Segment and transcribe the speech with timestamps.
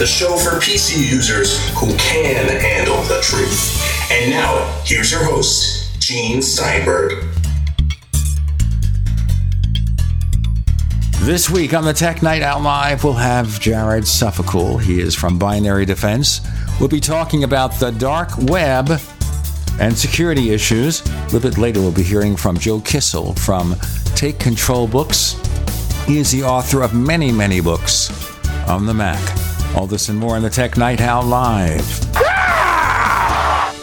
[0.00, 4.10] the show for PC users who can handle the truth.
[4.10, 7.22] And now, here's your host, Gene Steinberg.
[11.20, 14.82] This week on the Tech Night Owl Live, we'll have Jared Sophocles.
[14.82, 16.40] He is from Binary Defense.
[16.80, 18.90] We'll be talking about the dark web
[19.80, 21.02] and security issues.
[21.06, 23.76] A little bit later, we'll be hearing from Joe Kissell from
[24.16, 25.34] Take Control Books.
[26.06, 28.10] He is the author of many, many books
[28.66, 29.39] on the Mac.
[29.74, 31.84] All this and more on the Tech Night Owl Live.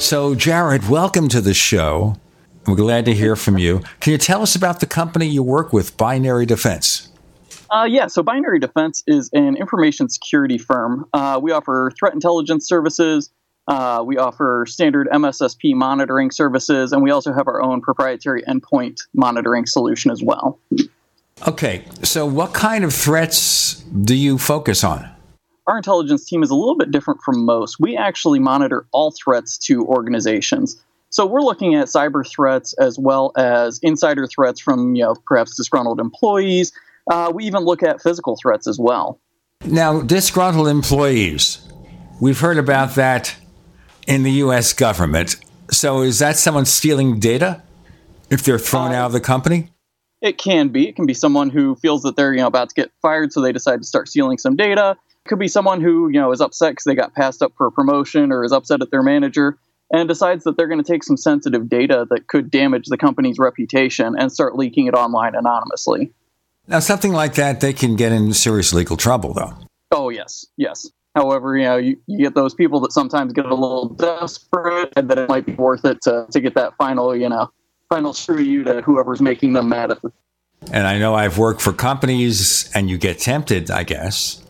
[0.01, 2.17] So, Jared, welcome to the show.
[2.67, 3.81] We're glad to hear from you.
[4.01, 7.09] Can you tell us about the company you work with, Binary Defense?
[7.69, 11.05] Uh, yeah, so Binary Defense is an information security firm.
[11.13, 13.31] Uh, we offer threat intelligence services,
[13.67, 18.97] uh, we offer standard MSSP monitoring services, and we also have our own proprietary endpoint
[19.13, 20.59] monitoring solution as well.
[21.47, 25.09] Okay, so what kind of threats do you focus on?
[25.67, 27.77] Our intelligence team is a little bit different from most.
[27.79, 30.81] We actually monitor all threats to organizations.
[31.09, 35.55] So we're looking at cyber threats as well as insider threats from, you know, perhaps
[35.55, 36.71] disgruntled employees.
[37.11, 39.19] Uh, we even look at physical threats as well.
[39.65, 41.59] Now, disgruntled employees,
[42.21, 43.35] we've heard about that
[44.07, 44.73] in the U.S.
[44.73, 45.35] government.
[45.69, 47.61] So is that someone stealing data
[48.29, 49.69] if they're thrown uh, out of the company?
[50.21, 50.87] It can be.
[50.87, 53.41] It can be someone who feels that they're you know about to get fired, so
[53.41, 54.97] they decide to start stealing some data.
[55.27, 57.71] Could be someone who you know is upset because they got passed up for a
[57.71, 59.57] promotion, or is upset at their manager
[59.91, 63.39] and decides that they're going to take some sensitive data that could damage the company's
[63.39, 66.11] reputation and start leaking it online anonymously.
[66.67, 69.53] Now, something like that, they can get in serious legal trouble, though.
[69.91, 70.89] Oh yes, yes.
[71.15, 75.09] However, you know, you, you get those people that sometimes get a little desperate and
[75.09, 77.49] that it might be worth it to, to get that final, you know,
[77.89, 80.13] final screw you to whoever's making them mad at them.
[80.71, 84.43] And I know I've worked for companies, and you get tempted, I guess,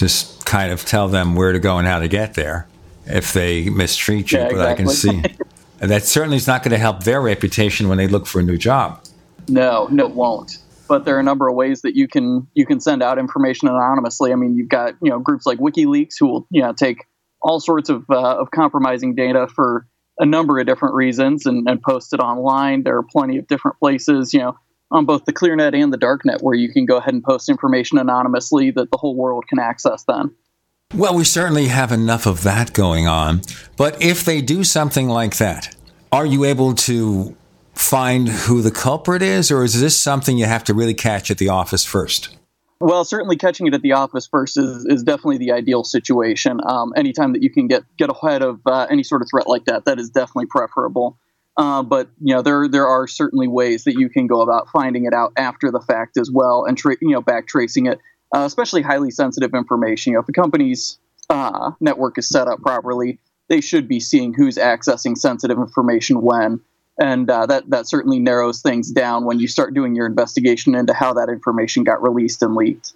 [0.00, 2.66] just kind of tell them where to go and how to get there
[3.06, 4.38] if they mistreat you.
[4.38, 4.72] Yeah, but exactly.
[4.72, 5.22] I can see
[5.78, 8.56] that certainly is not going to help their reputation when they look for a new
[8.56, 9.04] job.
[9.48, 10.58] No, no, it won't.
[10.88, 13.68] But there are a number of ways that you can you can send out information
[13.68, 14.32] anonymously.
[14.32, 17.04] I mean, you've got you know groups like WikiLeaks who will you know take
[17.42, 19.86] all sorts of uh, of compromising data for
[20.18, 22.82] a number of different reasons and, and post it online.
[22.82, 24.56] There are plenty of different places, you know,
[24.90, 27.98] on both the ClearNet and the Darknet where you can go ahead and post information
[27.98, 30.34] anonymously that the whole world can access then.
[30.94, 33.42] Well, we certainly have enough of that going on.
[33.76, 35.74] But if they do something like that,
[36.10, 37.36] are you able to
[37.74, 41.38] find who the culprit is, or is this something you have to really catch at
[41.38, 42.36] the office first?
[42.80, 46.60] Well, certainly catching it at the office first is, is definitely the ideal situation.
[46.66, 49.66] Um, anytime that you can get get ahead of uh, any sort of threat like
[49.66, 51.18] that, that is definitely preferable.
[51.60, 55.04] Uh, but you know there there are certainly ways that you can go about finding
[55.04, 57.98] it out after the fact as well, and tra- you know back tracing it,
[58.34, 60.12] uh, especially highly sensitive information.
[60.12, 63.18] You know, if the company's uh, network is set up properly,
[63.48, 66.60] they should be seeing who's accessing sensitive information when
[66.98, 70.94] and uh, that that certainly narrows things down when you start doing your investigation into
[70.94, 72.94] how that information got released and leaked.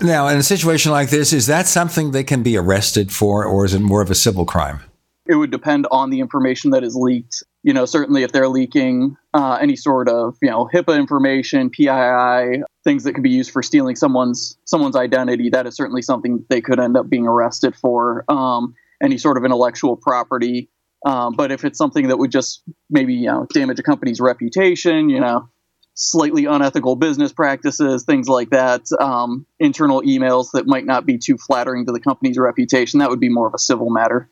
[0.00, 3.66] Now, in a situation like this, is that something they can be arrested for, or
[3.66, 4.80] is it more of a civil crime?
[5.26, 7.42] It would depend on the information that is leaked.
[7.62, 12.62] You know, certainly if they're leaking uh, any sort of you know HIPAA information, PII,
[12.84, 16.60] things that could be used for stealing someone's someone's identity, that is certainly something they
[16.60, 18.24] could end up being arrested for.
[18.28, 20.68] Um, any sort of intellectual property
[21.04, 25.08] um, but if it's something that would just maybe you know damage a company's reputation,
[25.08, 25.48] you know,
[25.94, 31.38] slightly unethical business practices, things like that, um, internal emails that might not be too
[31.38, 34.28] flattering to the company's reputation, that would be more of a civil matter.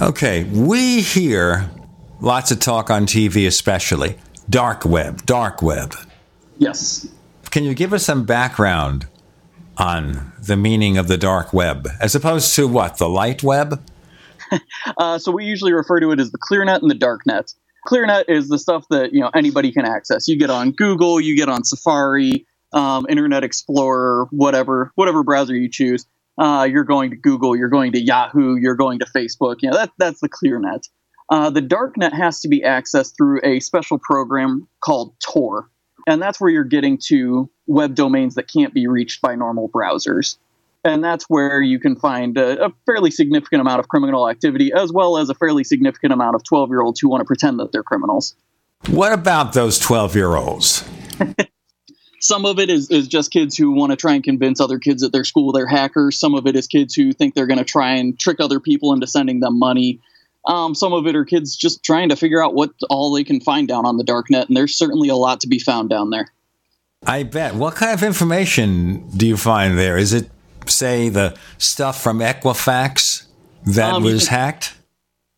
[0.00, 1.70] Okay, we hear
[2.20, 4.18] lots of talk on TV, especially
[4.50, 5.94] dark web, dark web.
[6.58, 7.08] Yes.
[7.50, 9.06] Can you give us some background
[9.78, 13.82] on the meaning of the dark web, as opposed to what the light web?
[14.98, 17.54] uh, so we usually refer to it as the ClearNet and the DarkNet.
[17.86, 20.28] ClearNet is the stuff that you know anybody can access.
[20.28, 25.70] You get on Google, you get on Safari, um, Internet Explorer, whatever whatever browser you
[25.70, 26.06] choose.
[26.38, 29.56] Uh, you're going to Google, you're going to Yahoo, you're going to Facebook.
[29.60, 30.88] You know that that's the ClearNet.
[31.28, 35.70] Uh, the dark net has to be accessed through a special program called Tor,
[36.06, 40.36] and that's where you're getting to web domains that can't be reached by normal browsers
[40.86, 44.92] and that's where you can find a, a, fairly significant amount of criminal activity as
[44.92, 47.72] well as a fairly significant amount of 12 year olds who want to pretend that
[47.72, 48.36] they're criminals
[48.88, 50.88] what about those 12 year olds
[52.20, 55.02] some of it is, is just kids who want to try and convince other kids
[55.02, 56.18] at their school they're hackers.
[56.18, 58.92] Some of it is kids who think they're going to try and trick other people
[58.92, 60.00] into sending them money.
[60.46, 63.40] Um, some of it are kids just trying to figure out what all they can
[63.40, 66.10] find down on the dark net and there's certainly a lot to be found down
[66.10, 66.32] there.
[67.06, 67.54] I bet.
[67.54, 69.98] What kind of information do you find there?
[69.98, 70.30] Is it
[70.66, 73.26] say, the stuff from Equifax
[73.66, 74.72] that Um, was can- hacked?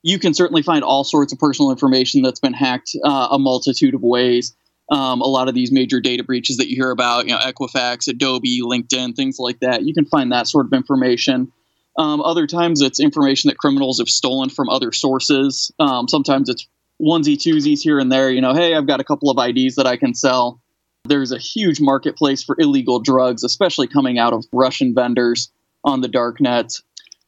[0.03, 3.95] you can certainly find all sorts of personal information that's been hacked uh, a multitude
[3.95, 4.55] of ways.
[4.91, 8.09] Um, a lot of these major data breaches that you hear about, you know, Equifax,
[8.09, 11.53] Adobe, LinkedIn, things like that, you can find that sort of information.
[11.99, 15.73] Um, other times it's information that criminals have stolen from other sources.
[15.79, 16.67] Um, sometimes it's
[17.03, 18.31] onesie twosies here and there.
[18.31, 20.61] You know, hey, I've got a couple of IDs that I can sell.
[21.05, 25.51] There's a huge marketplace for illegal drugs, especially coming out of Russian vendors
[25.85, 26.73] on the dark net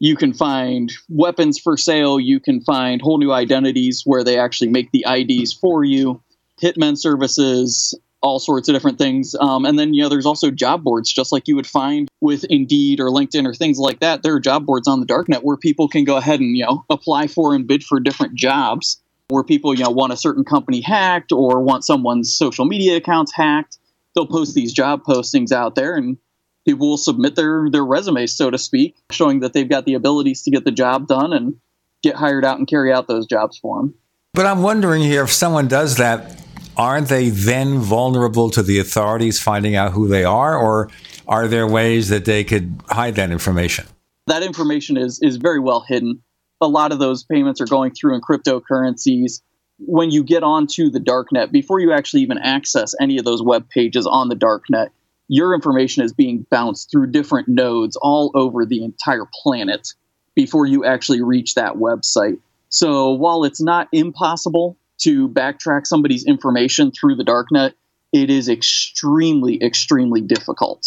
[0.01, 4.71] you can find weapons for sale you can find whole new identities where they actually
[4.71, 6.21] make the ids for you
[6.63, 9.35] hitmen services all sorts of different things.
[9.39, 12.45] Um, and then you know there's also job boards just like you would find with
[12.45, 14.23] indeed or linkedin or things like that.
[14.23, 16.85] There are job boards on the darknet where people can go ahead and you know
[16.91, 20.81] apply for and bid for different jobs where people you know want a certain company
[20.81, 23.79] hacked or want someone's social media accounts hacked.
[24.15, 26.19] They'll post these job postings out there and
[26.67, 30.43] people will submit their their resumes, so to speak, showing that they've got the abilities
[30.43, 31.57] to get the job done and
[32.03, 33.95] get hired out and carry out those jobs for them.
[34.33, 36.41] But I'm wondering here if someone does that,
[36.81, 40.89] aren't they then vulnerable to the authorities finding out who they are, or
[41.29, 43.87] are there ways that they could hide that information?
[44.27, 46.23] That information is is very well hidden.
[46.63, 49.43] A lot of those payments are going through in cryptocurrencies.
[49.79, 53.69] When you get onto the darknet, before you actually even access any of those web
[53.69, 54.89] pages on the darknet,
[55.29, 59.89] your information is being bounced through different nodes all over the entire planet
[60.35, 62.39] before you actually reach that website.
[62.71, 67.73] So while it's not impossible to backtrack somebody's information through the darknet,
[68.13, 70.83] it is extremely, extremely difficult.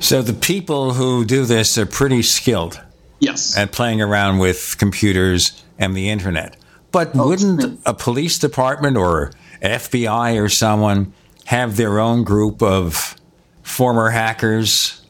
[0.00, 2.80] So the people who do this are pretty skilled
[3.20, 3.56] Yes.
[3.56, 6.56] at playing around with computers and the internet.
[6.92, 9.32] But Oh, wouldn't a police department or
[9.62, 11.12] FBI or someone
[11.46, 13.16] have their own group of
[13.62, 15.00] former hackers,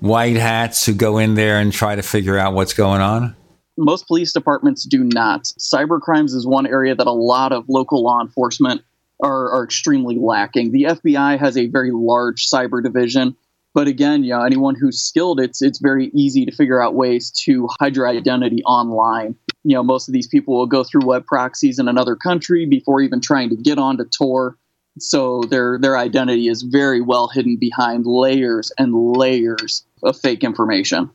[0.00, 3.36] white hats who go in there and try to figure out what's going on?
[3.80, 5.44] Most police departments do not.
[5.58, 8.82] Cyber crimes is one area that a lot of local law enforcement
[9.22, 10.72] are, are extremely lacking.
[10.72, 13.36] The FBI has a very large cyber division,
[13.74, 17.30] but again, you know, anyone who's skilled, it's it's very easy to figure out ways
[17.44, 19.34] to hide your identity online.
[19.64, 23.00] You know, most of these people will go through web proxies in another country before
[23.00, 24.56] even trying to get onto Tor.
[24.98, 31.10] So their their identity is very well hidden behind layers and layers of fake information.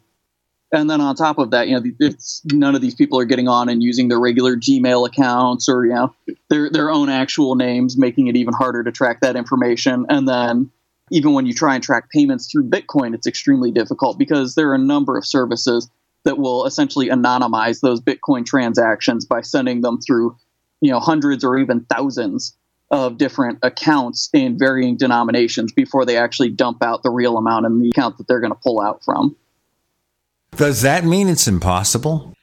[0.71, 3.47] And then on top of that, you know, it's none of these people are getting
[3.47, 6.13] on and using their regular Gmail accounts or you know
[6.50, 10.06] their their own actual names, making it even harder to track that information.
[10.09, 10.71] And then
[11.12, 14.75] even when you try and track payments through Bitcoin, it's extremely difficult because there are
[14.75, 15.89] a number of services
[16.23, 20.35] that will essentially anonymize those Bitcoin transactions by sending them through,
[20.81, 22.57] you know, hundreds or even thousands
[22.91, 27.79] of different accounts in varying denominations before they actually dump out the real amount in
[27.79, 29.35] the account that they're going to pull out from.
[30.57, 32.34] Does that mean it's impossible?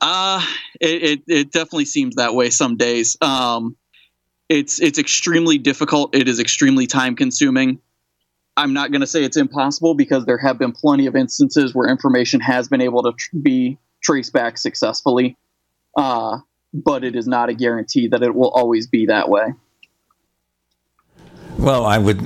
[0.00, 0.44] Uh,
[0.80, 3.16] it, it, it definitely seems that way some days.
[3.20, 3.76] Um,
[4.48, 6.14] it's it's extremely difficult.
[6.14, 7.80] It is extremely time consuming.
[8.56, 11.88] I'm not going to say it's impossible because there have been plenty of instances where
[11.88, 15.36] information has been able to tr- be traced back successfully.
[15.96, 16.38] Uh,
[16.72, 19.54] but it is not a guarantee that it will always be that way.
[21.58, 22.20] Well, I would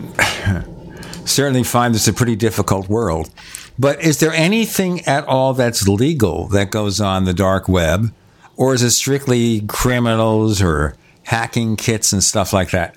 [1.26, 3.30] certainly find this a pretty difficult world.
[3.78, 8.12] But is there anything at all that's legal that goes on the dark web?
[8.56, 12.96] Or is it strictly criminals or hacking kits and stuff like that?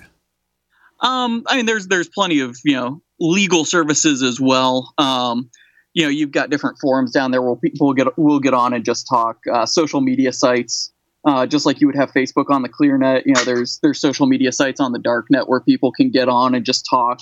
[1.00, 4.92] Um, I mean, there's there's plenty of you know legal services as well.
[4.98, 5.50] Um,
[5.94, 8.84] you know, you've got different forums down there where people get will get on and
[8.84, 9.38] just talk.
[9.50, 10.92] Uh, social media sites,
[11.24, 13.22] uh, just like you would have Facebook on the ClearNet.
[13.26, 16.54] You know, there's there's social media sites on the darknet where people can get on
[16.54, 17.20] and just talk.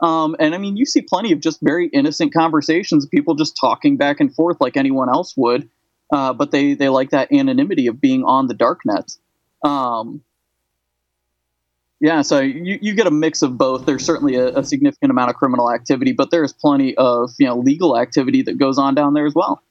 [0.00, 3.96] Um, and I mean, you see plenty of just very innocent conversations, people just talking
[3.96, 5.68] back and forth like anyone else would.
[6.12, 9.18] Uh, but they they like that anonymity of being on the darknet.
[9.64, 10.22] Um,
[11.98, 13.86] yeah, so you, you get a mix of both.
[13.86, 17.58] There's certainly a, a significant amount of criminal activity, but there's plenty of you know
[17.58, 19.62] legal activity that goes on down there as well.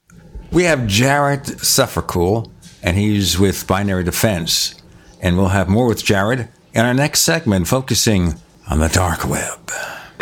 [0.51, 2.51] We have Jared Suffercool,
[2.81, 4.75] and he's with Binary Defense.
[5.21, 8.35] And we'll have more with Jared in our next segment, focusing
[8.69, 9.71] on the dark web.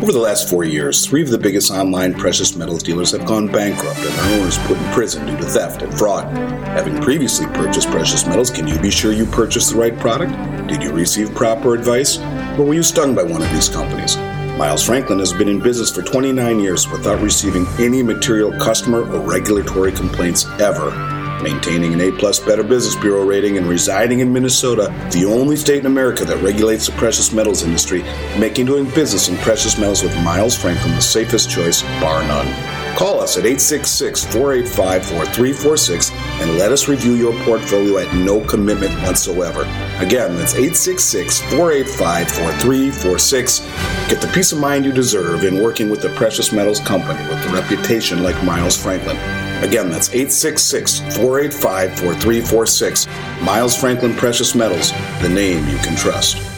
[0.00, 3.48] Over the last four years, three of the biggest online precious metals dealers have gone
[3.48, 6.24] bankrupt and their owners put in prison due to theft and fraud.
[6.68, 10.32] Having previously purchased precious metals, can you be sure you purchased the right product?
[10.68, 12.18] Did you receive proper advice?
[12.56, 14.16] Or were you stung by one of these companies?
[14.56, 19.28] Miles Franklin has been in business for 29 years without receiving any material customer or
[19.28, 24.92] regulatory complaints ever maintaining an A plus Better Business Bureau rating and residing in Minnesota,
[25.12, 28.02] the only state in America that regulates the precious metals industry,
[28.38, 32.78] making doing business in precious metals with Miles Franklin the safest choice, bar none.
[32.98, 38.92] Call us at 866 485 4346 and let us review your portfolio at no commitment
[39.02, 39.62] whatsoever.
[40.04, 43.60] Again, that's 866 485 4346.
[44.08, 47.44] Get the peace of mind you deserve in working with the precious metals company with
[47.46, 49.16] a reputation like Miles Franklin.
[49.62, 53.06] Again, that's 866 485 4346.
[53.42, 56.57] Miles Franklin Precious Metals, the name you can trust.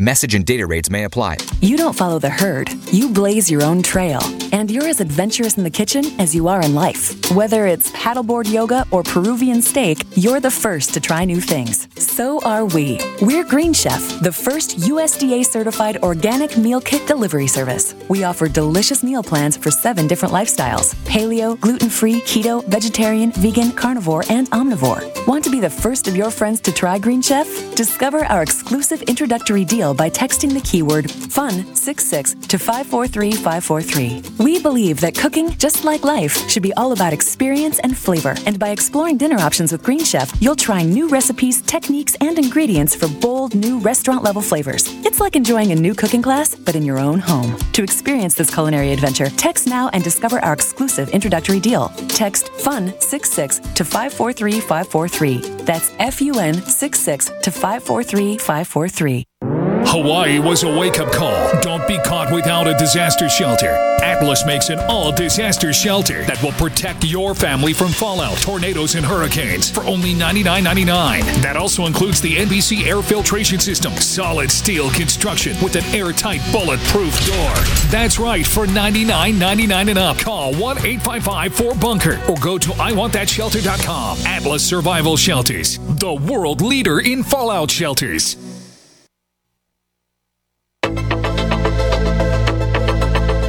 [0.00, 1.36] Message and data rates may apply.
[1.60, 4.20] You don't follow the herd, you blaze your own trail.
[4.52, 7.32] And you're as adventurous in the kitchen as you are in life.
[7.32, 11.88] Whether it's paddleboard yoga or Peruvian steak, you're the first to try new things.
[12.00, 13.00] So are we.
[13.20, 17.96] We're Green Chef, the first USDA certified organic meal kit delivery service.
[18.08, 23.72] We offer delicious meal plans for seven different lifestyles paleo, gluten free, keto, vegetarian, vegan,
[23.72, 25.26] carnivore, and omnivore.
[25.26, 27.48] Want to be the first of your friends to try Green Chef?
[27.74, 34.44] Discover our exclusive introductory deal by texting the keyword FUN66 to 543543.
[34.44, 38.34] We believe that cooking, just like life, should be all about experience and flavor.
[38.46, 42.94] And by exploring dinner options with Green Chef, you'll try new recipes, techniques, and ingredients
[42.94, 44.84] for bold, new restaurant level flavors.
[45.04, 47.56] It's like enjoying a new cooking class, but in your own home.
[47.72, 51.88] To experience this culinary adventure, text now and discover our exclusive introductory deal.
[52.08, 55.64] Text FUN66 to 543543.
[55.64, 59.57] That's F U N 66 to 543543.
[59.86, 61.60] Hawaii was a wake up call.
[61.60, 63.70] Don't be caught without a disaster shelter.
[64.02, 69.04] Atlas makes an all disaster shelter that will protect your family from fallout, tornadoes, and
[69.04, 71.22] hurricanes for only $99.99.
[71.42, 77.26] That also includes the NBC air filtration system, solid steel construction with an airtight bulletproof
[77.26, 77.54] door.
[77.90, 80.18] That's right, for $99.99 and up.
[80.18, 84.18] Call 1 855 4 Bunker or go to IWantThatShelter.com.
[84.26, 88.36] Atlas Survival Shelters, the world leader in fallout shelters.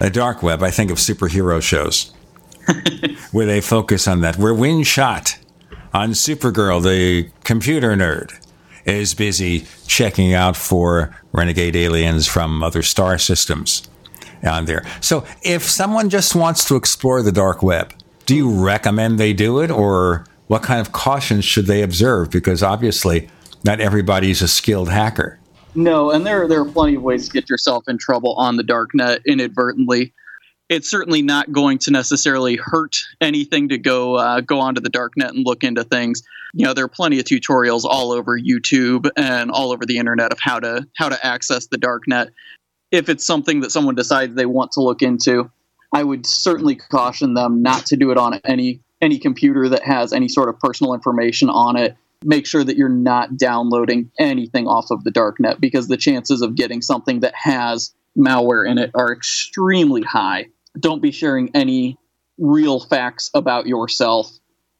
[0.00, 2.12] The dark web, I think of superhero shows
[3.32, 4.38] where they focus on that.
[4.38, 5.38] Where Winn Schott
[5.92, 8.32] on Supergirl, the computer nerd,
[8.86, 13.82] is busy checking out for renegade aliens from other star systems
[14.42, 14.86] on there.
[15.02, 17.92] So if someone just wants to explore the dark web,
[18.24, 22.30] do you recommend they do it or what kind of cautions should they observe?
[22.30, 23.28] Because obviously,
[23.64, 25.38] not everybody's a skilled hacker.
[25.74, 28.62] No, and there there are plenty of ways to get yourself in trouble on the
[28.62, 30.12] dark net inadvertently.
[30.68, 35.12] It's certainly not going to necessarily hurt anything to go uh, go onto the dark
[35.16, 36.22] net and look into things.
[36.52, 40.32] You know, there are plenty of tutorials all over YouTube and all over the internet
[40.32, 42.30] of how to how to access the dark net.
[42.90, 45.50] If it's something that someone decides they want to look into,
[45.92, 50.12] I would certainly caution them not to do it on any any computer that has
[50.12, 54.90] any sort of personal information on it make sure that you're not downloading anything off
[54.90, 59.12] of the darknet because the chances of getting something that has malware in it are
[59.12, 60.46] extremely high.
[60.78, 61.98] Don't be sharing any
[62.38, 64.30] real facts about yourself.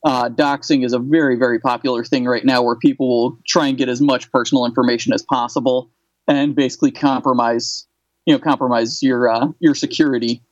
[0.04, 3.76] Uh, doxing is a very, very popular thing right now where people will try and
[3.76, 5.90] get as much personal information as possible
[6.26, 7.86] and basically compromise,
[8.24, 10.42] you know, compromise your uh, your security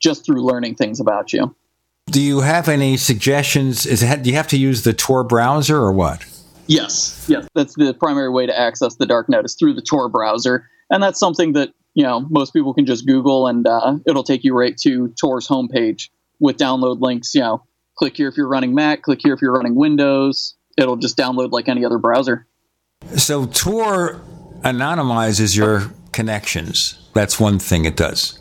[0.00, 1.54] just through learning things about you.
[2.06, 3.86] Do you have any suggestions?
[3.86, 6.24] Is it, do you have to use the Tor browser or what?
[6.66, 10.68] Yes, yes, that's the primary way to access the darknet is through the Tor browser,
[10.90, 14.44] and that's something that you know most people can just Google and uh, it'll take
[14.44, 16.08] you right to Tor's homepage
[16.40, 17.34] with download links.
[17.34, 17.64] You know,
[17.96, 20.54] click here if you're running Mac, click here if you're running Windows.
[20.76, 22.46] It'll just download like any other browser.
[23.16, 24.20] So Tor
[24.62, 26.98] anonymizes your connections.
[27.14, 28.38] That's one thing it does.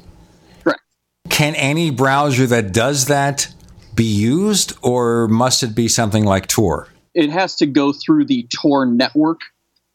[0.63, 0.81] Correct.
[1.29, 3.53] Can any browser that does that
[3.93, 6.89] be used, or must it be something like Tor?
[7.15, 9.39] It has to go through the Tor network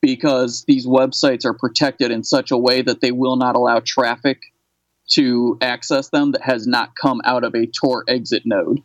[0.03, 4.41] because these websites are protected in such a way that they will not allow traffic
[5.11, 8.83] to access them that has not come out of a Tor exit node.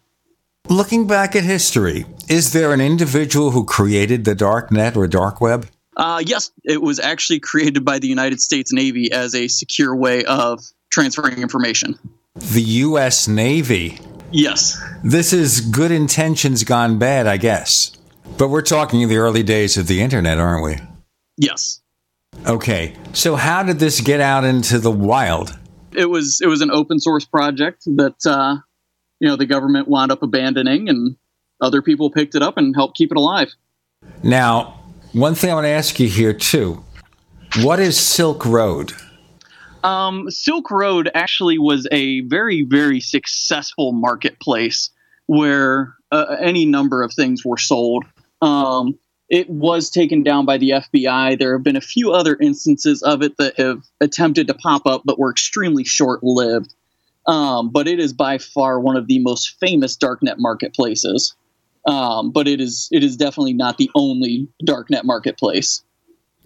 [0.67, 5.39] Looking back at history, is there an individual who created the dark net or dark
[5.39, 5.67] web?
[5.95, 10.25] Uh, yes, it was actually created by the United States Navy as a secure way
[10.25, 11.97] of transferring information.
[12.35, 13.27] The U.S.
[13.27, 13.99] Navy?
[14.31, 14.81] Yes.
[15.03, 17.95] This is good intentions gone bad, I guess.
[18.37, 20.77] But we're talking the early days of the internet, aren't we?
[21.37, 21.81] Yes.
[22.45, 22.95] Okay.
[23.13, 25.57] So how did this get out into the wild?
[25.93, 28.57] It was it was an open source project that uh,
[29.19, 31.15] you know the government wound up abandoning, and
[31.61, 33.53] other people picked it up and helped keep it alive.
[34.21, 34.81] Now,
[35.13, 36.83] one thing I want to ask you here too:
[37.61, 38.91] what is Silk Road?
[39.85, 44.89] Um, Silk Road actually was a very very successful marketplace
[45.27, 48.03] where uh, any number of things were sold.
[48.41, 48.97] Um,
[49.29, 51.39] it was taken down by the FBI.
[51.39, 55.01] There have been a few other instances of it that have attempted to pop up,
[55.05, 56.73] but were extremely short lived.
[57.27, 61.35] Um, but it is by far one of the most famous darknet marketplaces.
[61.87, 65.83] Um, but it is it is definitely not the only darknet marketplace.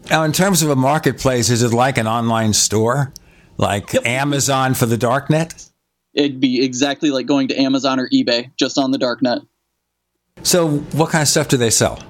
[0.10, 3.14] Now, in terms of a marketplace, is it like an online store,
[3.58, 4.06] like yep.
[4.06, 5.70] Amazon for the darknet?
[6.14, 9.46] It'd be exactly like going to Amazon or eBay, just on the darknet.
[10.44, 12.02] So, what kind of stuff do they sell?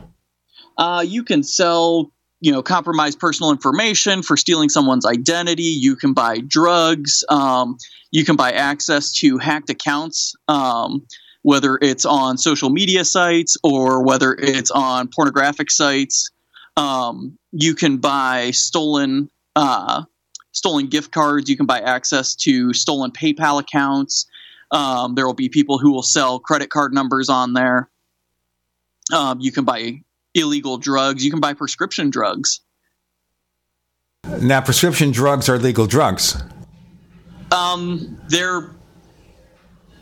[0.78, 5.64] Uh, you can sell, you know, compromised personal information for stealing someone's identity.
[5.64, 7.24] You can buy drugs.
[7.28, 7.78] Um,
[8.12, 11.06] you can buy access to hacked accounts, um,
[11.42, 16.32] whether it's on social media sites or whether it's on pornographic sites.
[16.78, 20.04] Um, you can buy stolen uh,
[20.54, 21.50] stolen gift cards.
[21.50, 24.28] You can buy access to stolen PayPal accounts.
[24.72, 27.90] Um, there will be people who will sell credit card numbers on there.
[29.14, 30.02] Um, you can buy
[30.34, 31.24] illegal drugs.
[31.24, 32.62] You can buy prescription drugs.
[34.42, 36.42] Now, prescription drugs are legal drugs.
[37.52, 38.70] Um, they're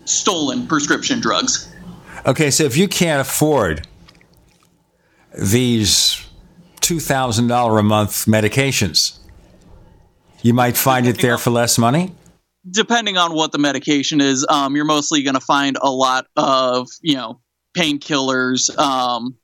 [0.06, 1.72] stolen prescription drugs.
[2.26, 3.88] Okay, so if you can't afford
[5.38, 6.26] these
[6.82, 9.18] two thousand dollar a month medications,
[10.42, 12.14] you might find it there for less money.
[12.70, 16.90] Depending on what the medication is, um, you're mostly going to find a lot of
[17.02, 17.40] you know
[17.78, 19.36] painkillers, um,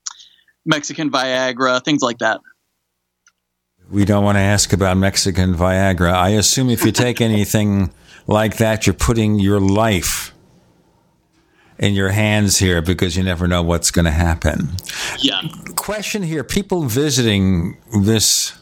[0.65, 2.41] Mexican Viagra, things like that.
[3.91, 6.13] We don't want to ask about Mexican Viagra.
[6.13, 7.93] I assume if you take anything
[8.25, 10.33] like that, you're putting your life
[11.77, 14.69] in your hands here because you never know what's going to happen.
[15.19, 15.41] Yeah.
[15.75, 18.57] Question here people visiting this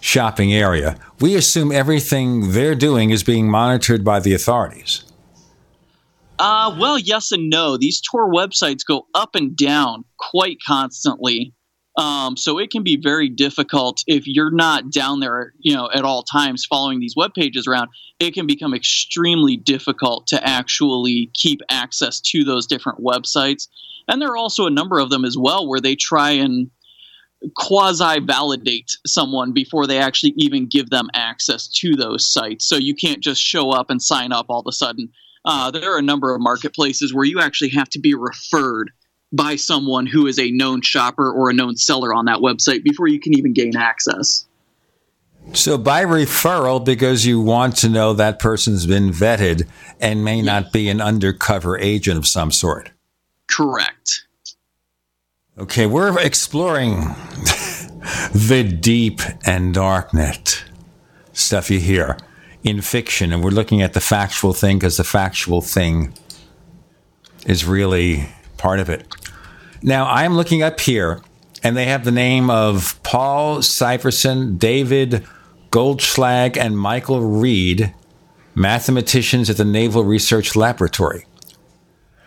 [0.00, 5.04] shopping area, we assume everything they're doing is being monitored by the authorities.
[6.38, 7.76] Uh, well, yes and no.
[7.76, 11.54] These Tor websites go up and down quite constantly.
[11.96, 16.04] Um, so it can be very difficult if you're not down there, you know, at
[16.04, 17.88] all times following these web pages around.
[18.20, 23.66] It can become extremely difficult to actually keep access to those different websites.
[24.06, 26.70] And there are also a number of them as well where they try and
[27.56, 32.68] quasi validate someone before they actually even give them access to those sites.
[32.68, 35.10] So you can't just show up and sign up all of a sudden
[35.44, 38.90] uh, there are a number of marketplaces where you actually have to be referred
[39.32, 43.08] by someone who is a known shopper or a known seller on that website before
[43.08, 44.46] you can even gain access.
[45.54, 49.66] So, by referral, because you want to know that person's been vetted
[49.98, 52.90] and may not be an undercover agent of some sort.
[53.50, 54.26] Correct.
[55.56, 56.96] Okay, we're exploring
[58.34, 60.62] the deep and darknet
[61.32, 62.18] stuff you hear
[62.62, 66.12] in fiction, and we're looking at the factual thing because the factual thing
[67.46, 69.06] is really part of it.
[69.82, 71.20] Now, I'm looking up here
[71.62, 75.24] and they have the name of Paul Syverson, David
[75.70, 77.94] Goldschlag, and Michael Reed,
[78.54, 81.26] mathematicians at the Naval Research Laboratory,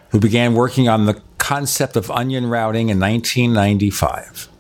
[0.09, 4.37] who began working on the concept of onion routing in 1995.
[4.37, 4.51] So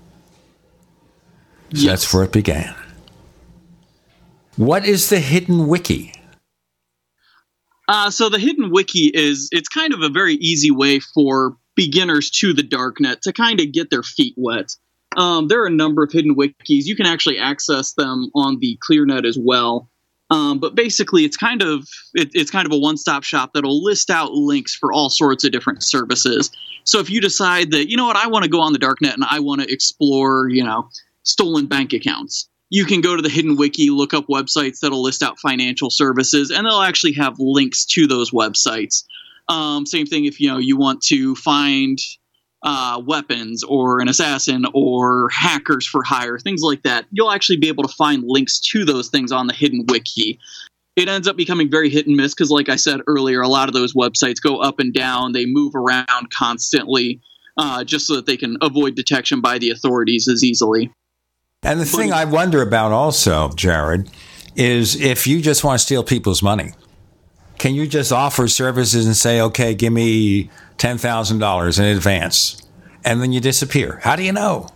[1.73, 1.85] Yes.
[1.85, 2.75] That's where it began.
[4.57, 6.13] What is the hidden wiki?
[7.87, 12.29] Uh, so the hidden wiki is it's kind of a very easy way for beginners
[12.29, 14.75] to the darknet to kind of get their feet wet.
[15.17, 16.85] Um, there are a number of hidden wikis.
[16.85, 19.89] You can actually access them on the ClearNet as well.
[20.29, 24.09] Um, but basically, it's kind of it, it's kind of a one-stop shop that'll list
[24.09, 26.49] out links for all sorts of different services.
[26.85, 29.13] So if you decide that you know what I want to go on the darknet
[29.13, 30.87] and I want to explore, you know,
[31.23, 35.21] stolen bank accounts, you can go to the hidden wiki, look up websites that'll list
[35.21, 39.03] out financial services, and they'll actually have links to those websites.
[39.49, 41.99] Um, same thing if you know you want to find
[42.63, 47.05] uh, weapons or an assassin or hackers for hire, things like that.
[47.11, 50.39] You'll actually be able to find links to those things on the hidden wiki.
[50.95, 53.67] It ends up becoming very hit and miss because, like I said earlier, a lot
[53.67, 55.33] of those websites go up and down.
[55.33, 57.19] They move around constantly,
[57.57, 60.89] uh, just so that they can avoid detection by the authorities as easily.
[61.63, 64.09] And the thing I wonder about also, Jared,
[64.55, 66.71] is if you just want to steal people's money,
[67.59, 72.61] can you just offer services and say, okay, give me $10,000 in advance,
[73.05, 73.99] and then you disappear?
[74.03, 74.69] How do you know?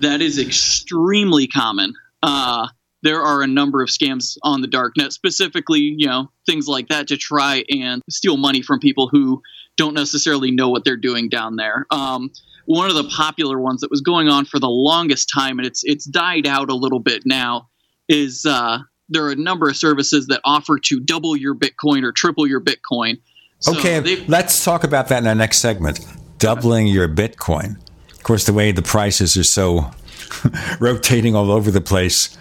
[0.00, 1.94] that is extremely common.
[2.22, 2.68] Uh,
[3.02, 7.08] there are a number of scams on the darknet, specifically, you know, things like that
[7.08, 9.42] to try and steal money from people who
[9.76, 11.86] don't necessarily know what they're doing down there.
[11.90, 12.32] Um,
[12.66, 15.82] one of the popular ones that was going on for the longest time, and it's
[15.84, 17.68] it's died out a little bit now,
[18.08, 22.12] is uh, there are a number of services that offer to double your Bitcoin or
[22.12, 23.20] triple your Bitcoin.
[23.60, 26.00] So okay, let's talk about that in our next segment.
[26.38, 27.76] Doubling your Bitcoin.
[28.12, 29.90] Of course, the way the prices are so
[30.80, 32.36] rotating all over the place.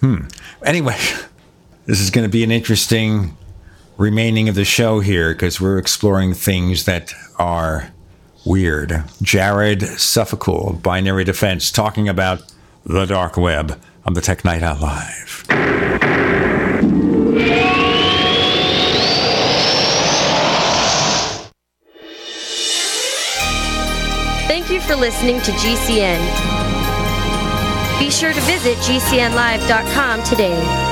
[0.00, 0.26] Hmm.
[0.64, 0.96] Anyway,
[1.86, 3.36] this is going to be an interesting
[3.96, 7.92] remaining of the show here because we're exploring things that are
[8.44, 9.04] weird.
[9.20, 12.42] Jared Suffolk, Binary Defense, talking about
[12.84, 15.44] the dark web on the Tech Night Owl Live.
[24.48, 26.18] Thank you for listening to GCN.
[27.98, 30.91] Be sure to visit GCNlive.com today.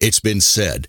[0.00, 0.88] It's been said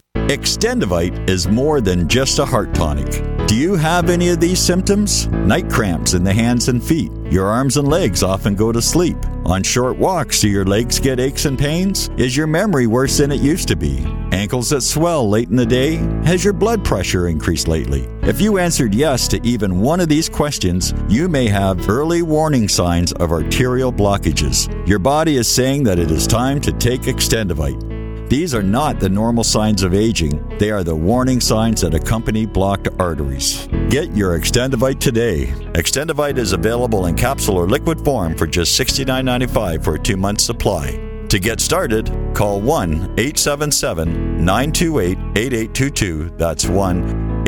[0.27, 3.23] Extendivite is more than just a heart tonic.
[3.47, 5.27] Do you have any of these symptoms?
[5.27, 7.11] Night cramps in the hands and feet.
[7.29, 9.17] Your arms and legs often go to sleep.
[9.45, 12.09] On short walks, do your legs get aches and pains?
[12.15, 14.05] Is your memory worse than it used to be?
[14.31, 15.95] Ankles that swell late in the day?
[16.23, 18.07] Has your blood pressure increased lately?
[18.21, 22.69] If you answered yes to even one of these questions, you may have early warning
[22.69, 24.69] signs of arterial blockages.
[24.87, 27.90] Your body is saying that it is time to take Extendivite.
[28.31, 32.45] These are not the normal signs of aging, they are the warning signs that accompany
[32.45, 33.67] blocked arteries.
[33.89, 35.47] Get your Extendivite today.
[35.73, 40.39] Extendivite is available in capsule or liquid form for just $69.95 for a two month
[40.39, 40.91] supply.
[41.27, 46.29] To get started, call 1 877 928 8822.
[46.37, 46.99] That's 1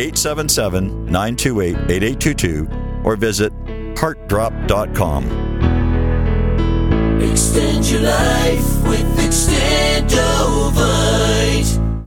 [0.01, 2.67] 877 928 8822
[3.05, 3.53] or visit
[3.95, 5.23] heartdrop.com.
[7.21, 10.32] Extend your life with Extendovite.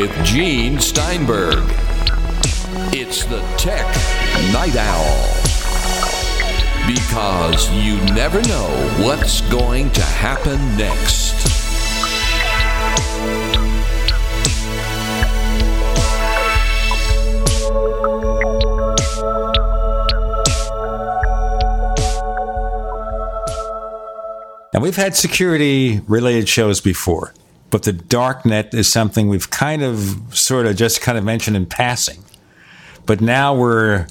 [0.00, 1.62] With Gene Steinberg.
[2.90, 3.84] It's the Tech
[4.50, 5.36] Night Owl.
[6.86, 8.68] Because you never know
[9.04, 11.34] what's going to happen next.
[24.72, 27.34] And we've had security related shows before,
[27.70, 31.56] but the dark net is something we've kind of sort of just kind of mentioned
[31.56, 32.22] in passing.
[33.06, 34.06] But now we're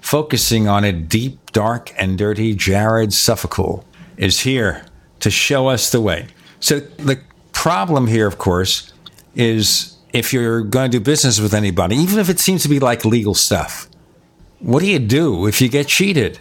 [0.00, 2.54] focusing on it deep, dark, and dirty.
[2.54, 3.84] Jared Suffolcool
[4.16, 4.84] is here
[5.20, 6.28] to show us the way.
[6.60, 7.20] So the
[7.52, 8.92] problem here, of course,
[9.34, 12.78] is if you're going to do business with anybody, even if it seems to be
[12.78, 13.88] like legal stuff,
[14.60, 16.40] what do you do if you get cheated?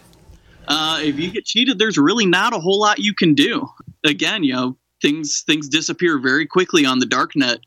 [0.67, 3.67] Uh, if you get cheated, there's really not a whole lot you can do.
[4.05, 7.59] Again, you know, things things disappear very quickly on the dark net.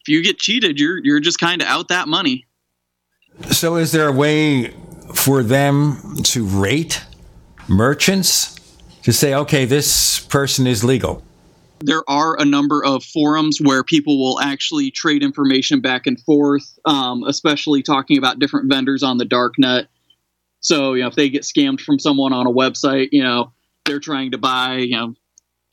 [0.00, 2.46] If you get cheated, you're you're just kind of out that money.
[3.50, 4.74] So, is there a way
[5.14, 7.04] for them to rate
[7.68, 8.54] merchants
[9.02, 11.22] to say, okay, this person is legal?
[11.80, 16.78] There are a number of forums where people will actually trade information back and forth,
[16.84, 19.88] um, especially talking about different vendors on the dark net.
[20.60, 23.52] So, you know, if they get scammed from someone on a website, you know,
[23.84, 25.14] they're trying to buy, you know,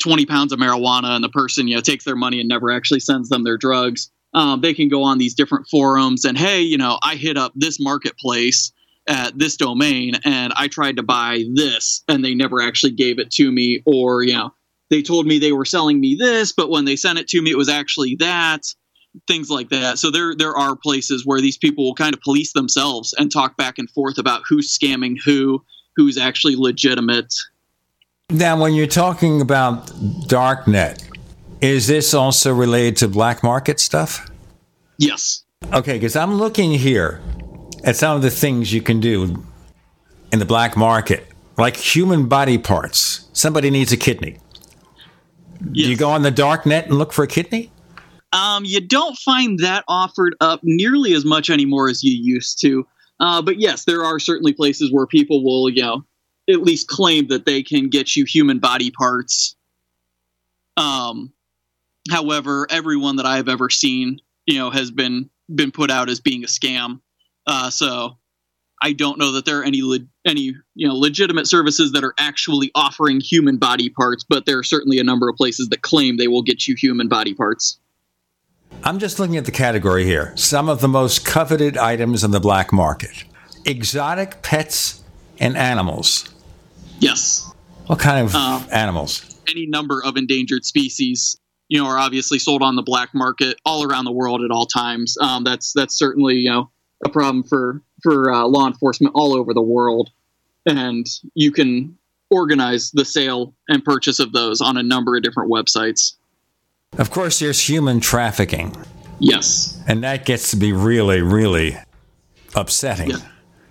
[0.02, 3.00] 20 pounds of marijuana and the person, you know, takes their money and never actually
[3.00, 4.12] sends them their drugs.
[4.34, 7.52] Um, they can go on these different forums and, hey, you know, I hit up
[7.56, 8.72] this marketplace
[9.08, 13.32] at this domain and I tried to buy this and they never actually gave it
[13.32, 13.82] to me.
[13.86, 14.54] Or, you know,
[14.90, 17.52] they told me they were selling me this, but when they sent it to me,
[17.52, 18.64] it was actually that
[19.28, 20.00] things like that.
[20.00, 23.58] So there there are places where these people will kind of police themselves and talk
[23.58, 25.64] back and forth about who's scamming who,
[25.96, 27.34] who's actually legitimate.
[28.32, 29.88] Now, when you're talking about
[30.28, 31.04] darknet,
[31.60, 34.30] is this also related to black market stuff?
[34.98, 35.44] Yes.
[35.74, 37.22] Okay, because I'm looking here
[37.84, 39.44] at some of the things you can do
[40.32, 43.28] in the black market, like human body parts.
[43.34, 44.38] Somebody needs a kidney.
[45.74, 45.90] Yes.
[45.90, 47.70] You go on the dark net and look for a kidney?
[48.32, 52.88] Um, you don't find that offered up nearly as much anymore as you used to.
[53.20, 56.06] Uh, but yes, there are certainly places where people will, you know,
[56.50, 59.56] at least claim that they can get you human body parts.
[60.78, 61.32] Um,
[62.10, 66.44] however, everyone that I've ever seen, you know, has been been put out as being
[66.44, 67.02] a scam.
[67.46, 68.18] Uh, so
[68.82, 72.14] I don't know that there are any le- any you know legitimate services that are
[72.18, 76.18] actually offering human body parts, but there are certainly a number of places that claim
[76.18, 77.80] they will get you human body parts.
[78.84, 80.34] I'm just looking at the category here.
[80.36, 83.26] Some of the most coveted items in the black market
[83.64, 85.01] exotic pets
[85.42, 86.30] and animals.
[87.00, 87.52] Yes.
[87.88, 89.26] What kind of Um, animals?
[89.50, 93.84] Any number of endangered species, you know, are obviously sold on the black market all
[93.84, 95.18] around the world at all times.
[95.20, 96.70] Um, that's that's certainly you know
[97.04, 100.10] a problem for for uh, law enforcement all over the world,
[100.66, 101.98] and you can
[102.30, 106.14] organize the sale and purchase of those on a number of different websites.
[106.98, 108.76] Of course, there's human trafficking.
[109.20, 109.80] Yes.
[109.88, 111.78] And that gets to be really, really
[112.56, 113.12] upsetting.
[113.12, 113.18] Yeah.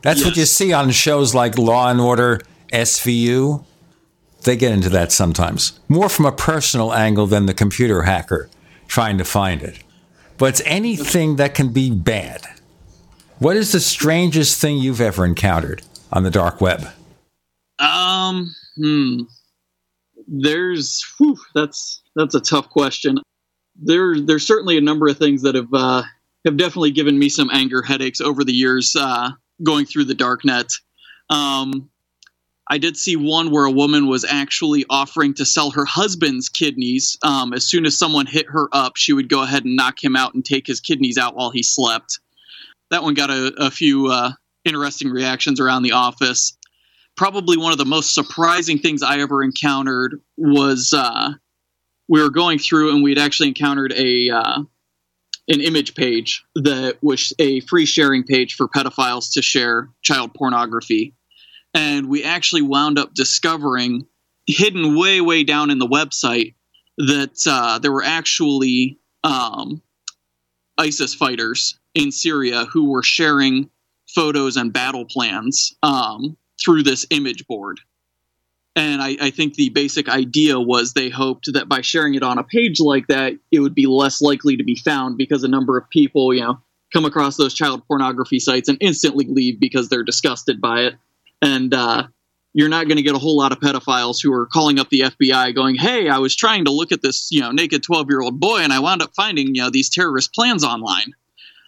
[0.03, 2.41] That's what you see on shows like Law and Order,
[2.73, 3.65] SVU.
[4.45, 5.79] They get into that sometimes.
[5.89, 8.49] More from a personal angle than the computer hacker
[8.89, 9.79] trying to find it.
[10.39, 12.47] But it's anything that can be bad.
[13.39, 15.83] What is the strangest thing you've ever encountered
[16.13, 16.87] on the dark web?
[17.79, 19.23] Um, hmm.
[20.27, 23.19] There's whew, that's that's a tough question.
[23.77, 26.03] There there's certainly a number of things that have uh,
[26.45, 29.31] have definitely given me some anger headaches over the years uh,
[29.63, 30.71] going through the dark net.
[31.29, 31.91] Um,
[32.69, 37.19] I did see one where a woman was actually offering to sell her husband's kidneys.
[37.23, 40.15] Um, as soon as someone hit her up, she would go ahead and knock him
[40.15, 42.21] out and take his kidneys out while he slept.
[42.91, 44.33] That one got a, a few uh,
[44.65, 46.57] interesting reactions around the office
[47.21, 51.33] probably one of the most surprising things I ever encountered was uh,
[52.09, 54.63] we were going through and we'd actually encountered a uh,
[55.49, 61.15] an image page that was a free sharing page for pedophiles to share child pornography,
[61.75, 64.07] and we actually wound up discovering
[64.47, 66.55] hidden way way down in the website
[66.99, 69.83] that uh, there were actually um,
[70.79, 73.71] ISIS fighters in Syria who were sharing
[74.15, 77.81] photos and battle plans um, through this image board.
[78.77, 82.39] And I, I, think the basic idea was they hoped that by sharing it on
[82.39, 85.77] a page like that, it would be less likely to be found because a number
[85.77, 86.61] of people, you know,
[86.93, 90.95] come across those child pornography sites and instantly leave because they're disgusted by it.
[91.43, 92.05] And uh,
[92.53, 95.01] you're not going to get a whole lot of pedophiles who are calling up the
[95.01, 98.59] FBI going, "Hey, I was trying to look at this, you know, naked 12-year-old boy
[98.59, 101.13] and I wound up finding, you know, these terrorist plans online."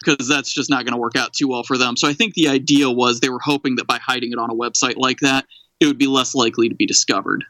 [0.03, 1.95] because that's just not going to work out too well for them.
[1.95, 4.53] So I think the idea was they were hoping that by hiding it on a
[4.53, 5.45] website like that,
[5.79, 7.43] it would be less likely to be discovered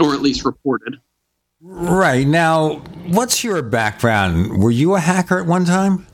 [0.00, 0.96] or at least reported.
[1.60, 2.26] Right.
[2.26, 2.76] Now,
[3.06, 4.62] what's your background?
[4.62, 6.06] Were you a hacker at one time?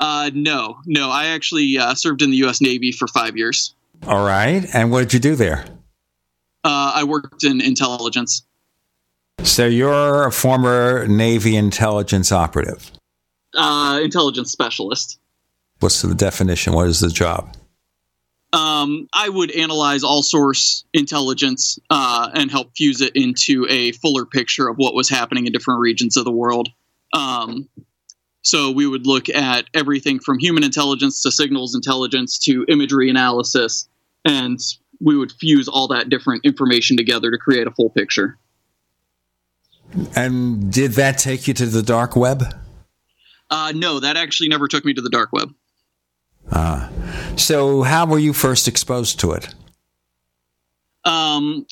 [0.00, 1.10] Uh, no, no.
[1.10, 2.60] I actually uh, served in the U.S.
[2.60, 3.74] Navy for five years.
[4.06, 4.66] All right.
[4.74, 5.64] And what did you do there?
[6.64, 8.42] Uh, I worked in intelligence.
[9.44, 12.90] So you're a former Navy intelligence operative?
[13.54, 15.18] uh, intelligence specialist.
[15.80, 16.72] What's the definition?
[16.72, 17.54] What is the job?
[18.52, 24.26] Um, I would analyze all source intelligence uh, and help fuse it into a fuller
[24.26, 26.68] picture of what was happening in different regions of the world.
[27.14, 27.68] Um,
[28.42, 33.88] so we would look at everything from human intelligence to signals intelligence to imagery analysis,
[34.24, 34.58] and
[35.00, 38.38] we would fuse all that different information together to create a full picture.
[40.16, 42.44] And did that take you to the dark web?
[43.50, 45.54] Uh, no, that actually never took me to the dark web.
[46.50, 46.88] Uh,
[47.36, 49.54] so how were you first exposed to it?
[51.04, 51.66] Um,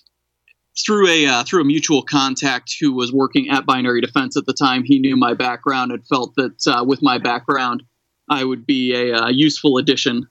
[0.84, 4.52] through a uh, through a mutual contact who was working at Binary Defense at the
[4.52, 4.84] time.
[4.84, 7.82] He knew my background and felt that uh, with my background,
[8.28, 10.26] I would be a, a uh, useful addition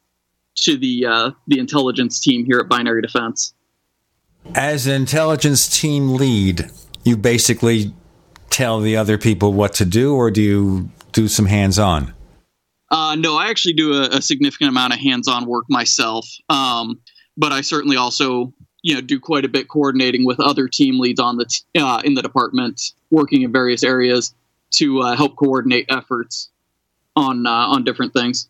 [0.64, 3.54] to the uh, the intelligence team here at Binary Defense.
[4.56, 6.72] As an intelligence team lead,
[7.04, 7.94] you basically
[8.50, 12.14] tell the other people what to do, or do you do some hands on?
[12.92, 16.28] Uh, no, I actually do a, a significant amount of hands on work myself.
[16.50, 17.00] Um,
[17.38, 21.20] but I certainly also you know do quite a bit coordinating with other team leads
[21.20, 24.34] on the t- uh, in the department, working in various areas
[24.72, 26.50] to uh, help coordinate efforts
[27.16, 28.50] on uh, on different things.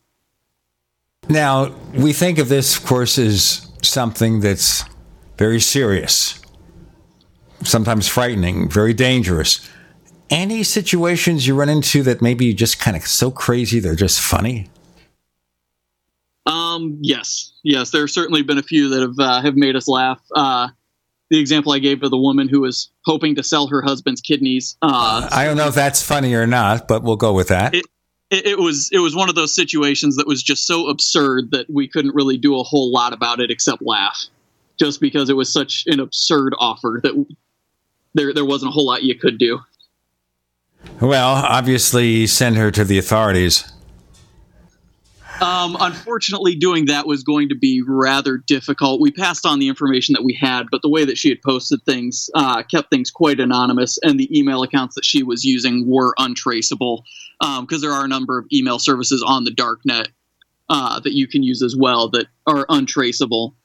[1.28, 4.84] Now we think of this, of course, as something that's
[5.36, 6.40] very serious,
[7.62, 9.68] sometimes frightening, very dangerous
[10.30, 14.20] any situations you run into that maybe you just kind of so crazy they're just
[14.20, 14.70] funny?
[16.46, 17.90] Um, yes, yes.
[17.90, 20.20] There have certainly been a few that have uh, have made us laugh.
[20.34, 20.68] Uh,
[21.30, 24.76] the example I gave of the woman who was hoping to sell her husband's kidneys.
[24.82, 27.74] Uh, I don't know if that's funny or not, but we'll go with that.
[27.74, 27.86] It,
[28.30, 31.70] it, it, was it was one of those situations that was just so absurd that
[31.70, 34.26] we couldn't really do a whole lot about it except laugh,
[34.78, 37.26] just because it was such an absurd offer that
[38.14, 39.60] there there wasn't a whole lot you could do.
[41.00, 43.70] Well, obviously, send her to the authorities.
[45.40, 49.00] Um, unfortunately, doing that was going to be rather difficult.
[49.00, 51.82] We passed on the information that we had, but the way that she had posted
[51.86, 56.14] things uh, kept things quite anonymous, and the email accounts that she was using were
[56.18, 57.04] untraceable
[57.40, 60.08] because um, there are a number of email services on the darknet
[60.68, 63.56] uh, that you can use as well that are untraceable.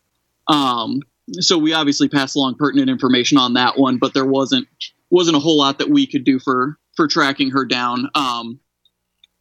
[0.47, 1.01] Um,
[1.34, 4.68] so we obviously passed along pertinent information on that one, but there wasn't
[5.09, 8.09] wasn't a whole lot that we could do for for tracking her down.
[8.15, 8.59] Um,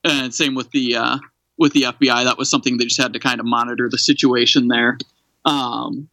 [0.04, 1.18] and same with the uh,
[1.58, 2.24] with the FBI.
[2.24, 4.98] That was something they just had to kind of monitor the situation there.
[5.44, 6.08] Um,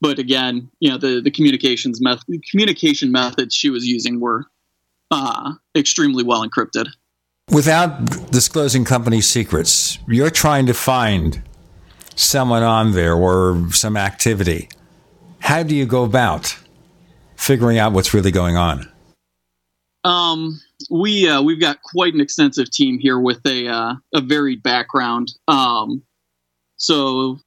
[0.00, 4.46] but again, you know, the the communications method, communication methods she was using were
[5.10, 6.88] uh, extremely well encrypted.
[7.50, 11.42] Without disclosing company secrets, you're trying to find
[12.16, 14.68] someone on there or some activity.
[15.40, 16.56] How do you go about
[17.36, 18.90] figuring out what's really going on?
[20.04, 24.62] Um, we uh, we've got quite an extensive team here with a uh, a varied
[24.62, 25.32] background.
[25.48, 26.02] Um,
[26.76, 27.38] so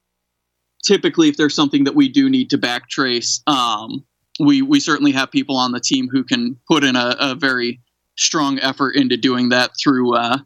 [0.84, 4.04] typically, if there's something that we do need to backtrace, um,
[4.40, 7.80] we we certainly have people on the team who can put in a, a very
[8.16, 10.38] strong effort into doing that through uh,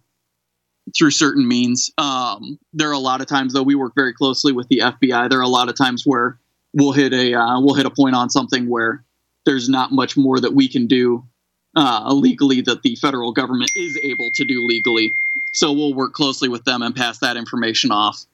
[0.97, 1.91] through certain means.
[1.97, 5.31] Um, there are a lot of times though we work very closely with the FBI.
[5.31, 6.39] There are a lot of times where
[6.75, 9.05] we'll hit a uh, we'll hit a point on something where
[9.47, 11.25] there's not much more that we can do
[11.77, 15.14] uh, legally that the federal government is able to do legally.
[15.53, 18.25] So we'll work closely with them and pass that information off.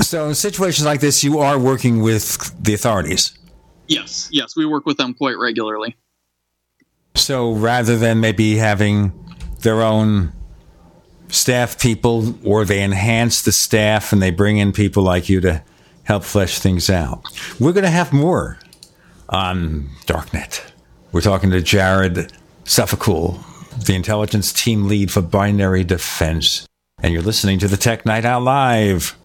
[0.00, 3.38] So in situations like this, you are working with the authorities.
[3.86, 5.96] Yes, yes, we work with them quite regularly.
[7.14, 9.12] So rather than maybe having
[9.60, 10.32] their own
[11.28, 15.62] staff people, or they enhance the staff and they bring in people like you to
[16.04, 17.22] help flesh things out.
[17.60, 18.58] We're going to have more
[19.28, 20.62] on Darknet.
[21.10, 22.32] We're talking to Jared
[22.64, 23.42] Suffolcool,
[23.86, 26.66] the intelligence team lead for Binary Defense.
[27.02, 29.16] And you're listening to the Tech Night Owl Live.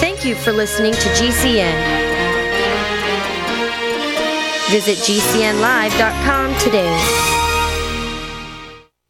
[0.00, 2.08] Thank you for listening to GCN.
[4.70, 7.37] Visit GCNlive.com today.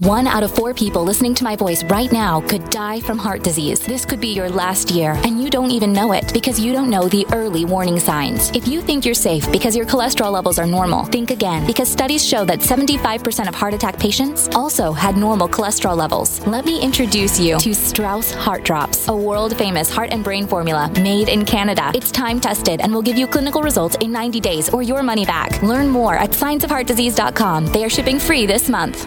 [0.00, 3.42] One out of four people listening to my voice right now could die from heart
[3.42, 3.80] disease.
[3.80, 6.88] This could be your last year, and you don't even know it because you don't
[6.88, 8.50] know the early warning signs.
[8.52, 12.26] If you think you're safe because your cholesterol levels are normal, think again because studies
[12.26, 16.40] show that 75% of heart attack patients also had normal cholesterol levels.
[16.46, 20.90] Let me introduce you to Strauss Heart Drops, a world famous heart and brain formula
[21.02, 21.92] made in Canada.
[21.94, 25.26] It's time tested and will give you clinical results in 90 days or your money
[25.26, 25.62] back.
[25.62, 27.66] Learn more at scienceofheartdisease.com.
[27.66, 29.06] They are shipping free this month.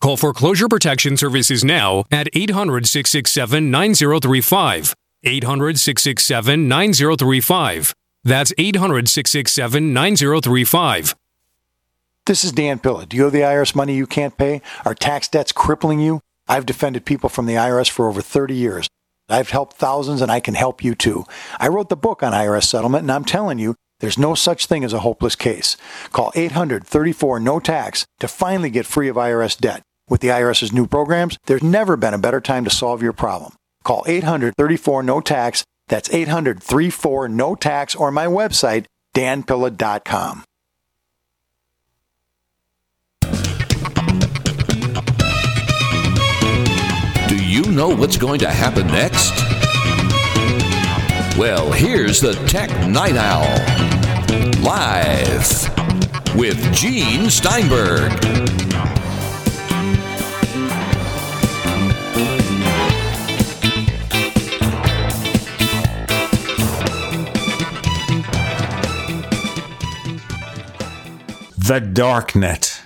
[0.00, 4.94] Call Foreclosure Protection Services now at 800 667 9035.
[5.24, 7.94] 800 667 9035.
[8.22, 11.16] That's 800 667 9035.
[12.26, 13.06] This is Dan Pilla.
[13.06, 14.62] Do you owe the IRS money you can't pay?
[14.84, 16.20] Are tax debts crippling you?
[16.46, 18.88] I've defended people from the IRS for over 30 years.
[19.28, 21.24] I've helped thousands and I can help you too.
[21.58, 24.84] I wrote the book on IRS settlement and I'm telling you, there's no such thing
[24.84, 25.76] as a hopeless case.
[26.12, 29.82] Call 800 34 no tax to finally get free of IRS debt.
[30.08, 33.52] With the IRS's new programs, there's never been a better time to solve your problem.
[33.84, 35.64] Call 834 no tax.
[35.88, 40.44] That's 800 34 no tax or my website, danpilla.com.
[47.28, 49.32] Do you know what's going to happen next?
[51.38, 53.44] Well, here's the Tech Night Owl.
[54.62, 58.57] Live with Gene Steinberg.
[71.68, 72.80] The Darknet.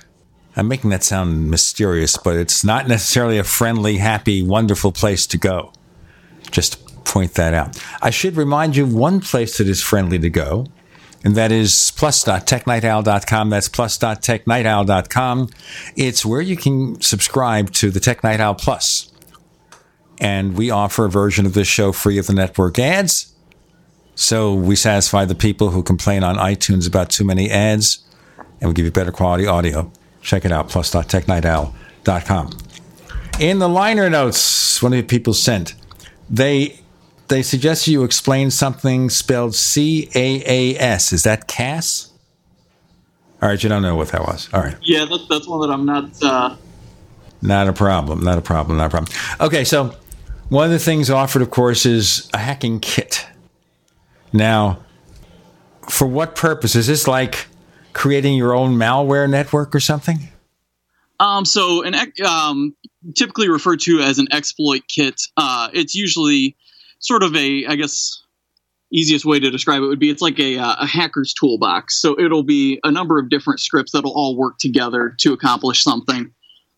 [0.56, 5.38] I'm making that sound mysterious, but it's not necessarily a friendly, happy, wonderful place to
[5.38, 5.72] go.
[6.50, 7.80] Just point that out.
[8.02, 10.66] I should remind you one place that is friendly to go,
[11.22, 13.50] and that is plus.technightowl.com.
[13.50, 15.50] That's plus.technightowl.com.
[15.94, 19.12] It's where you can subscribe to the Tech Night Owl Plus.
[20.18, 23.32] And we offer a version of this show free of the network ads.
[24.16, 28.04] So we satisfy the people who complain on iTunes about too many ads,
[28.62, 29.90] and we give you better quality audio.
[30.22, 32.50] Check it out, plus.technightowl.com.
[33.40, 35.74] In the liner notes, one of the people sent,
[36.30, 36.78] they
[37.28, 41.12] they suggest you explain something spelled C A A S.
[41.12, 42.12] Is that Cass?
[43.40, 44.48] All right, you don't know what that was.
[44.52, 44.76] All right.
[44.82, 46.22] Yeah, that's, that's one that I'm not.
[46.22, 46.54] Uh,
[47.40, 48.22] Not a problem.
[48.22, 48.78] Not a problem.
[48.78, 49.12] Not a problem.
[49.40, 49.96] Okay, so
[50.48, 53.26] one of the things offered, of course, is a hacking kit.
[54.32, 54.78] Now,
[55.88, 56.76] for what purpose?
[56.76, 57.48] Is this like
[57.92, 60.28] creating your own malware network or something?
[61.20, 61.94] Um, so an
[62.26, 62.74] um,
[63.14, 65.20] typically referred to as an exploit kit.
[65.36, 66.56] Uh, it's usually
[66.98, 68.22] sort of a, I guess,
[68.92, 72.00] easiest way to describe it would be it's like a, uh, a hacker's toolbox.
[72.00, 76.32] So it'll be a number of different scripts that'll all work together to accomplish something.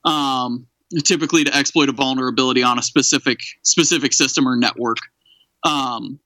[0.04, 0.66] Um,
[1.02, 4.98] typically to exploit a vulnerability on a specific specific system or network.
[5.64, 6.20] Um,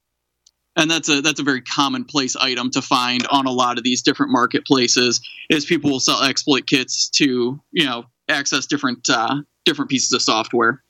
[0.79, 4.01] and that's a that's a very commonplace item to find on a lot of these
[4.01, 5.21] different marketplaces
[5.51, 10.23] is people will sell exploit kits to you know access different uh, different pieces of
[10.23, 10.83] software.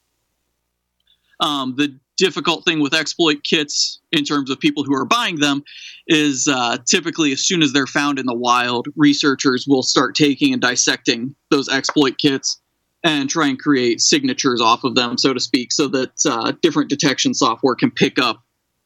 [1.41, 5.63] Um, the difficult thing with exploit kits in terms of people who are buying them
[6.09, 10.53] is uh, typically as soon as they're found in the wild researchers will start taking
[10.53, 12.61] and dissecting those exploit kits
[13.05, 16.91] and try and create signatures off of them so to speak so that uh, different
[16.91, 18.43] detection software can pick up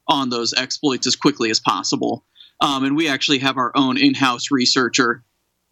[0.09, 2.25] on those exploits as quickly as possible.
[2.61, 5.25] Um, and we actually have our own in-house researcher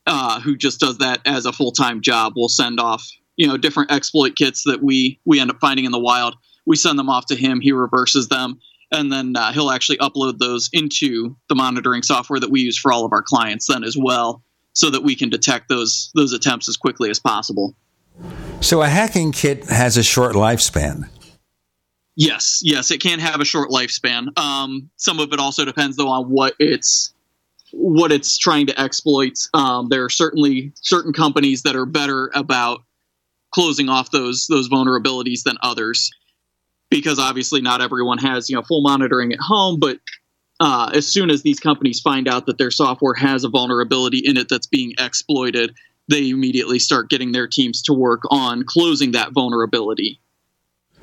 [0.07, 2.33] uh, who just does that as a full-time job.
[2.35, 5.93] We'll send off, you know, different exploit kits that we we end up finding in
[5.93, 6.37] the wild.
[6.67, 7.61] We send them off to him.
[7.61, 8.59] He reverses them,
[8.91, 12.93] and then uh, he'll actually upload those into the monitoring software that we use for
[12.93, 16.69] all of our clients then as well, so that we can detect those those attempts
[16.69, 17.77] as quickly as possible.
[18.61, 21.09] So a hacking kit has a short lifespan.
[22.21, 24.39] Yes, yes, it can have a short lifespan.
[24.39, 27.15] Um, some of it also depends though on what it's
[27.73, 29.39] what it's trying to exploit.
[29.55, 32.83] Um, there are certainly certain companies that are better about
[33.55, 36.11] closing off those those vulnerabilities than others,
[36.91, 39.81] because obviously not everyone has you know full monitoring at home.
[39.81, 40.01] But
[40.61, 44.37] uh, as soon as these companies find out that their software has a vulnerability in
[44.37, 45.75] it that's being exploited,
[46.11, 50.21] they immediately start getting their teams to work on closing that vulnerability.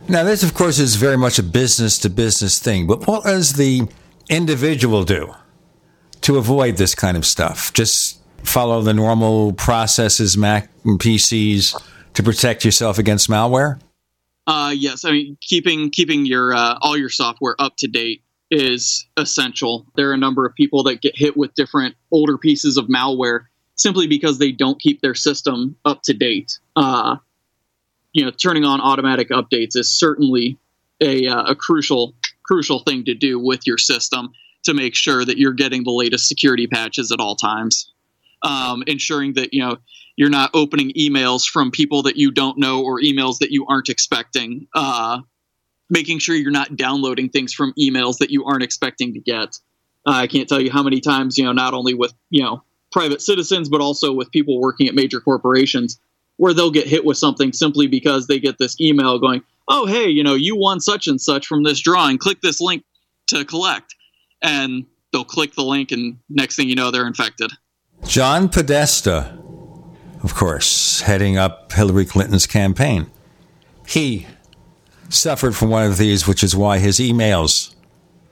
[0.10, 3.54] Now, this, of course, is very much a business to business thing, but what does
[3.54, 3.88] the
[4.30, 5.34] individual do
[6.22, 7.74] to avoid this kind of stuff?
[7.74, 11.82] Just follow the normal processes, Mac and PCs,
[12.14, 13.80] to protect yourself against malware?
[14.48, 19.06] Uh, yes, I mean keeping keeping your uh, all your software up to date is
[19.18, 19.86] essential.
[19.96, 23.42] There are a number of people that get hit with different older pieces of malware
[23.76, 26.60] simply because they don't keep their system up to date.
[26.78, 27.18] Uh,
[28.18, 30.58] you know, turning on automatic updates is certainly
[31.00, 34.32] a, uh, a crucial crucial thing to do with your system
[34.64, 37.94] to make sure that you're getting the latest security patches at all times.
[38.42, 39.78] um, ensuring that you know
[40.16, 43.90] you're not opening emails from people that you don't know or emails that you aren't
[43.90, 44.68] expecting.
[44.74, 45.20] Uh,
[45.90, 49.60] making sure you're not downloading things from emails that you aren't expecting to get.
[50.06, 52.64] Uh, I can't tell you how many times, you know, not only with, you know,
[52.92, 56.00] private citizens, but also with people working at major corporations
[56.38, 60.08] where they'll get hit with something simply because they get this email going, oh, hey,
[60.08, 62.18] you know, you won such and such from this drawing.
[62.18, 62.84] Click this link
[63.28, 63.96] to collect.
[64.42, 67.52] And they'll click the link, and next thing you know, they're infected.
[68.06, 69.36] John Podesta,
[70.24, 73.08] of course, heading up Hillary Clinton's campaign.
[73.88, 74.28] He
[75.10, 77.74] suffered from one of these, which is why his emails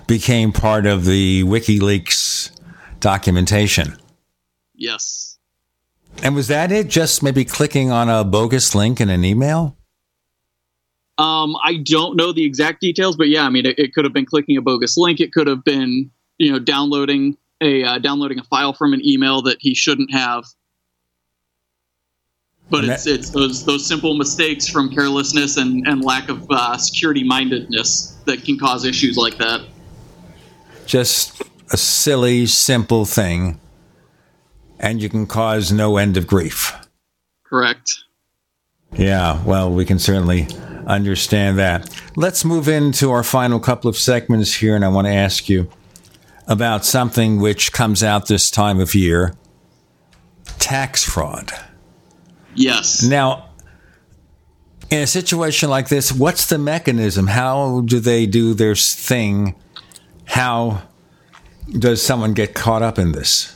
[0.05, 2.51] became part of the WikiLeaks
[2.99, 3.97] documentation.
[4.75, 5.34] Yes.
[6.23, 6.87] And was that it?
[6.87, 9.77] Just maybe clicking on a bogus link in an email?
[11.17, 14.13] Um, I don't know the exact details, but yeah, I mean, it, it, could have
[14.13, 15.21] been clicking a bogus link.
[15.21, 19.41] It could have been, you know, downloading a uh, downloading a file from an email
[19.43, 20.43] that he shouldn't have.
[22.69, 27.23] But it's it's those those simple mistakes from carelessness and, and lack of uh, security
[27.23, 29.61] mindedness that can cause issues like that.
[30.85, 33.59] Just a silly, simple thing,
[34.79, 36.73] and you can cause no end of grief.
[37.43, 38.03] Correct.
[38.93, 40.47] Yeah, well, we can certainly
[40.87, 41.89] understand that.
[42.15, 45.69] Let's move into our final couple of segments here, and I want to ask you
[46.47, 49.35] about something which comes out this time of year
[50.59, 51.51] tax fraud.
[52.53, 53.03] Yes.
[53.03, 53.49] Now,
[54.89, 57.27] in a situation like this, what's the mechanism?
[57.27, 59.55] How do they do their thing?
[60.25, 60.83] How
[61.69, 63.54] does someone get caught up in this?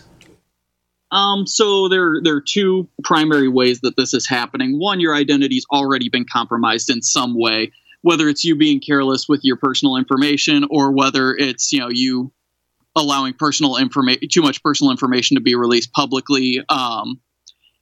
[1.12, 4.80] Um, so there, there are two primary ways that this is happening.
[4.80, 9.42] One, your identity's already been compromised in some way, whether it's you being careless with
[9.44, 12.32] your personal information or whether it's, you know, you
[12.96, 16.64] allowing personal information, too much personal information to be released publicly.
[16.70, 17.20] Um,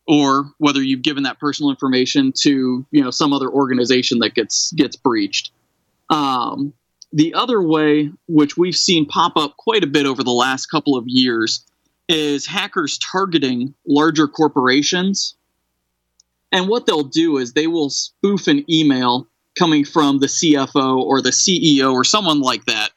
[0.07, 4.71] or whether you've given that personal information to, you know, some other organization that gets,
[4.71, 5.51] gets breached.
[6.09, 6.73] Um,
[7.11, 10.95] the other way, which we've seen pop up quite a bit over the last couple
[10.95, 11.65] of years,
[12.08, 15.36] is hackers targeting larger corporations.
[16.51, 19.28] And what they'll do is they will spoof an email
[19.58, 22.91] coming from the CFO or the CEO or someone like that.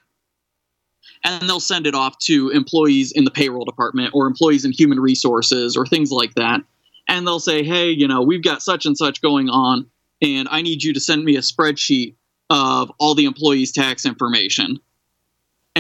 [1.25, 5.01] And they'll send it off to employees in the payroll department or employees in human
[5.01, 6.61] resources or things like that.
[7.09, 9.91] And they'll say, hey, you know, we've got such and such going on,
[10.23, 12.15] and I need you to send me a spreadsheet
[12.49, 14.79] of all the employees' tax information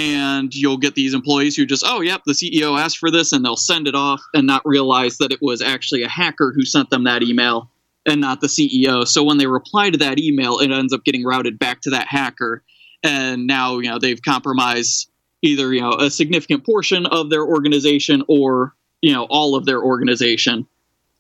[0.00, 3.44] and you'll get these employees who just oh yep the ceo asked for this and
[3.44, 6.88] they'll send it off and not realize that it was actually a hacker who sent
[6.90, 7.70] them that email
[8.06, 11.24] and not the ceo so when they reply to that email it ends up getting
[11.24, 12.62] routed back to that hacker.
[13.02, 15.10] And now you know they've compromised
[15.42, 19.82] either you know a significant portion of their organization or you know all of their
[19.82, 20.66] organization.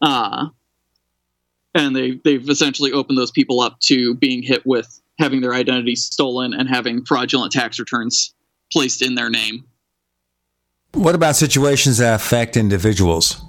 [0.02, 0.48] Uh,
[1.74, 5.94] and they they've essentially opened those people up to being hit with having their identity
[5.94, 8.34] stolen and having fraudulent tax returns
[8.72, 9.64] placed in their name.
[10.92, 13.40] What about situations that affect individuals?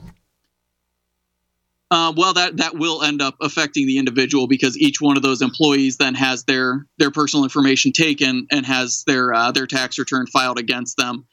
[1.89, 5.41] Uh, well, that that will end up affecting the individual because each one of those
[5.41, 10.25] employees then has their their personal information taken and has their uh, their tax return
[10.27, 11.25] filed against them.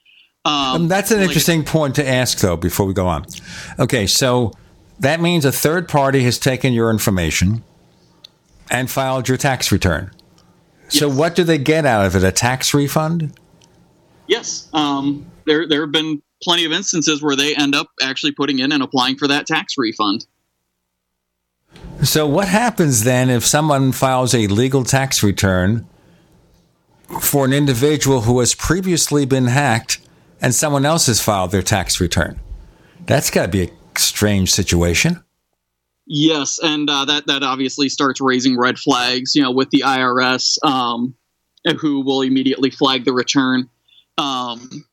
[0.45, 2.57] Um, um, that's an like interesting point to ask, though.
[2.57, 3.27] Before we go on,
[3.79, 4.53] okay, so
[4.99, 7.63] that means a third party has taken your information
[8.69, 10.11] and filed your tax return.
[10.85, 10.99] Yes.
[10.99, 12.25] So, what do they get out of it?
[12.25, 13.33] A tax refund?
[14.29, 18.61] Yes, um, there there have been plenty of instances where they end up actually putting
[18.61, 20.27] in and applying for that tax refund.
[22.03, 25.89] So, what happens then if someone files a legal tax return
[27.21, 29.99] for an individual who has previously been hacked
[30.41, 32.39] and someone else has filed their tax return?
[33.07, 35.25] That's got to be a strange situation.
[36.07, 40.63] Yes, and uh, that that obviously starts raising red flags, you know, with the IRS,
[40.65, 41.15] um,
[41.81, 43.69] who will immediately flag the return.
[44.19, 44.85] Um,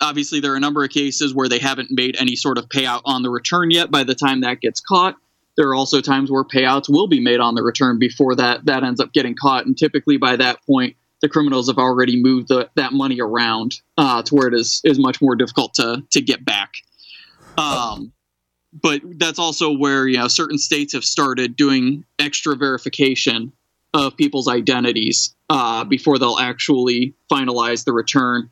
[0.00, 3.02] obviously, there are a number of cases where they haven't made any sort of payout
[3.04, 3.90] on the return yet.
[3.90, 5.16] By the time that gets caught,
[5.56, 8.82] there are also times where payouts will be made on the return before that that
[8.82, 12.68] ends up getting caught, and typically by that point, the criminals have already moved the,
[12.74, 16.44] that money around uh, to where it is is much more difficult to to get
[16.44, 16.72] back.
[17.56, 18.12] Um,
[18.72, 23.52] but that's also where you know certain states have started doing extra verification
[23.94, 28.50] of people's identities uh, before they'll actually finalize the return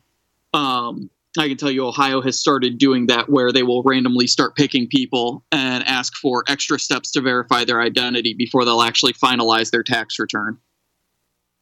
[0.53, 4.55] um, I can tell you Ohio has started doing that where they will randomly start
[4.55, 9.71] picking people and ask for extra steps to verify their identity before they'll actually finalize
[9.71, 10.59] their tax return.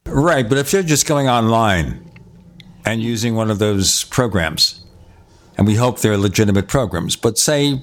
[0.04, 2.10] Right, but if they're just going online
[2.84, 4.84] and using one of those programs,
[5.56, 7.80] and we hope they're legitimate programs, but say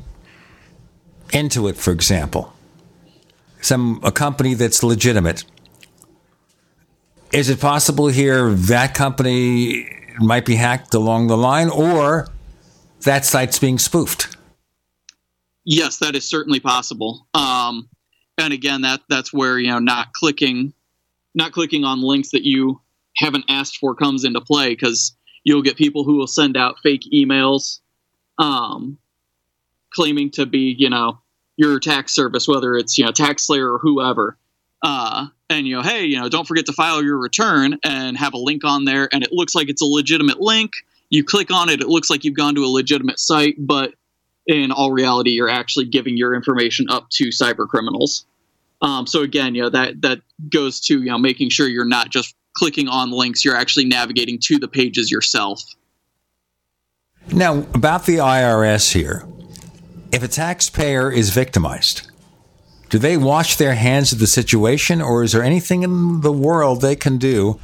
[1.29, 2.53] Intuit, for example,
[3.61, 5.43] some a company that's legitimate.
[7.31, 12.27] Is it possible here that company might be hacked along the line, or
[13.01, 14.35] that site's being spoofed?
[15.65, 17.27] Yes, that is certainly possible.
[17.33, 17.89] Um,
[18.37, 20.73] and again, that that's where you know not clicking,
[21.35, 22.81] not clicking on links that you
[23.17, 27.03] haven't asked for comes into play because you'll get people who will send out fake
[27.13, 27.79] emails,
[28.37, 28.97] um,
[29.93, 31.19] claiming to be you know
[31.57, 34.37] your tax service, whether it's you know TaxSlayer or whoever.
[34.81, 38.33] Uh, and you know, hey, you know, don't forget to file your return and have
[38.33, 40.71] a link on there, and it looks like it's a legitimate link.
[41.09, 43.93] You click on it, it looks like you've gone to a legitimate site, but
[44.45, 48.25] in all reality, you're actually giving your information up to cyber criminals.
[48.81, 52.09] Um, so again, you know that that goes to you know making sure you're not
[52.09, 55.63] just clicking on links; you're actually navigating to the pages yourself.
[57.31, 59.25] Now, about the IRS here,
[60.11, 62.08] if a taxpayer is victimized,
[62.89, 66.81] do they wash their hands of the situation, or is there anything in the world
[66.81, 67.59] they can do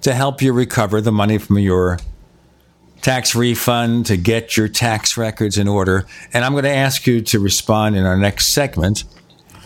[0.00, 1.98] to help you recover the money from your
[3.02, 6.06] tax refund, to get your tax records in order?
[6.32, 9.04] And I'm going to ask you to respond in our next segment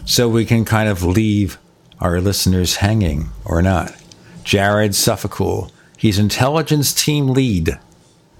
[0.04, 1.58] so we can kind of leave
[2.00, 3.94] our listeners hanging or not.
[4.42, 7.78] Jared Suffolcool, he's intelligence team lead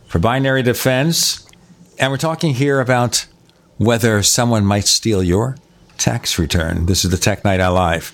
[0.06, 1.48] for Binary Defense.
[1.98, 3.26] And we're talking here about
[3.78, 5.56] whether someone might steal your
[5.98, 6.86] tax return.
[6.86, 8.10] This is the Tech Night Owl Live.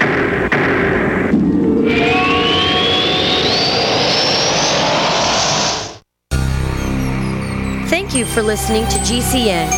[7.88, 9.68] Thank you for listening to GCN.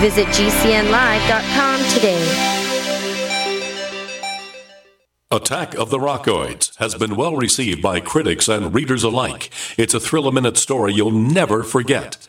[0.00, 2.52] Visit GCNlive.com today.
[5.30, 9.50] Attack of the Rockoids has been well received by critics and readers alike.
[9.76, 12.28] It's a thrill a minute story you'll never forget.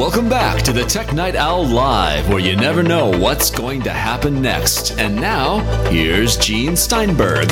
[0.00, 3.90] Welcome back to the Tech Night Owl Live, where you never know what's going to
[3.90, 4.98] happen next.
[4.98, 5.58] And now,
[5.90, 7.50] here's Gene Steinberg.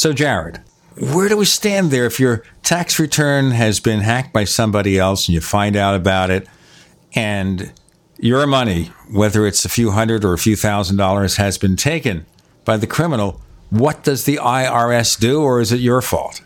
[0.00, 0.62] So, Jared,
[0.98, 5.28] where do we stand there if your tax return has been hacked by somebody else
[5.28, 6.48] and you find out about it
[7.14, 7.70] and
[8.16, 12.24] your money, whether it's a few hundred or a few thousand dollars, has been taken
[12.64, 13.42] by the criminal?
[13.68, 16.40] What does the IRS do, or is it your fault?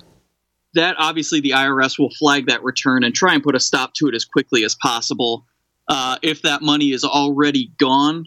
[0.74, 4.08] That obviously the IRS will flag that return and try and put a stop to
[4.08, 5.46] it as quickly as possible.
[5.88, 8.26] Uh, if that money is already gone,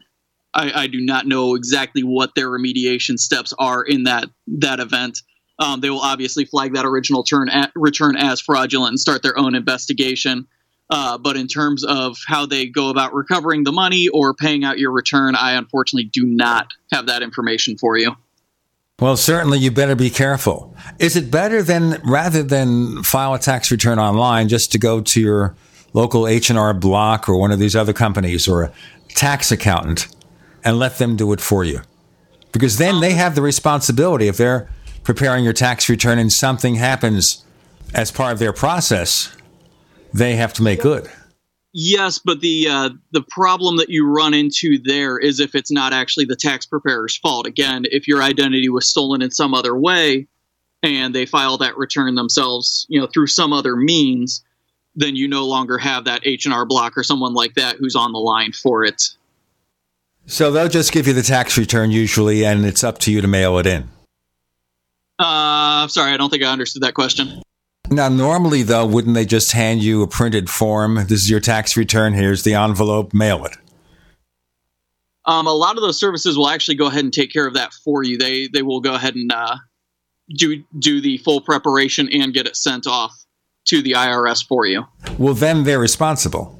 [0.53, 5.21] I, I, do not know exactly what their remediation steps are in that that event.
[5.59, 9.37] Um, they will obviously flag that original turn at, return as fraudulent and start their
[9.37, 10.47] own investigation.
[10.89, 14.79] Uh, but in terms of how they go about recovering the money or paying out
[14.79, 18.15] your return, I unfortunately do not have that information for you.
[18.99, 20.75] Well, certainly you better be careful.
[20.97, 25.21] Is it better than rather than file a tax return online just to go to
[25.21, 25.55] your
[25.93, 28.71] local H&R Block or one of these other companies or a
[29.09, 30.07] tax accountant
[30.67, 31.79] and let them do it for you?
[32.51, 34.69] Because then they have the responsibility if they're
[35.03, 37.45] preparing your tax return and something happens
[37.93, 39.33] as part of their process,
[40.13, 41.09] they have to make good.
[41.71, 45.93] Yes, but the uh, the problem that you run into there is if it's not
[45.93, 47.47] actually the tax preparer's fault.
[47.47, 50.27] Again, if your identity was stolen in some other way,
[50.83, 54.43] and they file that return themselves, you know, through some other means,
[54.95, 57.95] then you no longer have that H and R Block or someone like that who's
[57.95, 59.09] on the line for it.
[60.27, 63.27] So they'll just give you the tax return usually, and it's up to you to
[63.27, 63.89] mail it in.
[65.17, 67.41] Uh, sorry, I don't think I understood that question.
[67.89, 70.95] Now, normally, though, wouldn't they just hand you a printed form?
[70.95, 72.13] This is your tax return.
[72.13, 73.13] Here's the envelope.
[73.13, 73.57] Mail it.
[75.23, 77.73] Um, a lot of those services will actually go ahead and take care of that
[77.73, 78.17] for you.
[78.17, 79.55] They they will go ahead and uh,
[80.29, 83.13] do do the full preparation and get it sent off
[83.65, 84.85] to the IRS for you.
[85.17, 86.56] Well, then they're responsible.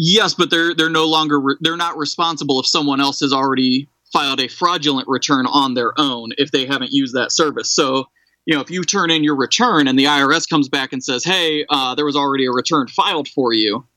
[0.00, 3.88] Yes, but they're they're no longer re- they're not responsible if someone else has already
[4.12, 7.68] filed a fraudulent return on their own if they haven't used that service.
[7.68, 8.04] So
[8.46, 11.24] you know, if you turn in your return and the IRS comes back and says,
[11.24, 13.88] "Hey, uh, there was already a return filed for you,"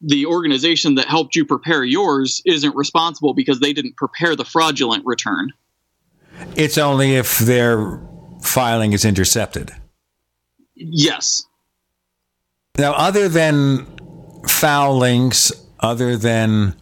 [0.00, 5.06] the organization that helped you prepare yours isn't responsible because they didn't prepare the fraudulent
[5.06, 5.52] return.
[6.56, 8.02] It's only if their
[8.42, 9.70] filing is intercepted.
[10.74, 11.44] Yes.
[12.76, 13.86] Now, other than
[14.60, 15.50] foul links,
[15.80, 16.76] other than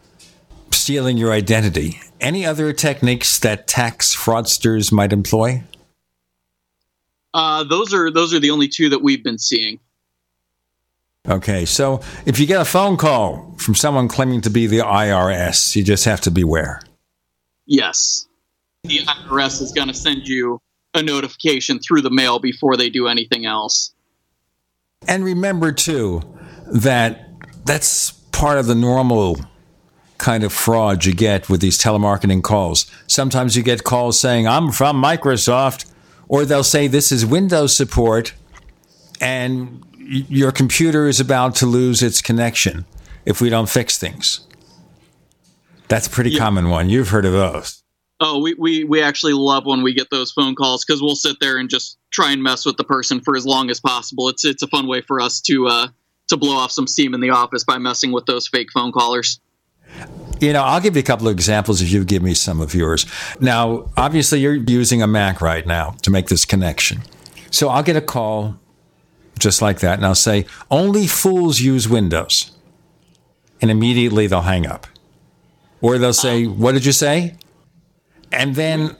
[0.72, 5.62] stealing your identity, any other techniques that tax fraudsters might employ?
[7.32, 9.78] Uh, those are those are the only two that we've been seeing.
[11.28, 15.76] Okay, so if you get a phone call from someone claiming to be the IRS,
[15.76, 16.80] you just have to beware.
[17.66, 18.26] Yes.
[18.82, 20.60] The IRS is going to send you
[20.94, 23.92] a notification through the mail before they do anything else.
[25.06, 26.22] And remember, too,
[26.72, 27.27] that
[27.68, 29.36] that's part of the normal
[30.16, 32.90] kind of fraud you get with these telemarketing calls.
[33.06, 35.84] Sometimes you get calls saying, I'm from Microsoft,
[36.28, 38.32] or they'll say, This is Windows support,
[39.20, 42.86] and your computer is about to lose its connection
[43.26, 44.40] if we don't fix things.
[45.88, 46.38] That's a pretty yeah.
[46.38, 46.88] common one.
[46.88, 47.82] You've heard of those.
[48.20, 51.36] Oh, we, we, we actually love when we get those phone calls because we'll sit
[51.40, 54.28] there and just try and mess with the person for as long as possible.
[54.28, 55.88] It's it's a fun way for us to uh,
[56.28, 59.40] to blow off some steam in the office by messing with those fake phone callers.
[60.40, 62.74] You know, I'll give you a couple of examples if you give me some of
[62.74, 63.06] yours.
[63.40, 67.02] Now, obviously, you're using a Mac right now to make this connection.
[67.50, 68.58] So I'll get a call
[69.38, 72.52] just like that, and I'll say, only fools use Windows.
[73.60, 74.86] And immediately they'll hang up.
[75.80, 76.50] Or they'll say, oh.
[76.50, 77.36] What did you say?
[78.32, 78.96] And then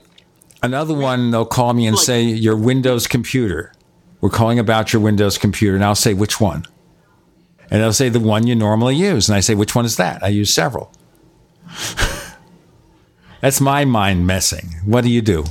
[0.63, 3.73] another one, they'll call me and say, Your Windows computer.
[4.21, 5.75] We're calling about your Windows computer.
[5.75, 6.65] And I'll say, Which one?
[7.71, 9.29] And they'll say, The one you normally use.
[9.29, 10.23] And I say, Which one is that?
[10.23, 10.91] I use several.
[13.41, 14.69] That's my mind messing.
[14.85, 15.45] What do you do?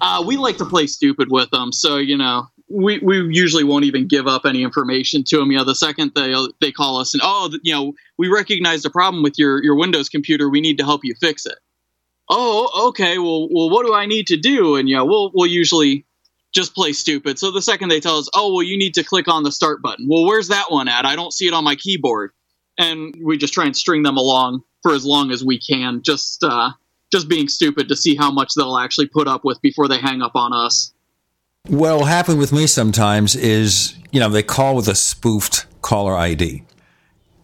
[0.00, 1.72] Uh, we like to play stupid with them.
[1.72, 5.52] So, you know, we, we usually won't even give up any information to them.
[5.52, 8.90] You know, the second they they call us and oh, you know, we recognize the
[8.90, 10.48] problem with your your Windows computer.
[10.48, 11.58] We need to help you fix it.
[12.30, 13.18] Oh, okay.
[13.18, 14.76] Well, well, what do I need to do?
[14.76, 16.06] And you know, we'll we'll usually
[16.52, 17.38] just play stupid.
[17.38, 19.82] So the second they tell us, oh, well, you need to click on the start
[19.82, 20.06] button.
[20.08, 21.06] Well, where's that one at?
[21.06, 22.32] I don't see it on my keyboard.
[22.78, 26.42] And we just try and string them along for as long as we can, just
[26.42, 26.70] uh,
[27.10, 30.22] just being stupid to see how much they'll actually put up with before they hang
[30.22, 30.92] up on us.
[31.68, 36.16] What will happen with me sometimes is, you know, they call with a spoofed caller
[36.16, 36.64] ID.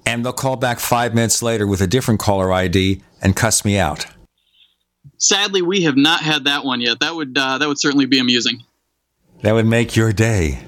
[0.05, 3.79] And they'll call back five minutes later with a different caller ID and cuss me
[3.79, 4.07] out.
[5.19, 7.01] Sadly, we have not had that one yet.
[7.01, 8.63] That would uh, that would certainly be amusing.
[9.43, 10.65] That would make your day,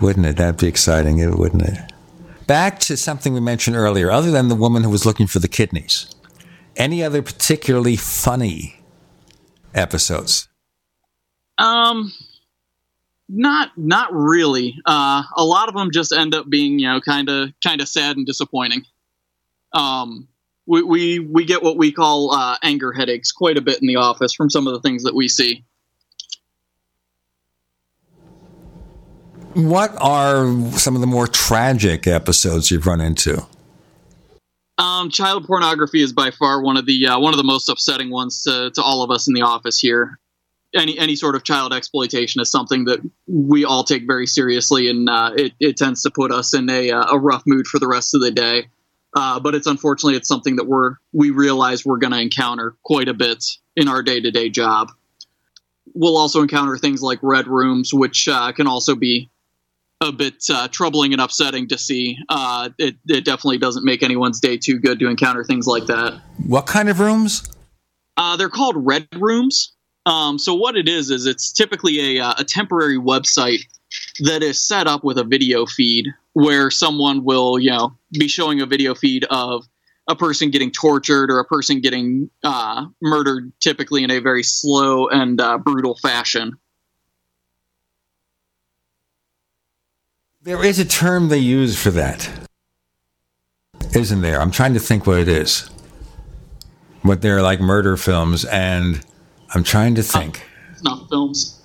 [0.00, 0.36] wouldn't it?
[0.36, 1.92] That'd be exciting, wouldn't it?
[2.46, 4.10] Back to something we mentioned earlier.
[4.10, 6.14] Other than the woman who was looking for the kidneys,
[6.76, 8.80] any other particularly funny
[9.74, 10.48] episodes?
[11.58, 12.12] Um,
[13.28, 14.76] not not really.
[14.84, 17.88] Uh, a lot of them just end up being you know kind of kind of
[17.88, 18.84] sad and disappointing.
[19.72, 20.28] Um,
[20.66, 23.96] we, we we get what we call uh, anger headaches quite a bit in the
[23.96, 25.64] office from some of the things that we see.
[29.56, 33.44] What are some of the more tragic episodes you've run into?
[34.78, 38.10] Um, child pornography is by far one of the uh, one of the most upsetting
[38.10, 40.18] ones to, to all of us in the office here
[40.74, 45.08] any any sort of child exploitation is something that we all take very seriously, and
[45.08, 47.88] uh, it it tends to put us in a uh, a rough mood for the
[47.88, 48.68] rest of the day.
[49.14, 53.08] Uh, but it's unfortunately it's something that we're we realize we're going to encounter quite
[53.08, 53.44] a bit
[53.74, 54.90] in our day to day job.
[55.94, 59.30] We'll also encounter things like red rooms, which uh, can also be
[60.00, 62.18] a bit uh, troubling and upsetting to see.
[62.28, 66.20] Uh, it, it definitely doesn't make anyone's day too good to encounter things like that.
[66.46, 67.48] What kind of rooms?
[68.16, 69.74] Uh, they're called red rooms.
[70.04, 73.60] Um, so what it is is it's typically a, uh, a temporary website
[74.20, 78.60] that is set up with a video feed where someone will, you know, be showing
[78.60, 79.64] a video feed of
[80.08, 85.08] a person getting tortured or a person getting uh, murdered, typically in a very slow
[85.08, 86.56] and uh, brutal fashion.
[90.46, 92.30] There is a term they use for that,
[93.96, 94.40] isn't there?
[94.40, 95.68] I'm trying to think what it is.
[97.02, 99.04] What they're like murder films, and
[99.52, 100.46] I'm trying to think.
[100.76, 101.60] Snuff films.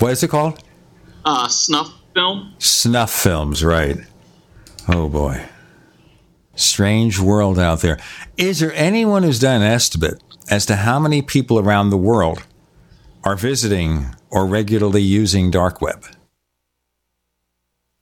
[0.00, 0.62] What is it called?
[1.24, 2.52] Uh, snuff film.
[2.58, 3.96] Snuff films, right.
[4.86, 5.46] Oh boy.
[6.56, 7.98] Strange world out there.
[8.36, 12.44] Is there anyone who's done an estimate as to how many people around the world
[13.24, 16.04] are visiting or regularly using dark web?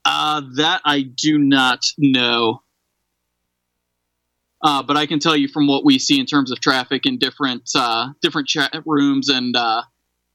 [0.09, 2.63] Uh, that I do not know.
[4.63, 7.19] Uh, but I can tell you from what we see in terms of traffic in
[7.19, 9.83] different uh, different chat rooms and uh,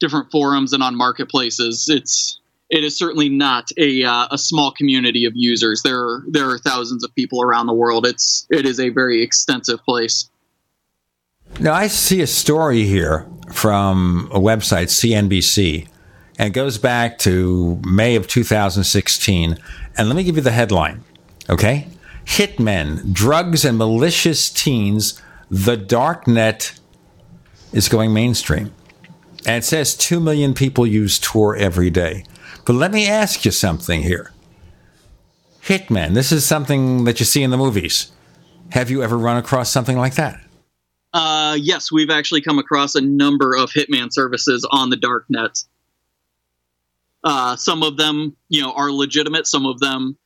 [0.01, 5.23] different forums and on marketplaces, it's it is certainly not a uh, a small community
[5.23, 5.83] of users.
[5.83, 8.05] There are, there are thousands of people around the world.
[8.05, 10.29] It's it is a very extensive place.
[11.61, 15.87] Now I see a story here from a website CNBC,
[16.37, 19.57] and goes back to May of 2016.
[19.97, 21.03] And let me give you the headline,
[21.49, 21.87] okay?
[22.25, 25.21] Hitmen, drugs, and malicious teens.
[25.49, 26.79] The dark net
[27.73, 28.73] is going mainstream.
[29.45, 32.25] And it says 2 million people use Tor every day.
[32.65, 34.31] But let me ask you something here.
[35.63, 38.11] Hitmen, this is something that you see in the movies.
[38.71, 40.39] Have you ever run across something like that?
[41.13, 45.63] Uh, yes, we've actually come across a number of hitman services on the dark net.
[47.23, 49.47] Uh, some of them, you know, are legitimate.
[49.47, 50.17] Some of them,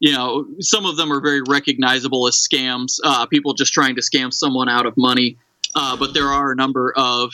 [0.00, 2.98] you know, some of them are very recognizable as scams.
[3.04, 5.38] Uh, people just trying to scam someone out of money.
[5.74, 7.32] Uh, but there are a number of,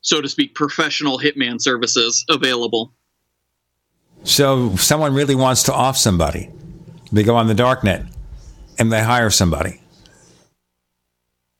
[0.00, 2.92] so to speak, professional hitman services available.
[4.24, 6.50] So someone really wants to off somebody.
[7.12, 8.04] They go on the dark net
[8.78, 9.80] and they hire somebody.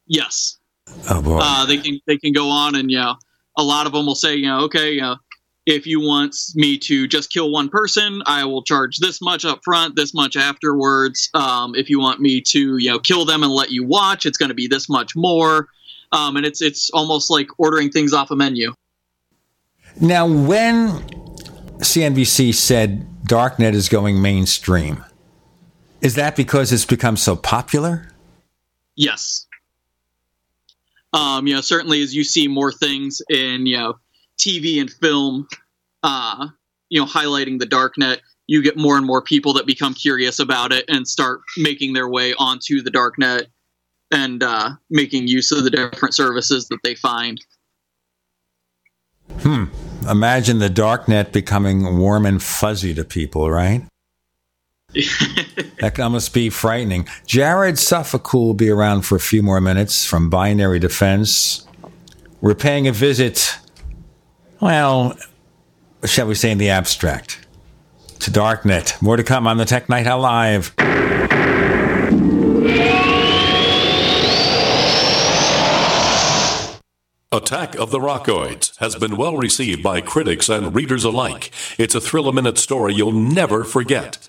[0.06, 0.58] Yes.
[1.08, 1.38] Oh boy.
[1.40, 3.14] Uh, they can they can go on and you know
[3.56, 5.16] a lot of them will say you know okay you know
[5.66, 9.60] if you want me to just kill one person, I will charge this much up
[9.64, 11.28] front, this much afterwards.
[11.34, 14.38] Um, if you want me to you know kill them and let you watch, it's
[14.38, 15.68] going to be this much more.
[16.12, 18.74] Um, and it's it's almost like ordering things off a menu.
[20.00, 20.88] Now, when
[21.78, 25.04] CNBC said Darknet is going mainstream,
[26.00, 28.08] is that because it's become so popular?
[28.96, 29.46] Yes.
[31.12, 33.98] Um, you know, certainly as you see more things in, you know,
[34.40, 35.46] TV and film,
[36.02, 36.48] uh,
[36.88, 40.72] you know, highlighting the darknet, you get more and more people that become curious about
[40.72, 43.46] it and start making their way onto the darknet
[44.10, 47.40] and uh, making use of the different services that they find.
[49.40, 49.66] Hmm.
[50.08, 53.86] Imagine the darknet becoming warm and fuzzy to people, right?
[55.80, 57.06] that must be frightening.
[57.26, 61.66] Jared Suffolk will be around for a few more minutes from Binary Defense.
[62.40, 63.58] We're paying a visit,
[64.60, 65.16] well,
[66.04, 67.46] shall we say in the abstract,
[68.20, 69.00] to Darknet.
[69.00, 70.74] More to come on the Tech Night Owl Live.
[77.32, 81.52] Attack of the Rockoids has been well received by critics and readers alike.
[81.78, 84.28] It's a thrill a minute story you'll never forget.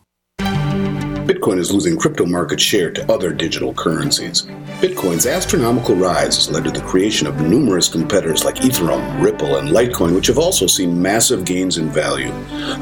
[1.25, 4.41] Bitcoin is losing crypto market share to other digital currencies.
[4.81, 9.69] Bitcoin's astronomical rise has led to the creation of numerous competitors like Ethereum, Ripple, and
[9.69, 12.33] Litecoin, which have also seen massive gains in value.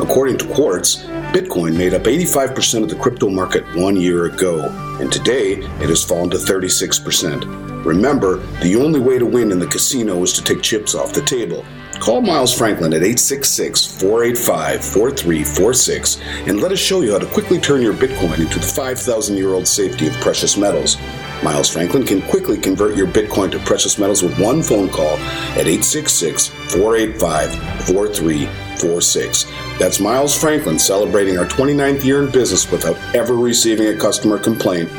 [0.02, 4.70] According to Quartz, Bitcoin made up 85% of the crypto market one year ago,
[5.02, 7.86] and today it has fallen to 36%.
[7.86, 11.22] Remember, the only way to win in the casino is to take chips off the
[11.22, 11.66] table.
[12.00, 17.60] Call Miles Franklin at 866 485 4346 and let us show you how to quickly
[17.60, 20.98] turn your Bitcoin into the 5,000 year old safety of precious metals.
[21.44, 25.18] Miles Franklin can quickly convert your Bitcoin to precious metals with one phone call
[25.58, 27.54] at 866 485
[27.86, 29.46] 4346.
[29.78, 34.90] That's Miles Franklin celebrating our 29th year in business without ever receiving a customer complaint.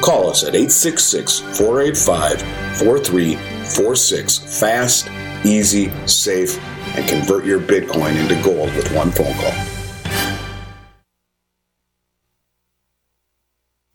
[0.00, 2.40] Call us at 866 485
[2.78, 4.38] 4346.
[4.60, 5.08] Fast,
[5.44, 6.58] easy, safe,
[6.96, 9.75] and convert your Bitcoin into gold with one phone call.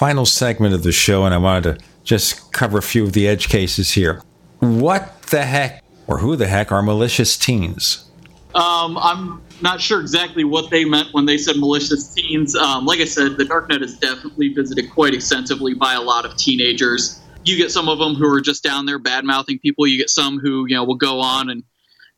[0.00, 3.28] final segment of the show, and I wanted to just cover a few of the
[3.28, 4.22] edge cases here.
[4.60, 8.10] What the heck, or who the heck, are malicious teens?
[8.54, 12.56] Um, I'm not sure exactly what they meant when they said malicious teens.
[12.56, 16.34] Um, like I said, the darknet is definitely visited quite extensively by a lot of
[16.34, 17.20] teenagers.
[17.44, 19.86] You get some of them who are just down there bad mouthing people.
[19.86, 21.62] You get some who you know will go on and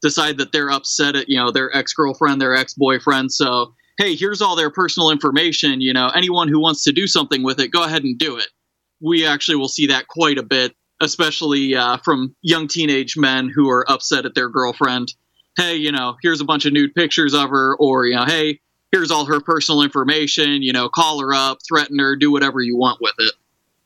[0.02, 3.32] decide that they're upset at you know their ex girlfriend, their ex boyfriend.
[3.32, 5.81] So hey, here's all their personal information.
[5.81, 8.48] You know, anyone who wants to do something with it, go ahead and do it.
[9.01, 13.69] We actually will see that quite a bit, especially uh, from young teenage men who
[13.70, 15.12] are upset at their girlfriend.
[15.56, 18.60] Hey, you know, here's a bunch of nude pictures of her, or, you know, hey,
[18.90, 20.62] here's all her personal information.
[20.62, 23.32] You know, call her up, threaten her, do whatever you want with it.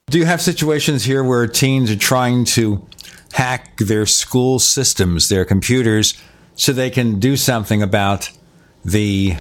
[0.08, 2.86] Do you have situations here where teens are trying to
[3.32, 6.14] hack their school systems, their computers,
[6.54, 8.30] so they can do something about
[8.84, 9.36] the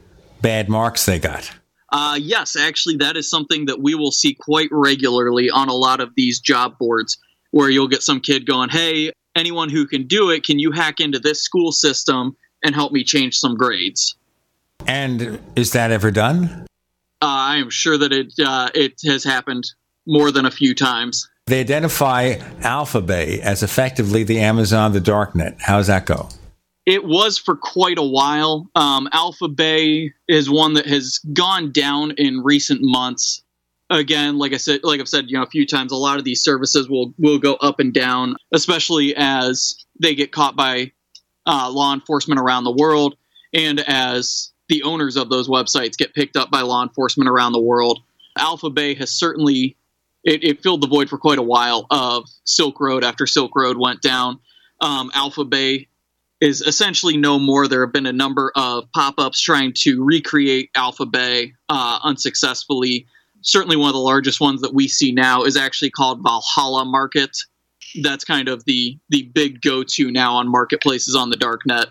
[0.46, 1.52] bad marks they got?
[1.92, 6.00] Uh, yes, actually, that is something that we will see quite regularly on a lot
[6.00, 7.18] of these job boards
[7.52, 11.00] where you'll get some kid going, Hey, anyone who can do it, can you hack
[11.00, 14.16] into this school system and help me change some grades?
[14.88, 16.68] And is that ever done?
[17.22, 19.64] Uh, I am sure that it uh, it has happened
[20.06, 21.28] more than a few times.
[21.48, 25.60] They identify Alphabay as effectively the Amazon, the darknet.
[25.62, 26.30] How's that go?
[26.86, 28.70] It was for quite a while.
[28.76, 33.44] Um, Alpha Bay is one that has gone down in recent months.
[33.90, 36.24] Again, like I said, like I've said, you know, a few times, a lot of
[36.24, 40.92] these services will will go up and down, especially as they get caught by
[41.46, 43.16] uh, law enforcement around the world,
[43.54, 47.62] and as the owners of those websites get picked up by law enforcement around the
[47.62, 48.02] world.
[48.38, 49.78] Alpha Bay has certainly
[50.24, 53.78] it, it filled the void for quite a while of Silk Road after Silk Road
[53.78, 54.40] went down.
[54.82, 55.88] Um, Alpha Bay
[56.42, 57.68] is essentially no more.
[57.68, 63.08] There have been a number of pop ups trying to recreate Alpha Bay uh, unsuccessfully.
[63.42, 67.38] Certainly, one of the largest ones that we see now is actually called Valhalla Market.
[68.02, 71.88] That's kind of the the big go to now on marketplaces on the dark net.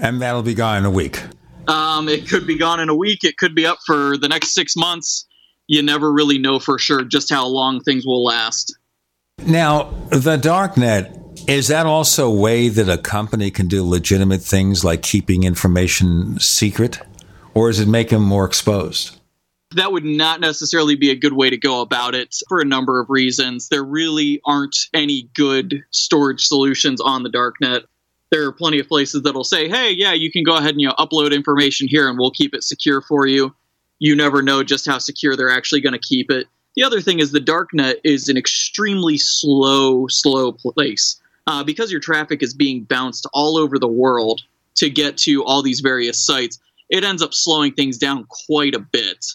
[0.00, 1.22] And that'll be gone in a week.
[1.68, 3.22] Um, it could be gone in a week.
[3.22, 5.26] It could be up for the next six months.
[5.66, 8.76] You never really know for sure just how long things will last.
[9.46, 14.84] Now, the darknet is that also a way that a company can do legitimate things
[14.84, 16.98] like keeping information secret,
[17.54, 19.16] or does it make them more exposed?
[19.76, 23.00] That would not necessarily be a good way to go about it for a number
[23.00, 23.68] of reasons.
[23.68, 27.84] There really aren't any good storage solutions on the darknet.
[28.30, 30.88] There are plenty of places that'll say, "Hey, yeah, you can go ahead and you
[30.88, 33.54] know upload information here, and we'll keep it secure for you."
[33.98, 36.46] You never know just how secure they're actually going to keep it.
[36.74, 42.00] The other thing is the darknet is an extremely slow, slow place uh, because your
[42.00, 44.42] traffic is being bounced all over the world
[44.76, 46.60] to get to all these various sites.
[46.88, 49.26] It ends up slowing things down quite a bit.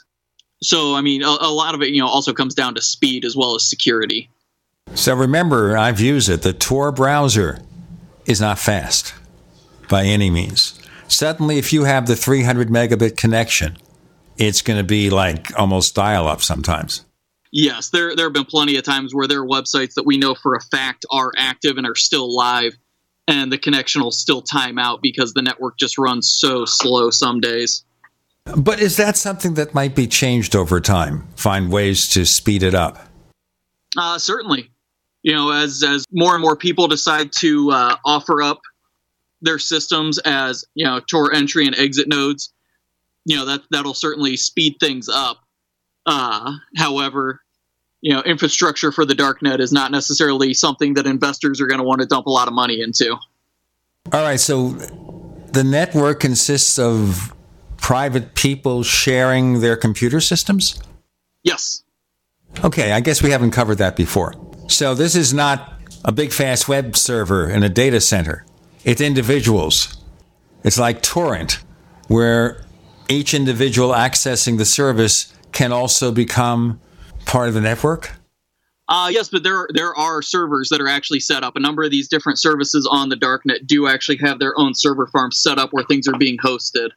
[0.62, 3.26] So, I mean, a, a lot of it, you know, also comes down to speed
[3.26, 4.30] as well as security.
[4.94, 6.42] So remember, I've used it.
[6.42, 7.60] The Tor browser
[8.26, 9.14] is not fast
[9.90, 10.80] by any means.
[11.10, 13.78] Suddenly, if you have the 300 megabit connection,
[14.38, 17.06] it's going to be like almost dial up sometimes.
[17.58, 20.36] Yes, there there have been plenty of times where there are websites that we know
[20.36, 22.74] for a fact are active and are still live,
[23.30, 27.40] and the connection will still time out because the network just runs so slow some
[27.40, 27.86] days.
[28.58, 31.26] But is that something that might be changed over time?
[31.38, 33.08] Find ways to speed it up.
[33.96, 34.70] Uh, certainly,
[35.24, 38.60] you know, as as more and more people decide to uh, offer up
[39.42, 42.54] their systems as you know Tor entry and exit nodes,
[43.24, 45.38] you know that that'll certainly speed things up.
[46.06, 47.40] Uh, however,
[48.06, 51.84] you know, infrastructure for the darknet is not necessarily something that investors are going to
[51.84, 53.14] want to dump a lot of money into.
[54.14, 54.70] All right, so
[55.54, 57.34] the network consists of
[57.78, 60.80] private people sharing their computer systems?
[61.42, 61.84] Yes.
[62.64, 64.36] Okay, I guess we haven't covered that before.
[64.68, 65.74] So this is not
[66.04, 68.46] a big fast web server in a data center.
[68.84, 69.98] It's individuals.
[70.64, 71.58] It's like torrent
[72.08, 72.64] where
[73.10, 76.80] each individual accessing the service can also become
[77.26, 78.12] part of the network?
[78.88, 81.56] Uh, yes, but there there are servers that are actually set up.
[81.56, 85.08] A number of these different services on the darknet do actually have their own server
[85.08, 86.90] farms set up where things are being hosted.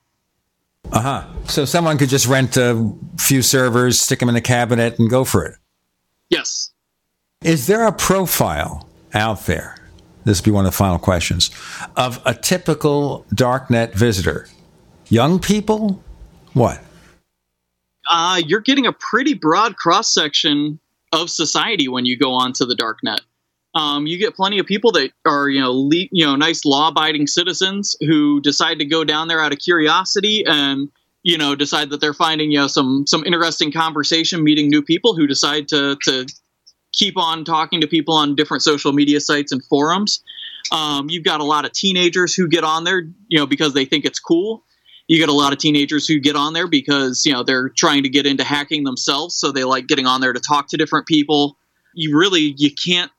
[0.92, 1.26] Uh huh.
[1.46, 5.24] So someone could just rent a few servers, stick them in a cabinet, and go
[5.24, 5.56] for it.
[6.28, 6.70] Yes.
[7.42, 9.76] Is there a profile out there?
[10.24, 11.50] This will be one of the final questions
[11.96, 14.46] of a typical darknet visitor.
[15.08, 16.02] Young people?
[16.52, 16.82] What?
[18.08, 20.80] Uh, you're getting a pretty broad cross section
[21.12, 23.20] of society when you go onto the dark net.
[23.74, 26.88] Um, you get plenty of people that are you know le- you know nice law
[26.88, 30.88] abiding citizens who decide to go down there out of curiosity and
[31.22, 35.14] you know decide that they're finding you know some some interesting conversation meeting new people
[35.14, 36.26] who decide to to
[36.92, 40.22] keep on talking to people on different social media sites and forums
[40.72, 43.84] um, you've got a lot of teenagers who get on there you know because they
[43.84, 44.64] think it's cool
[45.08, 48.02] you get a lot of teenagers who get on there because you know they're trying
[48.02, 51.06] to get into hacking themselves so they like getting on there to talk to different
[51.06, 51.56] people.
[51.94, 53.10] You really you can't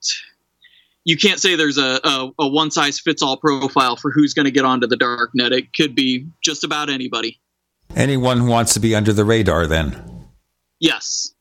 [1.04, 4.46] you can't say there's a, a, a one size fits all profile for who's going
[4.46, 5.52] to get onto the dark net.
[5.52, 7.40] It could be just about anybody.
[7.96, 10.28] Anyone who wants to be under the radar then?
[10.80, 11.34] Yes.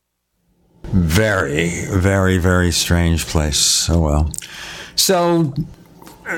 [0.85, 3.89] Very very very strange place.
[3.91, 4.33] Oh well.
[4.97, 5.53] So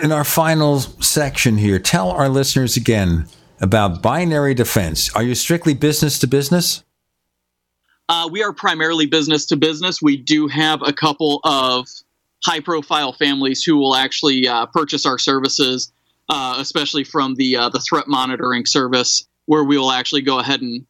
[0.03, 3.27] in our final section here tell our listeners again
[3.61, 5.15] about binary defense.
[5.15, 6.83] Are you strictly business to business?
[8.09, 10.03] Uh, we are primarily business to business.
[10.03, 11.87] We do have a couple of
[12.45, 15.93] high profile families who will actually uh, purchase our services,
[16.29, 20.61] uh, especially from the uh, the threat monitoring service, where we will actually go ahead
[20.61, 20.87] and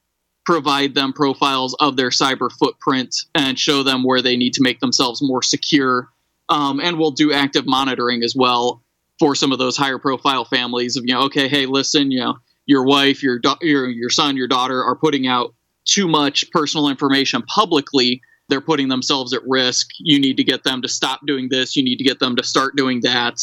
[0.47, 4.81] provide them profiles of their cyber footprint and show them where they need to make
[4.81, 6.09] themselves more secure.
[6.49, 8.83] Um, and we'll do active monitoring as well
[9.19, 12.39] for some of those higher profile families of you know okay hey listen you know
[12.71, 15.53] your wife, your, do- your your son, your daughter are putting out
[15.85, 19.89] too much personal information publicly, they're putting themselves at risk.
[19.99, 21.75] You need to get them to stop doing this.
[21.77, 23.37] You need to get them to start doing that.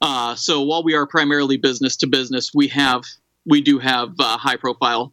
[0.00, 3.02] Uh, so while we are primarily business to business, we have
[3.46, 5.12] we do have uh, high profile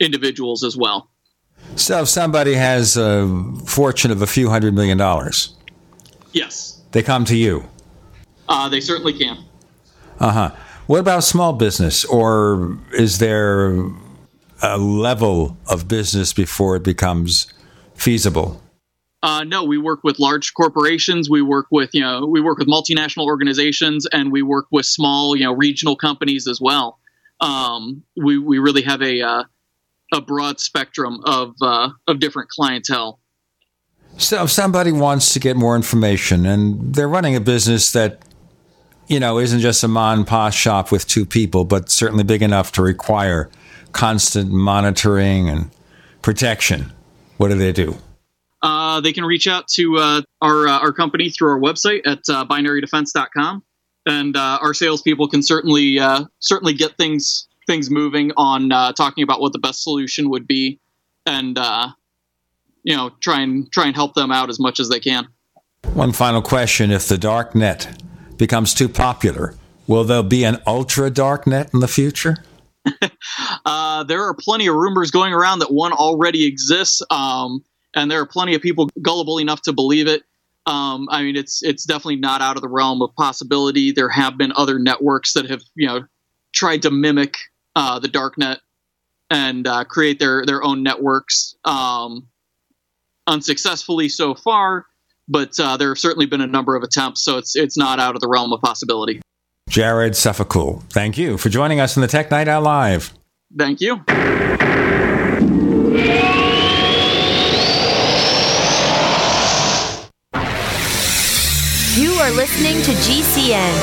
[0.00, 1.10] individuals as well.
[1.76, 3.26] So if somebody has a
[3.66, 5.54] fortune of a few hundred million dollars,
[6.32, 7.64] Yes, they come to you.
[8.48, 9.36] uh, they certainly can.
[10.20, 10.50] Uh huh.
[10.86, 13.74] What about small business, or is there
[14.62, 17.46] a level of business before it becomes
[17.94, 18.60] feasible?
[19.22, 21.30] Uh, no, we work with large corporations.
[21.30, 25.34] We work with you know we work with multinational organizations, and we work with small
[25.34, 26.98] you know regional companies as well.
[27.40, 29.44] Um, we we really have a uh,
[30.12, 33.20] a broad spectrum of uh, of different clientele.
[34.16, 38.20] So if somebody wants to get more information and they're running a business that,
[39.08, 42.42] you know, isn't just a mom and pop shop with two people, but certainly big
[42.42, 43.50] enough to require
[43.92, 45.70] constant monitoring and
[46.22, 46.92] protection,
[47.36, 47.96] what do they do?
[48.62, 52.20] Uh, they can reach out to uh, our uh, our company through our website at
[52.30, 53.62] uh, binarydefense.com,
[54.06, 59.22] and uh, our salespeople can certainly uh, certainly get things things moving on uh, talking
[59.22, 60.80] about what the best solution would be,
[61.26, 61.88] and uh,
[62.84, 65.28] you know try and try and help them out as much as they can.
[65.92, 68.02] One final question if the dark net
[68.38, 69.54] becomes too popular,
[69.86, 72.36] will there be an ultra dark net in the future?
[73.66, 78.20] Uh, there are plenty of rumors going around that one already exists, um, and there
[78.20, 80.22] are plenty of people gullible enough to believe it.
[80.66, 83.90] Um, I mean, it's it's definitely not out of the realm of possibility.
[83.90, 86.04] There have been other networks that have you know
[86.52, 87.36] tried to mimic
[87.74, 88.60] uh, the dark net
[89.30, 92.28] and uh, create their their own networks, um,
[93.26, 94.86] unsuccessfully so far.
[95.28, 98.14] But uh, there have certainly been a number of attempts, so it's it's not out
[98.14, 99.20] of the realm of possibility.
[99.68, 103.12] Jared Suffolcool, thank you for joining us in the Tech Night Owl Live.
[103.56, 104.02] Thank you.
[111.96, 113.74] You are listening to GCN.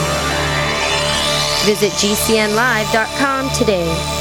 [1.66, 4.21] Visit GCNlive.com today.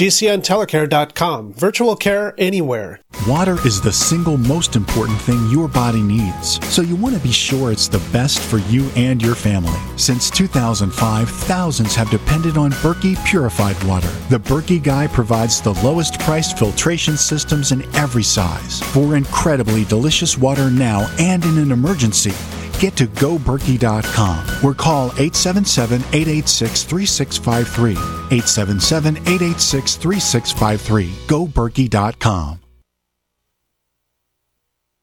[0.00, 1.52] GCNtelecare.com.
[1.52, 3.00] Virtual care anywhere.
[3.28, 7.30] Water is the single most important thing your body needs, so you want to be
[7.30, 9.78] sure it's the best for you and your family.
[9.98, 14.08] Since 2005, thousands have depended on Berkey purified water.
[14.30, 20.38] The Berkey Guy provides the lowest priced filtration systems in every size for incredibly delicious
[20.38, 22.32] water now and in an emergency.
[22.80, 27.92] Get to goberkey.com or call 877 886 3653.
[27.92, 31.10] 877 886 3653.
[31.28, 32.69] Goberkey.com.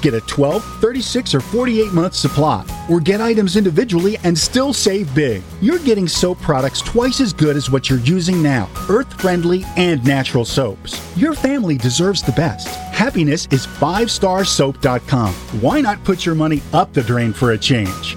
[0.00, 5.14] Get a 12, 36, or 48 month supply, or get items individually and still save
[5.14, 5.42] big.
[5.60, 10.04] You're getting soap products twice as good as what you're using now earth friendly and
[10.04, 11.00] natural soaps.
[11.16, 12.68] Your family deserves the best.
[12.94, 15.32] Happiness is 5starsoap.com.
[15.60, 18.16] Why not put your money up the drain for a change?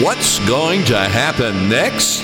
[0.00, 2.22] What's going to happen next?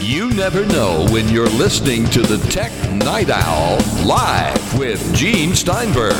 [0.00, 6.14] You never know when you're listening to the Tech Night Owl live with Gene Steinberg.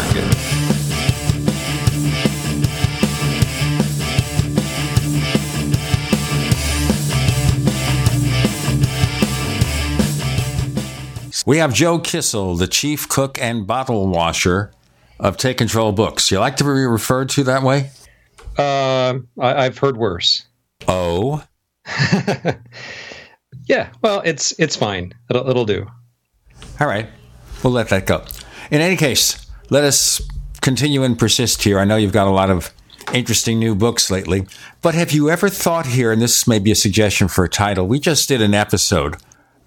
[11.47, 14.73] We have Joe Kissell, the chief cook and bottle washer
[15.19, 16.31] of Take Control Books.
[16.31, 17.91] You like to be referred to that way?
[18.59, 20.45] Uh, I, I've heard worse.
[20.87, 21.43] Oh,
[23.67, 25.13] Yeah, well, it's it's fine.
[25.31, 25.87] It'll it'll do.
[26.81, 27.07] all right.
[27.63, 28.25] We'll let that go.
[28.71, 30.23] In any case, let us
[30.61, 31.79] continue and persist here.
[31.79, 32.73] I know you've got a lot of
[33.13, 34.47] interesting new books lately,
[34.81, 37.87] but have you ever thought here, and this may be a suggestion for a title,
[37.87, 39.17] we just did an episode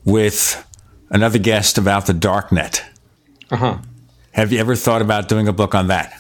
[0.03, 0.65] with
[1.09, 2.81] another guest about the darknet.
[3.51, 3.77] Uh huh.
[4.31, 6.13] Have you ever thought about doing a book on that?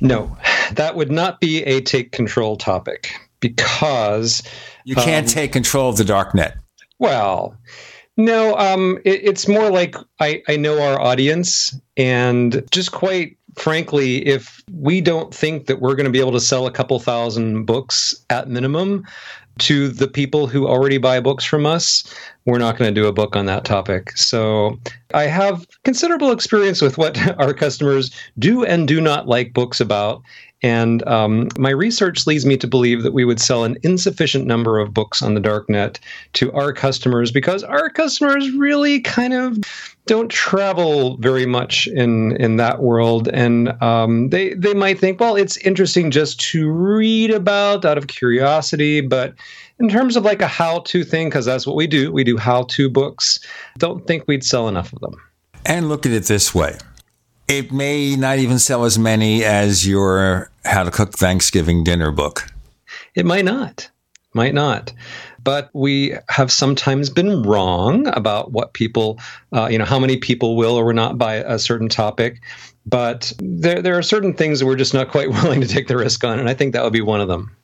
[0.00, 0.36] No,
[0.72, 4.42] that would not be a take control topic because
[4.84, 6.54] You can't um, take control of the darknet.
[6.98, 7.56] Well,
[8.16, 14.26] no, um, it, it's more like I, I know our audience, and just quite frankly,
[14.26, 17.64] if we don't think that we're going to be able to sell a couple thousand
[17.64, 19.04] books at minimum
[19.58, 22.14] to the people who already buy books from us,
[22.46, 24.16] we're not going to do a book on that topic.
[24.16, 24.78] So
[25.14, 30.22] I have considerable experience with what our customers do and do not like books about.
[30.62, 34.78] And um, my research leads me to believe that we would sell an insufficient number
[34.78, 35.98] of books on the darknet
[36.34, 39.58] to our customers because our customers really kind of
[40.06, 45.36] don't travel very much in in that world, and um, they they might think, well,
[45.36, 49.34] it's interesting just to read about out of curiosity, but
[49.80, 52.88] in terms of like a how-to thing, because that's what we do, we do how-to
[52.88, 53.40] books.
[53.78, 55.14] Don't think we'd sell enough of them.
[55.66, 56.78] And look at it this way
[57.48, 62.46] it may not even sell as many as your How to Cook Thanksgiving Dinner book.
[63.16, 63.90] It might not.
[64.34, 64.92] Might not.
[65.42, 69.18] But we have sometimes been wrong about what people,
[69.52, 72.40] uh, you know, how many people will or will not buy a certain topic.
[72.86, 75.96] But there, there are certain things that we're just not quite willing to take the
[75.96, 76.38] risk on.
[76.38, 77.56] And I think that would be one of them.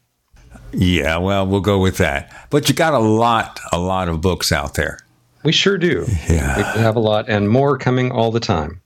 [0.72, 2.48] Yeah, well, we'll go with that.
[2.50, 4.98] But you got a lot, a lot of books out there.
[5.42, 6.06] We sure do.
[6.28, 6.74] Yeah.
[6.74, 8.80] We have a lot and more coming all the time.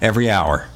[0.00, 0.68] Every hour,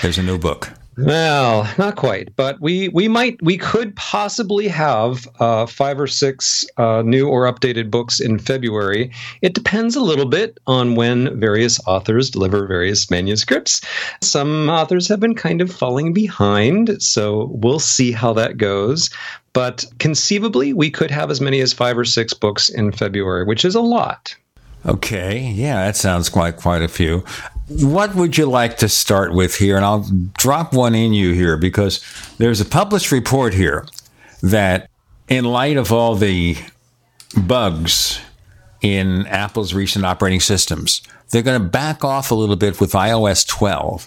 [0.00, 0.70] there's a new book.
[0.96, 6.64] Well, not quite, but we we might we could possibly have uh, five or six
[6.76, 9.10] uh, new or updated books in February.
[9.42, 13.80] It depends a little bit on when various authors deliver various manuscripts.
[14.22, 19.10] Some authors have been kind of falling behind, so we'll see how that goes.
[19.54, 23.64] But conceivably, we could have as many as five or six books in February, which
[23.64, 24.36] is a lot.
[24.84, 27.24] Okay, yeah, that sounds quite quite a few.
[27.68, 29.76] What would you like to start with here?
[29.76, 30.06] And I'll
[30.36, 32.04] drop one in you here because
[32.36, 33.86] there's a published report here
[34.42, 34.90] that,
[35.28, 36.58] in light of all the
[37.46, 38.20] bugs
[38.82, 41.00] in Apple's recent operating systems,
[41.30, 44.06] they're going to back off a little bit with iOS 12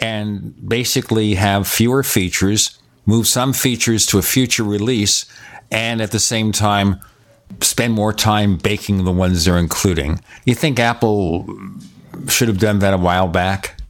[0.00, 5.24] and basically have fewer features, move some features to a future release,
[5.70, 7.00] and at the same time,
[7.60, 10.20] spend more time baking the ones they're including.
[10.44, 11.46] You think Apple
[12.28, 13.80] should have done that a while back?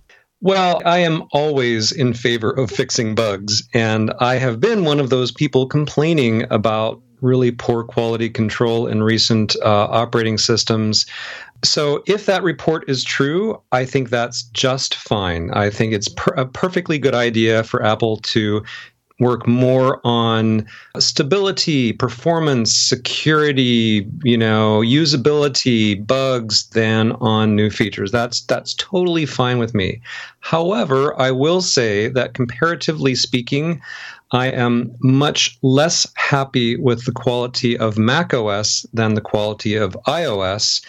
[0.42, 5.10] Well, I am always in favor of fixing bugs, and I have been one of
[5.10, 11.04] those people complaining about really poor quality control in recent uh, operating systems.
[11.62, 15.50] So, if that report is true, I think that's just fine.
[15.52, 18.62] I think it's per- a perfectly good idea for Apple to
[19.20, 20.66] work more on
[20.98, 28.10] stability, performance, security, you know, usability, bugs than on new features.
[28.10, 30.00] That's that's totally fine with me.
[30.40, 33.80] However, I will say that comparatively speaking,
[34.32, 40.84] I am much less happy with the quality of macOS than the quality of iOS.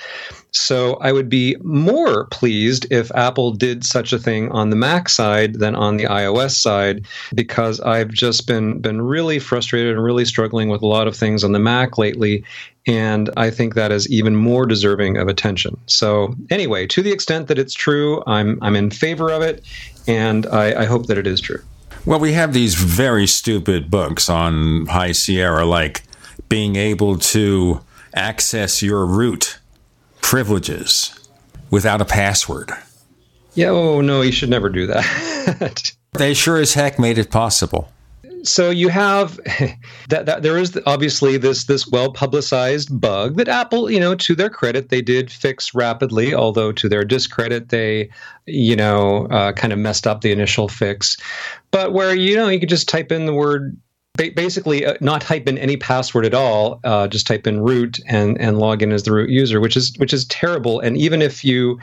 [0.51, 5.09] So I would be more pleased if Apple did such a thing on the Mac
[5.09, 10.25] side than on the iOS side, because I've just been been really frustrated and really
[10.25, 12.43] struggling with a lot of things on the Mac lately.
[12.87, 15.77] And I think that is even more deserving of attention.
[15.85, 19.63] So anyway, to the extent that it's true, I'm I'm in favor of it,
[20.07, 21.61] and I, I hope that it is true.
[22.05, 26.03] Well, we have these very stupid books on High Sierra, like
[26.49, 27.81] being able to
[28.15, 29.59] access your root
[30.21, 31.13] privileges
[31.69, 32.71] without a password.
[33.53, 35.93] Yeah, oh no, you should never do that.
[36.13, 37.91] they sure as heck made it possible.
[38.43, 39.35] So you have
[40.09, 44.35] that, that there is obviously this this well publicized bug that Apple, you know, to
[44.35, 46.33] their credit, they did fix rapidly.
[46.33, 48.09] Although to their discredit, they,
[48.45, 51.17] you know, uh, kind of messed up the initial fix.
[51.71, 53.77] But where you know you could just type in the word
[54.15, 58.39] basically uh, not type in any password at all uh, just type in root and
[58.39, 61.43] and log in as the root user which is which is terrible and even if
[61.43, 61.79] you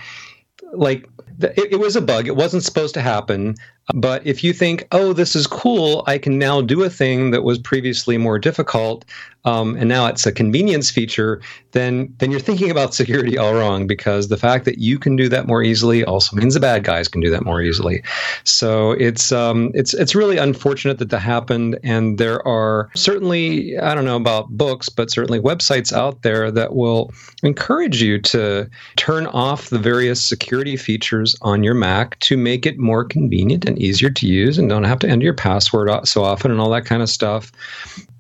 [0.73, 1.09] like
[1.41, 3.55] it, it was a bug it wasn't supposed to happen
[3.95, 7.43] but if you think, oh, this is cool, I can now do a thing that
[7.43, 9.05] was previously more difficult,
[9.45, 11.41] um, and now it's a convenience feature,
[11.73, 15.29] then then you're thinking about security all wrong because the fact that you can do
[15.29, 18.03] that more easily also means the bad guys can do that more easily.
[18.45, 23.95] So it's um, it's it's really unfortunate that that happened, and there are certainly I
[23.95, 27.13] don't know about books, but certainly websites out there that will
[27.43, 32.79] encourage you to turn off the various security features on your Mac to make it
[32.79, 36.51] more convenient and easier to use and don't have to enter your password so often
[36.51, 37.53] and all that kind of stuff.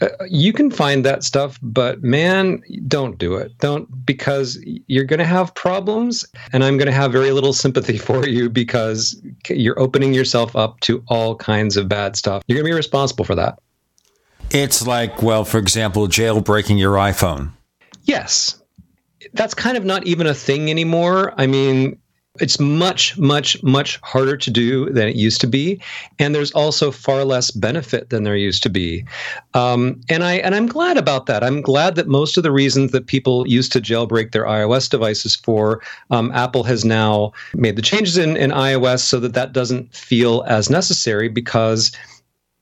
[0.00, 3.56] Uh, you can find that stuff, but man, don't do it.
[3.58, 7.98] Don't because you're going to have problems, and I'm going to have very little sympathy
[8.08, 12.42] for you because you're opening yourself up to all kinds of bad stuff.
[12.46, 13.58] You're going to be responsible for that.
[14.50, 17.52] It's like, well, for example, jailbreaking your iPhone.
[18.04, 18.62] Yes.
[19.34, 21.34] That's kind of not even a thing anymore.
[21.36, 21.98] I mean,
[22.40, 25.80] it's much much much harder to do than it used to be.
[26.18, 29.04] And there's also far less benefit than there used to be.
[29.54, 31.42] Um, and i and i'm glad about that.
[31.42, 35.36] I'm glad that most of the reasons that people used to jailbreak their ios devices
[35.36, 39.94] for um, apple has now made the changes in, in ios so that that doesn't
[39.94, 41.92] feel as necessary because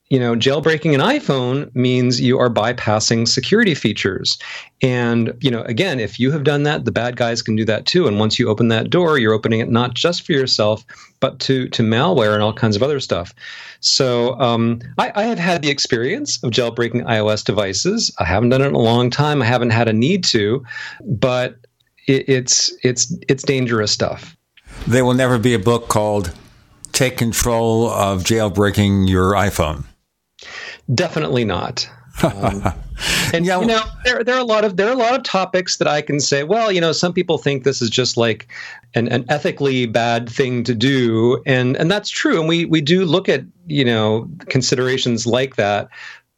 [0.09, 4.39] you know, jailbreaking an iPhone means you are bypassing security features.
[4.81, 7.87] And, you know, again, if you have done that, the bad guys can do that
[7.87, 8.07] too.
[8.07, 10.85] And once you open that door, you're opening it not just for yourself,
[11.19, 13.35] but to to malware and all kinds of other stuff.
[13.81, 18.15] So um, I, I have had the experience of jailbreaking iOS devices.
[18.21, 19.43] I haven't done it in a long time.
[19.43, 20.65] I haven't had a need to,
[21.01, 21.57] but
[22.07, 24.37] it, it's it's it's dangerous stuff.
[24.87, 26.33] There will never be a book called
[26.93, 29.85] "Take Control of Jailbreaking Your iPhone."
[30.95, 31.89] Definitely not.
[32.23, 32.63] Um,
[33.35, 35.23] and yeah, you know, there there are a lot of there are a lot of
[35.23, 36.45] topics that I can say.
[36.45, 38.49] Well, you know, some people think this is just like
[38.95, 42.39] an, an ethically bad thing to do, and and that's true.
[42.39, 45.89] And we we do look at you know considerations like that.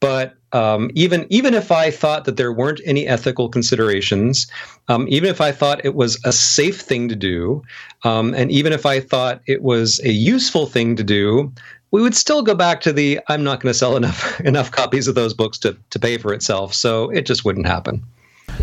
[0.00, 4.46] But um, even even if I thought that there weren't any ethical considerations,
[4.88, 7.62] um, even if I thought it was a safe thing to do,
[8.04, 11.52] um, and even if I thought it was a useful thing to do,
[11.90, 15.08] we would still go back to the I'm not going to sell enough enough copies
[15.08, 16.74] of those books to, to pay for itself.
[16.74, 18.04] So it just wouldn't happen.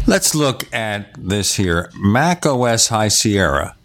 [0.07, 1.91] Let's look at this here.
[1.95, 3.75] Mac OS High Sierra,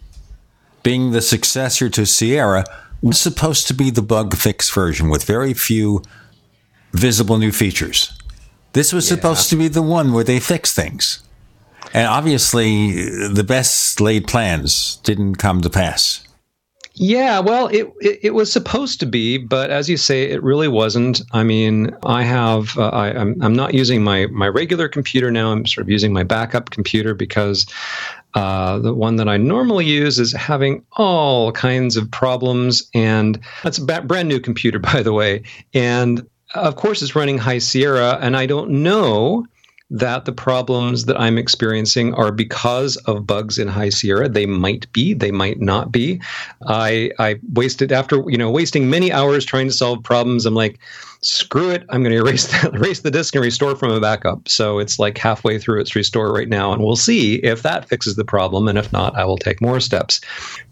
[0.83, 2.65] being the successor to Sierra,
[3.01, 6.03] was supposed to be the bug fix version with very few
[6.93, 8.17] visible new features.
[8.73, 9.15] This was yeah.
[9.15, 11.23] supposed to be the one where they fix things.
[11.93, 16.25] And obviously, the best laid plans didn't come to pass.
[16.95, 20.67] Yeah, well, it, it, it was supposed to be, but as you say, it really
[20.67, 21.21] wasn't.
[21.31, 25.51] I mean, I have uh, I, I'm I'm not using my my regular computer now.
[25.51, 27.65] I'm sort of using my backup computer because
[28.33, 33.77] uh, the one that I normally use is having all kinds of problems, and that's
[33.77, 35.43] a brand new computer, by the way.
[35.73, 39.45] And of course, it's running High Sierra, and I don't know
[39.91, 44.29] that the problems that I'm experiencing are because of bugs in High Sierra.
[44.29, 46.21] They might be, they might not be.
[46.65, 50.45] I I wasted after you know wasting many hours trying to solve problems.
[50.45, 50.79] I'm like,
[51.23, 54.47] screw it, I'm going to erase the, erase the disk and restore from a backup.
[54.47, 58.15] So it's like halfway through its restore right now, and we'll see if that fixes
[58.15, 58.67] the problem.
[58.67, 60.21] And if not, I will take more steps.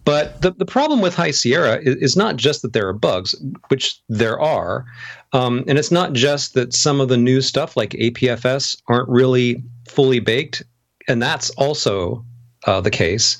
[0.05, 3.35] But the, the problem with High Sierra is, is not just that there are bugs,
[3.67, 4.85] which there are,
[5.33, 9.63] um, and it's not just that some of the new stuff like APFS aren't really
[9.87, 10.63] fully baked,
[11.07, 12.25] and that's also
[12.65, 13.37] uh, the case.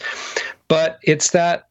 [0.68, 1.69] But it's that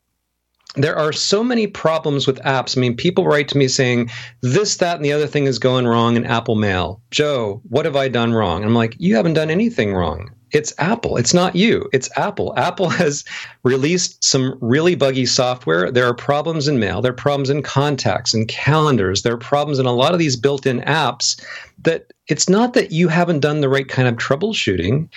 [0.85, 2.77] there are so many problems with apps.
[2.77, 4.11] I mean, people write to me saying
[4.41, 7.01] this, that, and the other thing is going wrong in Apple Mail.
[7.11, 8.65] Joe, what have I done wrong?
[8.65, 10.31] I'm like, you haven't done anything wrong.
[10.51, 11.17] It's Apple.
[11.17, 11.89] It's not you.
[11.93, 12.55] It's Apple.
[12.57, 13.25] Apple has
[13.65, 15.91] released some really buggy software.
[15.91, 17.03] There are problems in mail.
[17.03, 19.23] There are problems in contacts and calendars.
[19.23, 21.41] There are problems in a lot of these built in apps
[21.83, 25.09] that it's not that you haven't done the right kind of troubleshooting.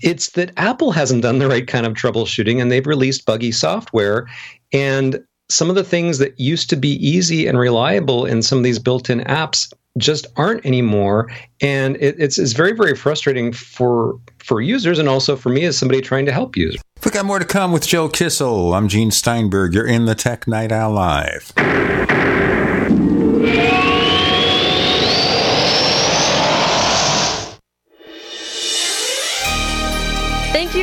[0.00, 4.26] It's that Apple hasn't done the right kind of troubleshooting and they've released buggy software.
[4.72, 8.64] And some of the things that used to be easy and reliable in some of
[8.64, 11.30] these built in apps just aren't anymore.
[11.60, 15.76] And it, it's, it's very very frustrating for for users and also for me as
[15.76, 16.80] somebody trying to help users.
[17.04, 18.76] We got more to come with Joe Kissell.
[18.76, 19.74] I'm gene steinberg.
[19.74, 21.52] You're in the tech night owl live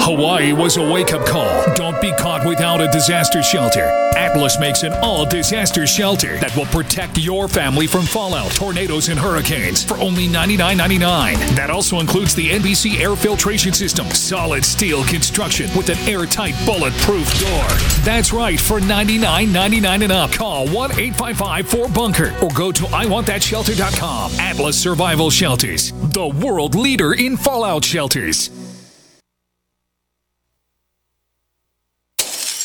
[0.00, 1.64] Hawaii was a wake up call.
[1.74, 3.90] Don't be caught without a disaster shelter.
[4.16, 9.18] Atlas makes an all disaster shelter that will protect your family from fallout, tornadoes, and
[9.18, 11.56] hurricanes for only $99.99.
[11.56, 17.40] That also includes the NBC air filtration system, solid steel construction with an airtight bulletproof
[17.40, 17.66] door.
[18.04, 20.32] That's right, for $99.99 and up.
[20.32, 24.32] Call 1 855 4 Bunker or go to IWantThatShelter.com.
[24.38, 28.50] Atlas Survival Shelters, the world leader in fallout shelters.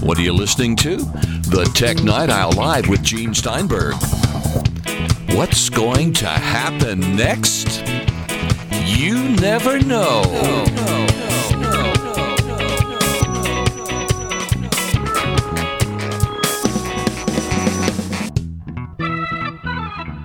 [0.00, 0.96] What are you listening to?
[0.96, 3.94] The Tech Night Owl Live with Gene Steinberg.
[5.36, 7.84] What's going to happen next?
[8.86, 10.22] You never know.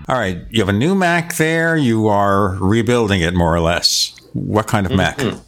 [0.08, 1.76] All right, you have a new Mac there.
[1.76, 4.16] You are rebuilding it more or less.
[4.32, 5.18] What kind of Mac?
[5.18, 5.40] Mm-hmm.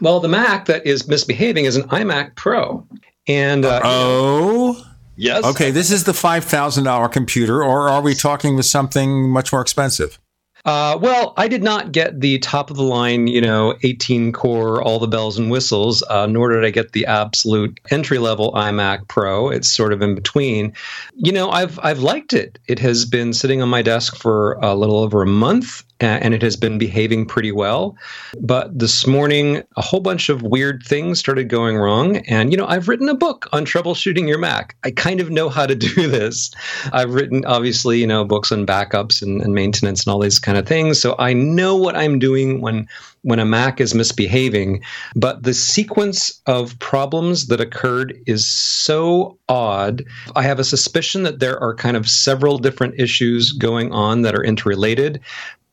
[0.00, 2.86] Well, the Mac that is misbehaving is an iMac Pro.
[3.28, 4.86] And uh, oh,
[5.16, 5.44] yes.
[5.44, 9.52] Okay, this is the five thousand dollar computer, or are we talking with something much
[9.52, 10.18] more expensive?
[10.66, 14.82] Uh, well, I did not get the top of the line, you know, 18 core,
[14.82, 19.06] all the bells and whistles, uh, nor did I get the absolute entry level iMac
[19.06, 19.48] Pro.
[19.48, 20.72] It's sort of in between.
[21.14, 22.58] You know, I've I've liked it.
[22.66, 26.42] It has been sitting on my desk for a little over a month, and it
[26.42, 27.96] has been behaving pretty well.
[28.40, 32.18] But this morning, a whole bunch of weird things started going wrong.
[32.28, 34.76] And, you know, I've written a book on troubleshooting your Mac.
[34.84, 36.50] I kind of know how to do this.
[36.92, 40.58] I've written, obviously, you know, books on backups and, and maintenance and all these kind
[40.58, 41.00] of things.
[41.00, 42.88] So I know what I'm doing when
[43.26, 44.80] when a Mac is misbehaving,
[45.16, 50.04] but the sequence of problems that occurred is so odd.
[50.36, 54.36] I have a suspicion that there are kind of several different issues going on that
[54.36, 55.20] are interrelated.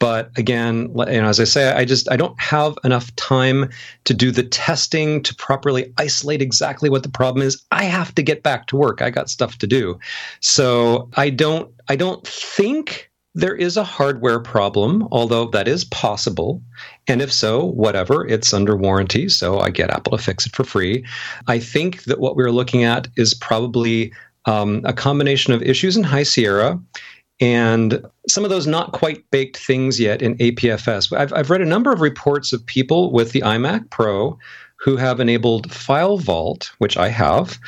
[0.03, 3.69] But again, you know, as I say, I just I don't have enough time
[4.03, 7.63] to do the testing to properly isolate exactly what the problem is.
[7.71, 9.01] I have to get back to work.
[9.01, 9.97] I got stuff to do.
[10.41, 16.61] So I don't I don't think there is a hardware problem, although that is possible.
[17.07, 20.65] And if so, whatever, it's under warranty, so I get Apple to fix it for
[20.65, 21.05] free.
[21.47, 24.11] I think that what we're looking at is probably
[24.47, 26.77] um, a combination of issues in High Sierra
[27.43, 31.11] and some of those not quite baked things yet in APFS.
[31.15, 34.39] I've, I've read a number of reports of people with the iMac Pro
[34.77, 37.59] who have enabled File Vault, which I have,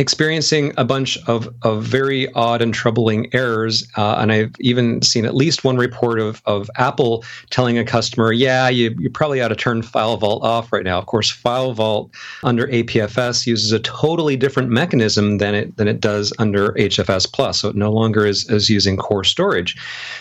[0.00, 3.86] experiencing a bunch of, of very odd and troubling errors.
[3.96, 8.32] Uh, and I've even seen at least one report of, of Apple telling a customer,
[8.32, 10.98] yeah, you, you probably ought to turn File Vault off right now.
[10.98, 12.10] Of course, File Vault
[12.42, 17.60] under APFS uses a totally different mechanism than it than it does under HFS Plus.
[17.60, 19.76] So it no longer is, is using core storage.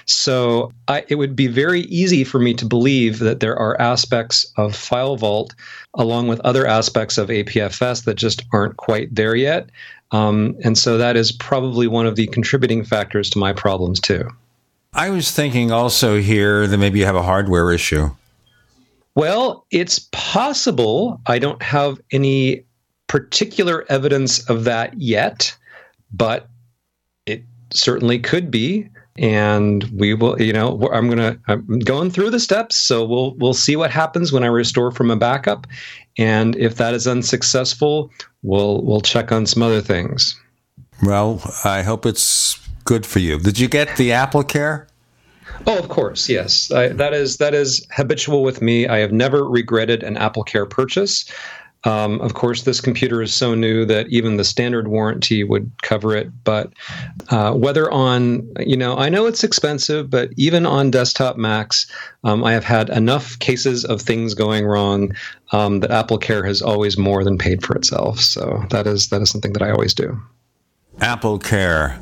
[0.06, 4.52] So I, it would be very easy for me to believe that there are aspects
[4.58, 5.54] of File Vault
[5.94, 9.70] along with other aspects of APFS that just aren't quite there yet.
[10.12, 14.28] Um, and so that is probably one of the contributing factors to my problems too.
[14.94, 18.10] I was thinking also here that maybe you have a hardware issue.
[19.14, 21.22] Well, it's possible.
[21.28, 22.64] I don't have any
[23.06, 25.56] particular evidence of that yet,
[26.12, 26.48] but
[27.28, 32.30] it certainly could be and we will you know i'm going to i'm going through
[32.30, 35.68] the steps so we'll we'll see what happens when i restore from a backup
[36.18, 38.10] and if that is unsuccessful
[38.44, 40.40] we'll we'll check on some other things
[41.04, 44.88] well i hope it's good for you did you get the apple care
[45.68, 46.72] Oh, of course, yes.
[46.72, 48.88] I, that is that is habitual with me.
[48.88, 51.30] I have never regretted an Apple Care purchase.
[51.86, 56.16] Um, of course, this computer is so new that even the standard warranty would cover
[56.16, 56.30] it.
[56.44, 56.74] But
[57.30, 61.90] uh, whether on, you know, I know it's expensive, but even on desktop Macs,
[62.26, 65.14] um, I have had enough cases of things going wrong
[65.54, 68.20] um, that Apple Care has always more than paid for itself.
[68.20, 70.22] So that is that is something that I always do.
[71.00, 71.98] Apple Care,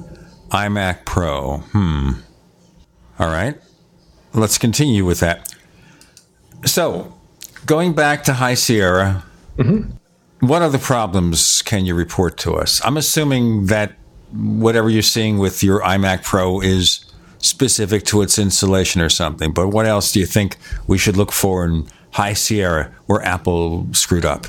[0.49, 1.57] iMac Pro.
[1.57, 2.13] Hmm.
[3.19, 3.55] All right.
[4.33, 5.53] Let's continue with that.
[6.65, 7.15] So,
[7.65, 9.23] going back to High Sierra,
[9.57, 10.45] Mm-hmm.
[10.45, 12.79] What other problems can you report to us?
[12.85, 13.93] I'm assuming that
[14.31, 17.03] whatever you're seeing with your iMac Pro is
[17.39, 21.31] specific to its installation or something, but what else do you think we should look
[21.31, 24.47] for in High Sierra where Apple screwed up?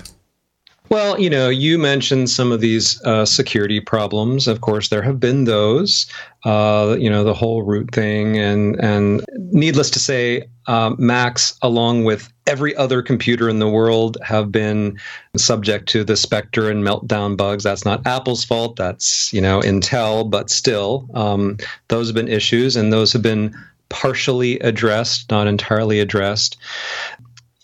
[0.91, 4.49] Well, you know, you mentioned some of these uh, security problems.
[4.49, 6.07] Of course, there have been those.
[6.45, 12.05] Uh, you know, the whole root thing, and and needless to say, uh, Macs, along
[12.05, 14.99] with every other computer in the world, have been
[15.37, 17.65] subject to the Spectre and Meltdown bugs.
[17.65, 18.77] That's not Apple's fault.
[18.77, 21.59] That's you know Intel, but still, um,
[21.89, 23.55] those have been issues, and those have been
[23.91, 26.57] partially addressed, not entirely addressed.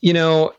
[0.02, 0.52] You know,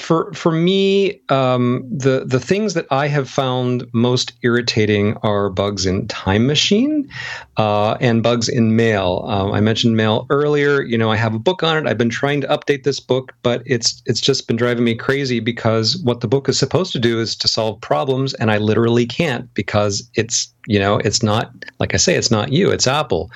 [0.00, 5.86] for for me, um, the the things that I have found most irritating are bugs
[5.86, 7.08] in Time Machine
[7.56, 9.24] uh, and bugs in Mail.
[9.28, 10.82] Um, I mentioned Mail earlier.
[10.82, 11.88] You know, I have a book on it.
[11.88, 15.40] I've been trying to update this book, but it's it's just been driving me crazy
[15.40, 19.06] because what the book is supposed to do is to solve problems, and I literally
[19.06, 23.30] can't because it's you know it's not like I say it's not you, it's Apple.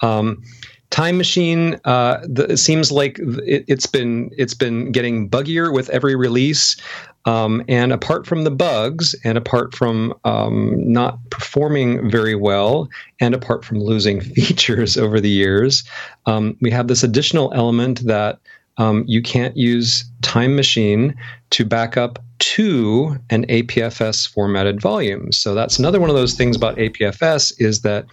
[0.00, 0.42] Um,
[0.90, 5.90] Time Machine uh, the, it seems like it, has been it's been getting buggier with
[5.90, 6.76] every release.
[7.24, 12.88] Um, and apart from the bugs, and apart from um, not performing very well,
[13.18, 15.82] and apart from losing features over the years,
[16.26, 18.38] um, we have this additional element that
[18.78, 21.16] um, you can't use Time Machine
[21.50, 25.32] to back up to an APFS formatted volume.
[25.32, 28.06] So that's another one of those things about APFS is that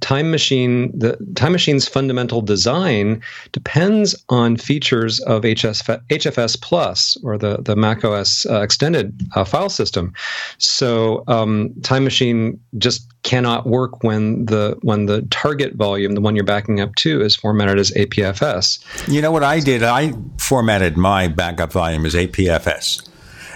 [0.00, 7.38] Time Machine, the Time Machine's fundamental design depends on features of HS, HFS Plus or
[7.38, 10.12] the the Mac OS uh, extended uh, file system.
[10.58, 16.34] So um, Time Machine just cannot work when the when the target volume, the one
[16.34, 19.08] you're backing up to, is formatted as APFS.
[19.08, 19.82] You know what I did?
[19.82, 23.09] I formatted my backup volume as APFS.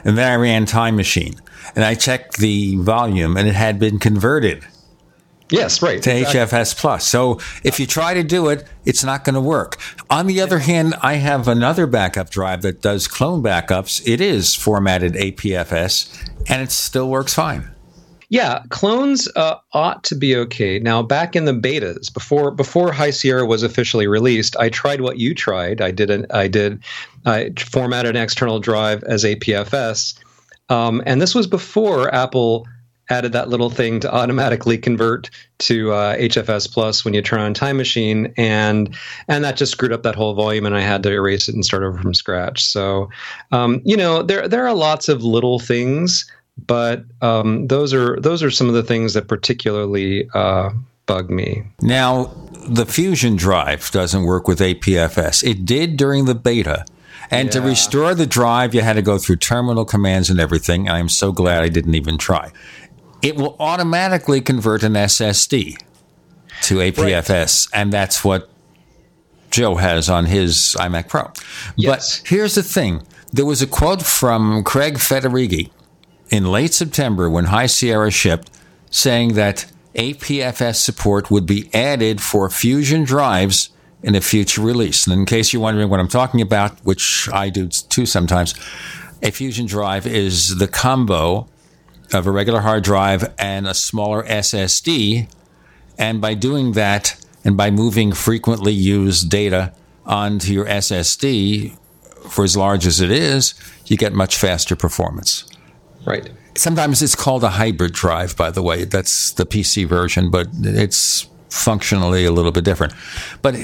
[0.05, 1.35] And then I ran Time Machine
[1.75, 4.65] and I checked the volume and it had been converted.
[5.51, 6.03] Yes, right.
[6.03, 6.41] To exactly.
[6.41, 7.07] HFS Plus.
[7.07, 9.79] So if you try to do it, it's not going to work.
[10.09, 14.07] On the other hand, I have another backup drive that does clone backups.
[14.07, 17.74] It is formatted APFS and it still works fine.
[18.35, 20.81] Yeah, clones uh, ought to be okay.
[20.81, 25.19] Now, back in the betas, before before High Sierra was officially released, I tried what
[25.19, 25.81] you tried.
[25.81, 26.83] I did an, I did
[27.25, 30.19] I formatted an external drive as APFS,
[30.69, 32.67] um, and this was before Apple
[33.09, 37.55] added that little thing to automatically convert to uh, HFS Plus when you turn on
[37.55, 38.97] Time Machine, and
[39.29, 41.65] and that just screwed up that whole volume, and I had to erase it and
[41.65, 42.65] start over from scratch.
[42.65, 43.11] So,
[43.53, 48.43] um, you know, there there are lots of little things but um, those are those
[48.43, 50.71] are some of the things that particularly uh,
[51.07, 51.65] bug me.
[51.81, 52.33] Now,
[52.69, 55.45] the Fusion drive doesn't work with APFS.
[55.45, 56.85] It did during the beta.
[57.31, 57.53] And yeah.
[57.53, 60.89] to restore the drive, you had to go through terminal commands and everything.
[60.89, 62.53] I'm so glad I didn't even try.
[63.23, 65.77] It will automatically convert an SSD
[66.63, 67.81] to APFS, right.
[67.81, 68.51] and that's what
[69.51, 71.33] Joe has on his iMac Pro.
[71.77, 72.21] Yes.
[72.21, 75.71] But here's the thing there was a quote from Craig Federighi
[76.31, 78.51] in late September when High Sierra shipped,
[78.91, 83.71] saying that APFS support would be added for Fusion drives
[84.03, 85.07] in a future release.
[85.07, 88.55] And in case you're wondering what I'm talking about, which I do too sometimes,
[89.23, 91.49] a Fusion drive is the combo
[92.13, 95.29] of a regular hard drive and a smaller SSD.
[95.97, 99.73] And by doing that, and by moving frequently used data
[100.07, 101.77] onto your SSD
[102.29, 103.55] for as large as it is,
[103.87, 105.45] you get much faster performance.
[106.05, 106.31] Right.
[106.57, 108.85] Sometimes it's called a hybrid drive, by the way.
[108.85, 112.93] That's the PC version, but it's functionally a little bit different.
[113.43, 113.57] But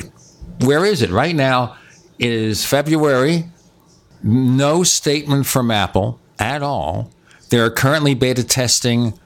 [0.60, 1.10] where is it?
[1.10, 1.76] Right now
[2.18, 3.44] it is February.
[4.22, 7.10] No statement from Apple at all.
[7.48, 9.18] They're currently beta testing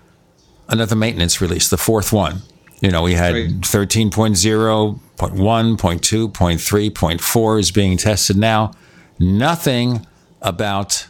[0.68, 2.42] another maintenance release, the fourth one.
[2.80, 3.48] You know, we had right.
[3.48, 8.72] 13.0, 0.1, 0.2, 0.3, 0.4 is being tested now.
[9.18, 10.06] Nothing
[10.42, 11.06] about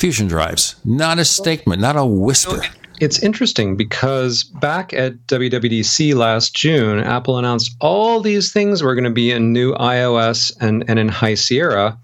[0.00, 0.76] fusion drives.
[0.84, 2.62] Not a statement, not a whisper.
[3.00, 9.04] It's interesting because back at WWDC last June, Apple announced all these things were going
[9.04, 11.98] to be in new iOS and, and in High Sierra.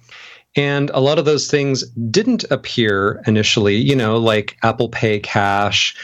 [0.57, 5.95] And a lot of those things didn't appear initially, you know, like Apple Pay Cash.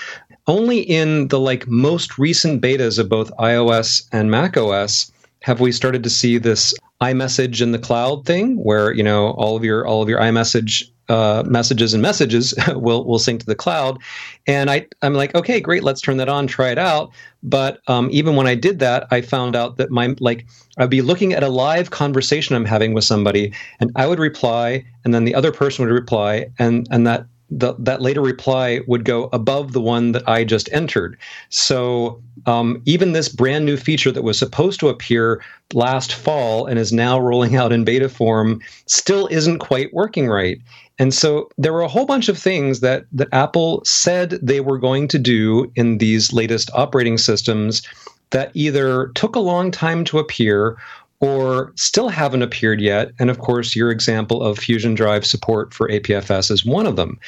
[0.47, 5.11] Only in the like most recent betas of both iOS and macOS
[5.43, 9.57] have we started to see this iMessage in the cloud thing where, you know, all
[9.57, 13.57] of your all of your iMessage uh, messages and messages will will sync to the
[13.57, 13.99] cloud.
[14.47, 17.11] And I I'm like, okay, great, let's turn that on, try it out.
[17.43, 20.47] But um, even when I did that, I found out that my like
[20.79, 24.85] I'd be looking at a live conversation I'm having with somebody, and I would reply,
[25.05, 27.27] and then the other person would reply, and and that
[27.59, 31.19] the, that later reply would go above the one that I just entered.
[31.51, 35.43] So um, even this brand new feature that was supposed to appear
[35.75, 40.61] last fall and is now rolling out in beta form still isn't quite working right.
[40.99, 44.79] And so there were a whole bunch of things that, that Apple said they were
[44.79, 47.83] going to do in these latest operating systems
[48.31, 50.77] that either took a long time to appear
[51.23, 53.13] or still haven't appeared yet.
[53.19, 57.19] And of course, your example of Fusion Drive support for APFS is one of them.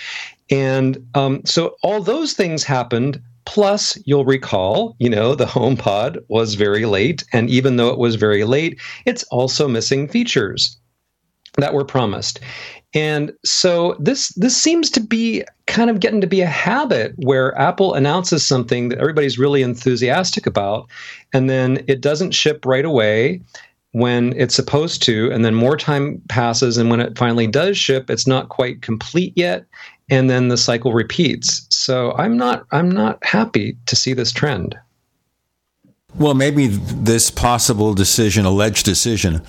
[0.50, 3.22] And um, so all those things happened.
[3.46, 7.24] Plus, you'll recall, you know, the HomePod was very late.
[7.32, 10.76] And even though it was very late, it's also missing features
[11.58, 12.40] that were promised.
[12.94, 17.56] And so this this seems to be kind of getting to be a habit where
[17.58, 20.88] Apple announces something that everybody's really enthusiastic about
[21.32, 23.40] and then it doesn't ship right away
[23.94, 28.10] when it's supposed to, and then more time passes, and when it finally does ship,
[28.10, 29.66] it's not quite complete yet,
[30.10, 31.64] and then the cycle repeats.
[31.70, 34.76] So I'm not I'm not happy to see this trend.
[36.16, 39.42] Well, maybe this possible decision, alleged decision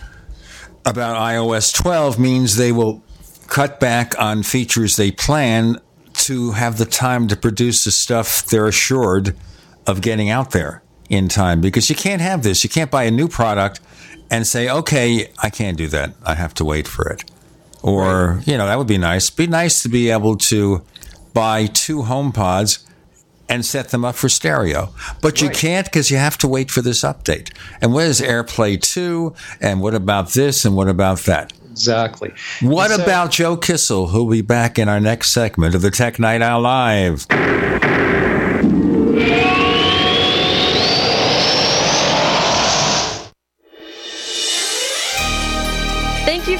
[0.85, 3.03] about iOS 12 means they will
[3.47, 5.79] cut back on features they plan
[6.13, 9.35] to have the time to produce the stuff they're assured
[9.87, 12.63] of getting out there in time because you can't have this.
[12.63, 13.79] You can't buy a new product
[14.29, 16.13] and say, okay, I can't do that.
[16.23, 17.29] I have to wait for it.
[17.81, 18.47] Or, right.
[18.47, 19.29] you know, that would be nice.
[19.29, 20.83] Be nice to be able to
[21.33, 22.83] buy two HomePods
[23.47, 24.93] and set them up for stereo.
[25.21, 25.57] But you right.
[25.57, 27.55] can't because you have to wait for this update.
[27.81, 29.35] And what is AirPlay 2?
[29.61, 30.65] And what about this?
[30.65, 31.53] And what about that?
[31.69, 32.33] Exactly.
[32.61, 36.19] What so, about Joe Kissell, who'll be back in our next segment of the Tech
[36.19, 37.27] Night Owl Live?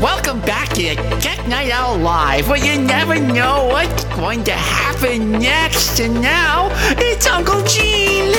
[0.00, 5.32] Welcome back to Tech Night Owl Live, where you never know what's going to happen
[5.32, 5.98] next.
[5.98, 8.30] And now, it's Uncle Gene.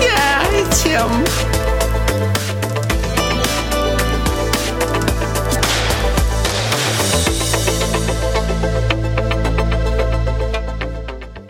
[0.00, 1.10] Yeah, it's him.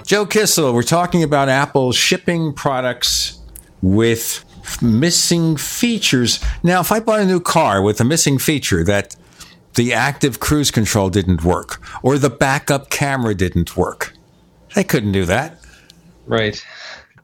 [0.05, 3.39] Joe Kissell, we're talking about Apple shipping products
[3.83, 4.45] with
[4.81, 6.39] missing features.
[6.63, 9.17] Now, if I bought a new car with a missing feature that
[9.75, 14.13] the active cruise control didn't work or the backup camera didn't work,
[14.75, 15.59] they couldn't do that.
[16.27, 16.65] Right.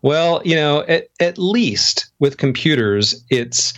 [0.02, 3.74] Well, you know, at, at least with computers, it's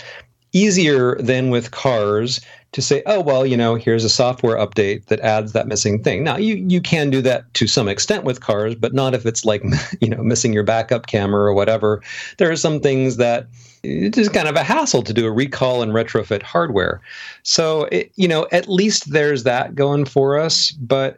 [0.53, 2.41] easier than with cars
[2.73, 6.23] to say, oh well, you know, here's a software update that adds that missing thing.
[6.23, 9.45] Now you you can do that to some extent with cars, but not if it's
[9.45, 9.63] like
[10.01, 12.03] you know missing your backup camera or whatever.
[12.39, 13.49] There are some things that
[13.83, 17.01] it is kind of a hassle to do a recall and retrofit hardware.
[17.43, 20.71] So it, you know, at least there's that going for us.
[20.73, 21.17] But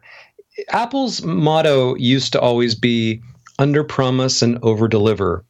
[0.69, 3.21] Apple's motto used to always be
[3.59, 5.43] under promise and over deliver.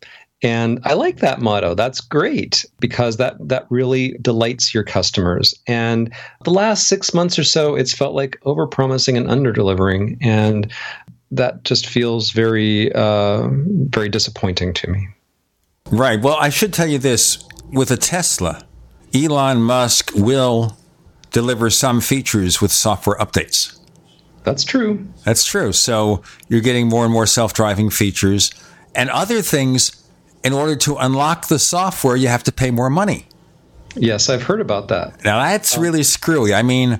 [0.43, 1.73] And I like that motto.
[1.73, 5.53] That's great because that that really delights your customers.
[5.67, 6.13] And
[6.43, 10.69] the last six months or so, it's felt like over promising and under delivering, and
[11.31, 13.47] that just feels very uh,
[13.87, 15.07] very disappointing to me.
[15.89, 16.21] Right.
[16.21, 18.65] Well, I should tell you this: with a Tesla,
[19.15, 20.77] Elon Musk will
[21.31, 23.79] deliver some features with software updates.
[24.43, 25.07] That's true.
[25.23, 25.71] That's true.
[25.71, 28.51] So you're getting more and more self-driving features
[28.93, 30.02] and other things
[30.43, 33.27] in order to unlock the software, you have to pay more money.
[33.95, 35.23] Yes, I've heard about that.
[35.23, 36.53] Now that's really screwy.
[36.53, 36.99] I mean,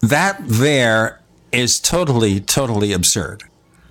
[0.00, 1.20] that there
[1.52, 3.44] is totally, totally absurd.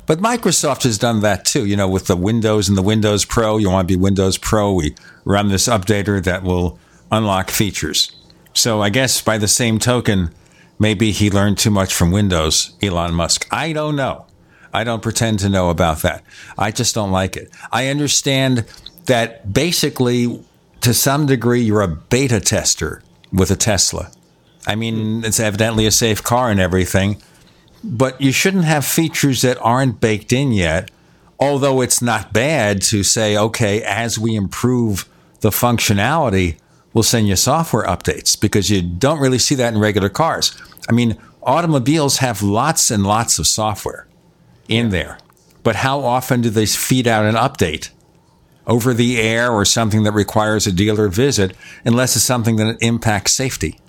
[0.06, 1.66] But Microsoft has done that too.
[1.66, 4.74] You know, with the Windows and the Windows Pro, you want to be Windows Pro,
[4.74, 4.96] we
[5.26, 6.78] run this updater that will
[7.12, 8.12] unlock features.
[8.54, 10.34] So I guess by the same token,
[10.78, 13.48] maybe he learned too much from Windows, Elon Musk.
[13.52, 14.26] I don't know.
[14.74, 16.24] I don't pretend to know about that.
[16.58, 17.52] I just don't like it.
[17.72, 18.66] I understand
[19.06, 20.44] that basically,
[20.82, 24.12] to some degree, you're a beta tester with a Tesla.
[24.66, 27.22] I mean, it's evidently a safe car and everything,
[27.84, 30.90] but you shouldn't have features that aren't baked in yet.
[31.40, 35.10] Although it's not bad to say, okay, as we improve
[35.42, 36.58] the functionality,
[36.94, 40.56] we'll send you software updates because you don't really see that in regular cars.
[40.88, 44.08] I mean, automobiles have lots and lots of software
[44.68, 45.18] in there.
[45.64, 47.90] But how often do they feed out an update
[48.68, 53.34] over the air or something that requires a dealer visit, unless it's something that impacts
[53.34, 53.80] safety?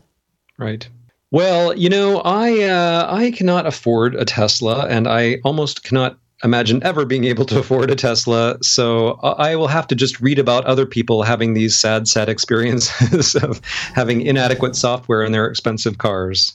[0.58, 0.88] Right.
[1.30, 6.82] Well, you know, I uh, I cannot afford a Tesla, and I almost cannot imagine
[6.84, 8.56] ever being able to afford a Tesla.
[8.62, 13.34] So I will have to just read about other people having these sad, sad experiences
[13.42, 13.60] of
[13.94, 16.52] having inadequate software in their expensive cars.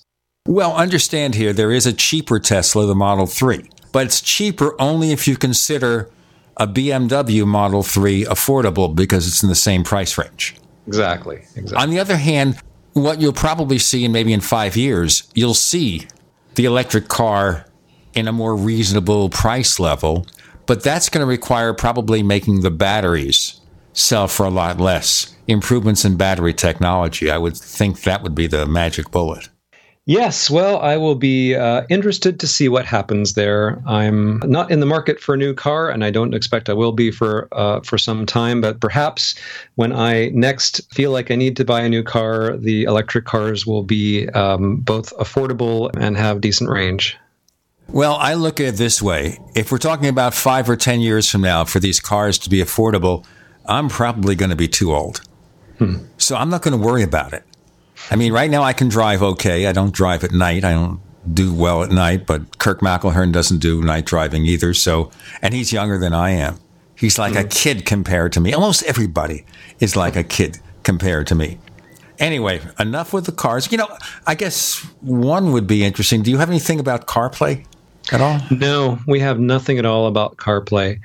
[0.48, 5.12] Well, understand here, there is a cheaper Tesla, the Model 3 but it's cheaper only
[5.12, 6.10] if you consider
[6.58, 10.56] a BMW Model 3 affordable because it's in the same price range.
[10.88, 11.38] Exactly.
[11.56, 11.78] Exactly.
[11.78, 12.58] On the other hand,
[12.94, 16.08] what you'll probably see in maybe in five years, you'll see
[16.56, 17.66] the electric car
[18.14, 20.26] in a more reasonable price level,
[20.66, 23.62] but that's going to require probably making the batteries
[23.94, 25.36] sell for a lot less.
[25.48, 29.50] Improvements in battery technology, I would think that would be the magic bullet.
[30.10, 33.80] Yes, well, I will be uh, interested to see what happens there.
[33.86, 36.94] I'm not in the market for a new car, and I don't expect I will
[36.94, 38.60] be for uh, for some time.
[38.60, 39.36] But perhaps
[39.76, 43.68] when I next feel like I need to buy a new car, the electric cars
[43.68, 47.16] will be um, both affordable and have decent range.
[47.88, 51.30] Well, I look at it this way: if we're talking about five or ten years
[51.30, 53.28] from now, for these cars to be affordable,
[53.68, 55.22] I'm probably going to be too old,
[55.78, 55.98] hmm.
[56.18, 57.44] so I'm not going to worry about it.
[58.12, 59.68] I mean, right now I can drive okay.
[59.68, 60.64] I don't drive at night.
[60.64, 61.00] I don't
[61.34, 64.74] do well at night, but Kirk McElhearn doesn't do night driving either.
[64.74, 65.12] So,
[65.42, 66.60] and he's younger than I am.
[66.96, 67.42] He's like mm.
[67.42, 68.54] a kid compared to me.
[68.54, 69.46] Almost everybody
[69.80, 71.60] is like a kid compared to me.
[72.20, 73.72] Anyway, enough with the cars.
[73.72, 73.88] You know,
[74.28, 76.22] I guess one would be interesting.
[76.22, 77.66] Do you have anything about CarPlay
[78.12, 78.40] at all?
[78.52, 81.00] No, we have nothing at all about CarPlay.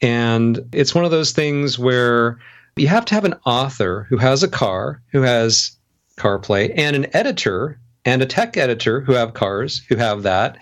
[0.00, 2.38] And it's one of those things where
[2.76, 5.72] you have to have an author who has a car, who has
[6.16, 10.58] CarPlay, and an editor and a tech editor who have cars who have that.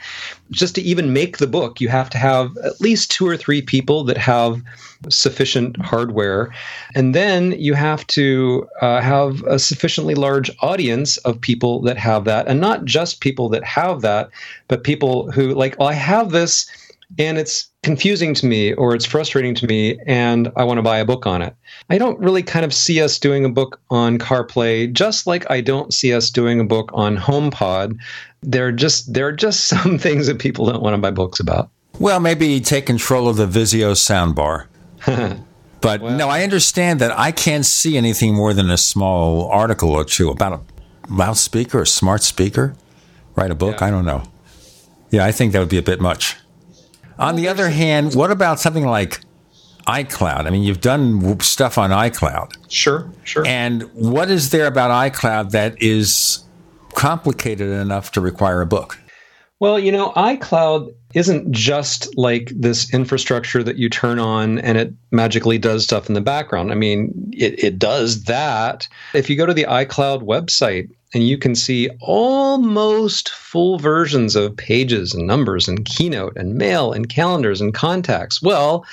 [0.51, 3.63] Just to even make the book, you have to have at least two or three
[3.63, 4.63] people that have
[5.09, 6.55] sufficient hardware.
[6.95, 12.25] And then you have to uh, have a sufficiently large audience of people that have
[12.25, 12.47] that.
[12.47, 14.29] And not just people that have that,
[14.69, 16.67] but people who, like, well, I have this
[17.19, 20.99] and it's confusing to me or it's frustrating to me and I want to buy
[20.99, 21.55] a book on it.
[21.89, 25.61] I don't really kind of see us doing a book on CarPlay just like I
[25.61, 27.99] don't see us doing a book on HomePod.
[28.43, 31.41] There are just there are just some things that people don't want to buy books
[31.41, 31.71] about.
[31.99, 34.67] Well, maybe take control of the Vizio soundbar.
[35.81, 39.91] but well, no, I understand that I can't see anything more than a small article
[39.91, 40.61] or two about a
[41.13, 42.75] loudspeaker, a smart speaker.
[43.35, 43.81] Write a book?
[43.81, 43.87] Yeah.
[43.87, 44.23] I don't know.
[45.11, 46.37] Yeah, I think that would be a bit much.
[47.21, 49.21] On the other hand, what about something like
[49.87, 50.47] iCloud?
[50.47, 52.55] I mean, you've done stuff on iCloud.
[52.71, 53.47] Sure, sure.
[53.47, 56.43] And what is there about iCloud that is
[56.95, 58.99] complicated enough to require a book?
[59.59, 64.95] Well, you know, iCloud isn't just like this infrastructure that you turn on and it
[65.11, 66.73] magically does stuff in the background.
[66.73, 68.89] I mean, it, it does that.
[69.13, 74.57] If you go to the iCloud website, and you can see almost full versions of
[74.57, 78.41] pages and numbers and keynote and mail and calendars and contacts.
[78.41, 78.85] Well,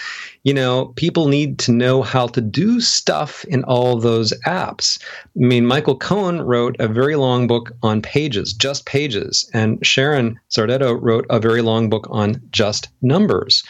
[0.44, 4.98] you know, people need to know how to do stuff in all those apps.
[5.04, 10.40] I mean, Michael Cohen wrote a very long book on pages, just pages, and Sharon
[10.50, 13.64] Zardetto wrote a very long book on just numbers.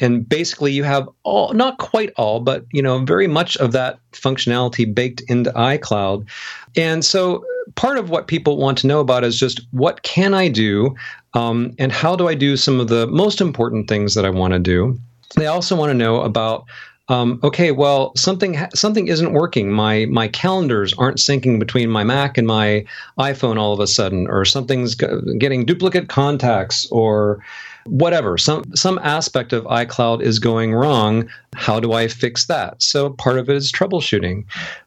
[0.00, 4.00] And basically, you have all, not quite all, but, you know, very much of that
[4.10, 6.28] functionality baked into iCloud.
[6.76, 7.44] And so
[7.74, 10.94] part of what people want to know about is just what can I do
[11.34, 14.52] um, and how do I do some of the most important things that I want
[14.52, 14.98] to do.
[15.36, 16.64] They also want to know about
[17.08, 19.70] um, okay, well, something something isn't working.
[19.70, 22.86] My my calendars aren't syncing between my Mac and my
[23.18, 27.44] iPhone all of a sudden, or something's getting duplicate contacts, or
[27.84, 28.38] whatever.
[28.38, 31.28] Some some aspect of iCloud is going wrong.
[31.54, 32.82] How do I fix that?
[32.82, 34.46] So part of it is troubleshooting,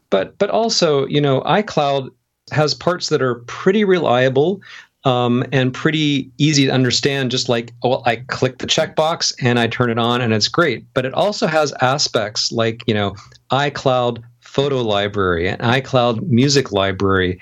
[0.10, 2.10] but but also you know iCloud
[2.52, 4.62] has parts that are pretty reliable
[5.04, 7.32] um, and pretty easy to understand.
[7.32, 10.86] Just like, oh, I click the checkbox and I turn it on, and it's great.
[10.94, 13.16] But it also has aspects like, you know,
[13.52, 17.40] iCloud photo library and iCloud music library.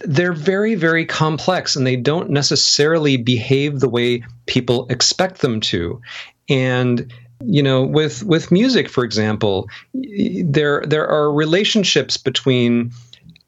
[0.00, 6.00] They're very, very complex and they don't necessarily behave the way people expect them to.
[6.48, 7.12] And
[7.44, 12.90] you know with with music for example there there are relationships between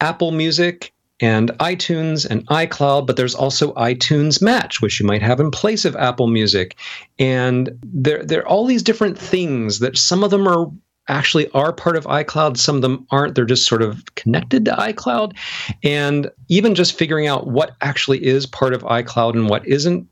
[0.01, 5.39] apple music and iTunes and iCloud, but there's also iTunes Match, which you might have
[5.39, 6.77] in place of Apple Music.
[7.19, 10.71] And there, there are all these different things that some of them are
[11.09, 13.35] actually are part of iCloud, some of them aren't.
[13.35, 15.37] They're just sort of connected to iCloud.
[15.83, 20.09] And even just figuring out what actually is part of iCloud and what isn't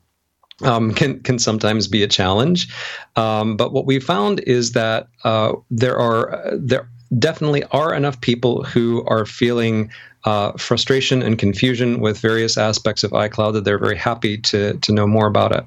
[0.63, 2.67] um, can can sometimes be a challenge.
[3.15, 6.87] Um, but what we found is that uh, there are there
[7.17, 9.91] definitely are enough people who are feeling
[10.25, 14.91] uh, frustration and confusion with various aspects of iCloud that they're very happy to, to
[14.91, 15.65] know more about it.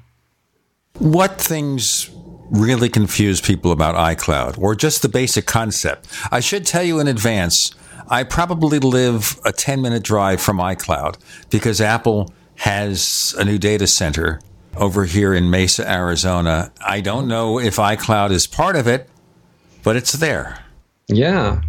[0.99, 2.09] What things
[2.51, 6.07] really confuse people about iCloud or just the basic concept?
[6.31, 7.73] I should tell you in advance,
[8.09, 11.17] I probably live a 10 minute drive from iCloud
[11.49, 14.39] because Apple has a new data center
[14.75, 16.71] over here in Mesa, Arizona.
[16.85, 19.09] I don't know if iCloud is part of it,
[19.83, 20.63] but it's there.
[21.07, 21.61] Yeah.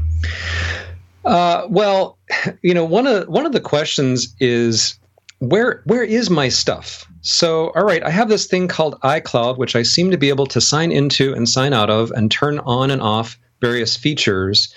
[1.25, 2.19] Uh, well,
[2.63, 4.99] you know, one of one of the questions is
[5.39, 7.07] where where is my stuff?
[7.23, 10.47] So, all right, I have this thing called iCloud, which I seem to be able
[10.47, 14.73] to sign into and sign out of and turn on and off various features.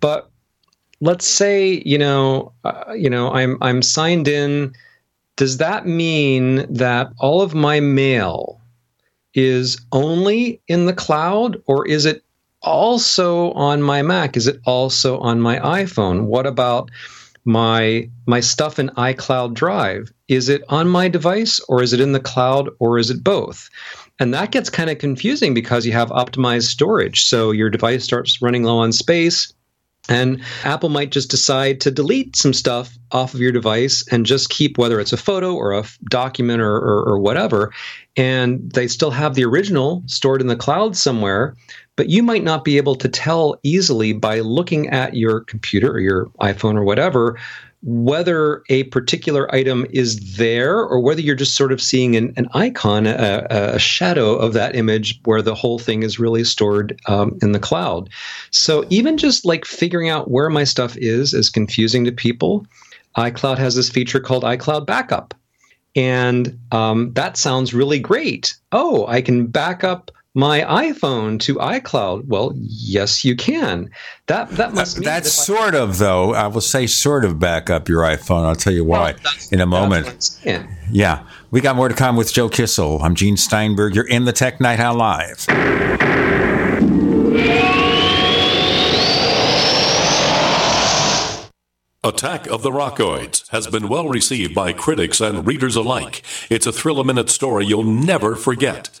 [0.00, 0.30] But
[1.00, 4.74] let's say, you know, uh, you know, I'm I'm signed in.
[5.38, 8.60] Does that mean that all of my mail
[9.34, 12.24] is only in the cloud, or is it
[12.60, 14.36] also on my Mac?
[14.36, 16.24] Is it also on my iPhone?
[16.24, 16.90] What about
[17.44, 20.12] my my stuff in iCloud Drive?
[20.26, 23.70] Is it on my device or is it in the cloud or is it both?
[24.18, 27.24] And that gets kind of confusing because you have optimized storage.
[27.24, 29.52] So your device starts running low on space.
[30.08, 34.48] And Apple might just decide to delete some stuff off of your device and just
[34.48, 37.72] keep whether it's a photo or a document or, or, or whatever.
[38.16, 41.54] And they still have the original stored in the cloud somewhere,
[41.96, 46.00] but you might not be able to tell easily by looking at your computer or
[46.00, 47.38] your iPhone or whatever
[47.82, 52.48] whether a particular item is there or whether you're just sort of seeing an, an
[52.52, 57.38] icon, a, a, shadow of that image where the whole thing is really stored um,
[57.40, 58.10] in the cloud.
[58.50, 62.66] So even just like figuring out where my stuff is is confusing to people.
[63.16, 65.34] iCloud has this feature called iCloud Backup.
[65.94, 68.54] And um, that sounds really great.
[68.72, 72.26] Oh, I can back up my iPhone to iCloud?
[72.26, 73.90] Well, yes, you can.
[74.26, 76.34] That that must uh, that's that sort I, of though.
[76.34, 78.44] I will say sort of back up your iPhone.
[78.44, 80.38] I'll tell you why well, in a moment.
[80.90, 83.02] Yeah, we got more to come with Joe Kissell.
[83.02, 83.94] I'm Gene Steinberg.
[83.94, 85.46] You're in the Tech Night Owl Live.
[92.04, 96.22] Attack of the Rockoids has been well received by critics and readers alike.
[96.48, 99.00] It's a thrill a minute story you'll never forget.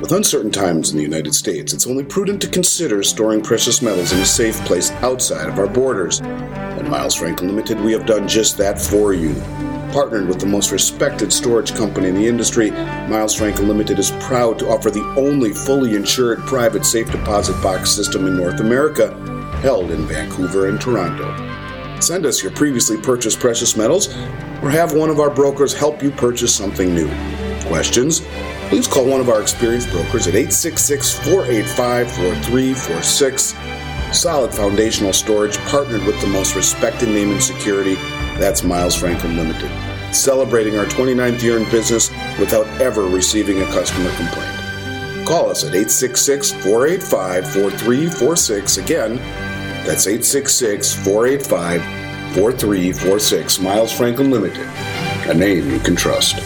[0.00, 4.12] With uncertain times in the United States, it's only prudent to consider storing precious metals
[4.12, 6.20] in a safe place outside of our borders.
[6.20, 9.34] At Miles Limited, we have done just that for you.
[9.92, 14.68] Partnered with the most respected storage company in the industry, Miles Limited is proud to
[14.68, 19.12] offer the only fully insured private safe deposit box system in North America,
[19.62, 21.57] held in Vancouver and Toronto.
[22.00, 24.08] Send us your previously purchased precious metals
[24.62, 27.08] or have one of our brokers help you purchase something new.
[27.66, 28.22] Questions?
[28.68, 33.54] Please call one of our experienced brokers at 866 485 4346.
[34.12, 37.94] Solid foundational storage partnered with the most respected name in security.
[38.38, 39.70] That's Miles Franklin Limited.
[40.14, 45.26] Celebrating our 29th year in business without ever receiving a customer complaint.
[45.26, 48.78] Call us at 866 485 4346.
[48.78, 49.18] Again,
[49.88, 51.82] that's 866 485
[52.34, 53.60] 4346.
[53.60, 54.66] Miles Franklin Limited,
[55.26, 56.42] a name you can trust.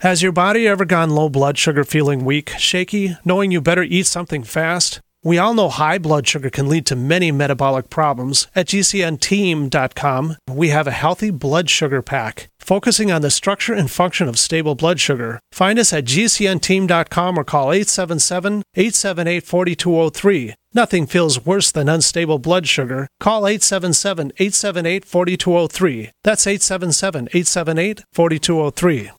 [0.00, 4.06] Has your body ever gone low blood sugar feeling weak, shaky, knowing you better eat
[4.06, 5.00] something fast?
[5.22, 8.48] We all know high blood sugar can lead to many metabolic problems.
[8.54, 14.26] At GCNteam.com, we have a healthy blood sugar pack focusing on the structure and function
[14.26, 15.38] of stable blood sugar.
[15.52, 20.54] Find us at GCNteam.com or call 877 878 4203.
[20.72, 23.06] Nothing feels worse than unstable blood sugar.
[23.20, 26.10] Call 877 878 4203.
[26.24, 29.10] That's 877 878 4203.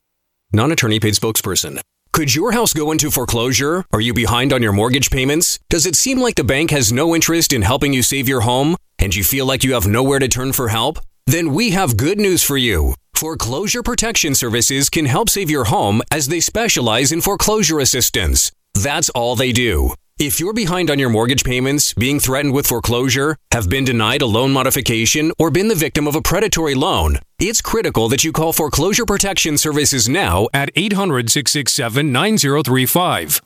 [0.52, 1.80] Non attorney paid spokesperson.
[2.12, 3.84] Could your house go into foreclosure?
[3.92, 5.58] Are you behind on your mortgage payments?
[5.68, 8.74] Does it seem like the bank has no interest in helping you save your home
[8.98, 10.98] and you feel like you have nowhere to turn for help?
[11.26, 12.94] Then we have good news for you.
[13.16, 18.52] Foreclosure Protection Services can help save your home as they specialize in foreclosure assistance.
[18.74, 19.94] That's all they do.
[20.18, 24.26] If you're behind on your mortgage payments, being threatened with foreclosure, have been denied a
[24.26, 28.52] loan modification, or been the victim of a predatory loan, it's critical that you call
[28.52, 33.40] Foreclosure Protection Services now at 800 667 9035.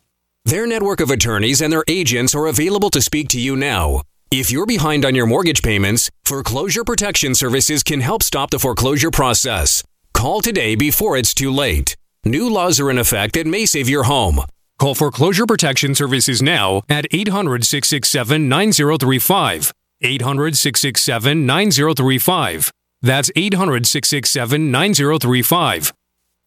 [0.47, 4.03] Their network of attorneys and their agents are available to speak to you now.
[4.33, 9.11] If you're behind on your mortgage payments, Foreclosure Protection Services can help stop the foreclosure
[9.11, 9.83] process.
[10.15, 11.97] Call today before it's too late.
[12.25, 14.39] New laws are in effect that may save your home.
[14.79, 19.73] Call Foreclosure Protection Services now at 800 667 9035.
[20.01, 22.71] 800 667 9035.
[23.03, 25.93] That's 800 667 9035.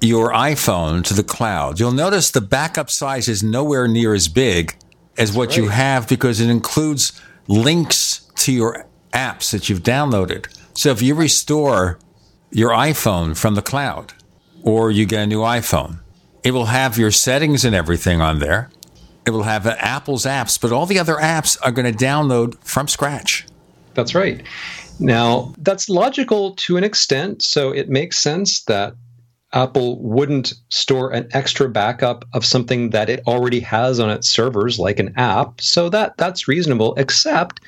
[0.00, 4.76] your iPhone to the cloud, you'll notice the backup size is nowhere near as big
[5.18, 10.46] as what you have because it includes links to your apps that you've downloaded.
[10.74, 11.98] So if you restore
[12.50, 14.14] your iPhone from the cloud
[14.62, 15.98] or you get a new iPhone,
[16.42, 18.70] it will have your settings and everything on there.
[19.26, 22.88] It will have Apple's apps, but all the other apps are going to download from
[22.88, 23.46] scratch.
[23.94, 24.42] That's right.
[24.98, 27.42] Now, that's logical to an extent.
[27.42, 28.94] So it makes sense that
[29.52, 34.78] Apple wouldn't store an extra backup of something that it already has on its servers,
[34.78, 35.60] like an app.
[35.60, 37.60] So that that's reasonable, except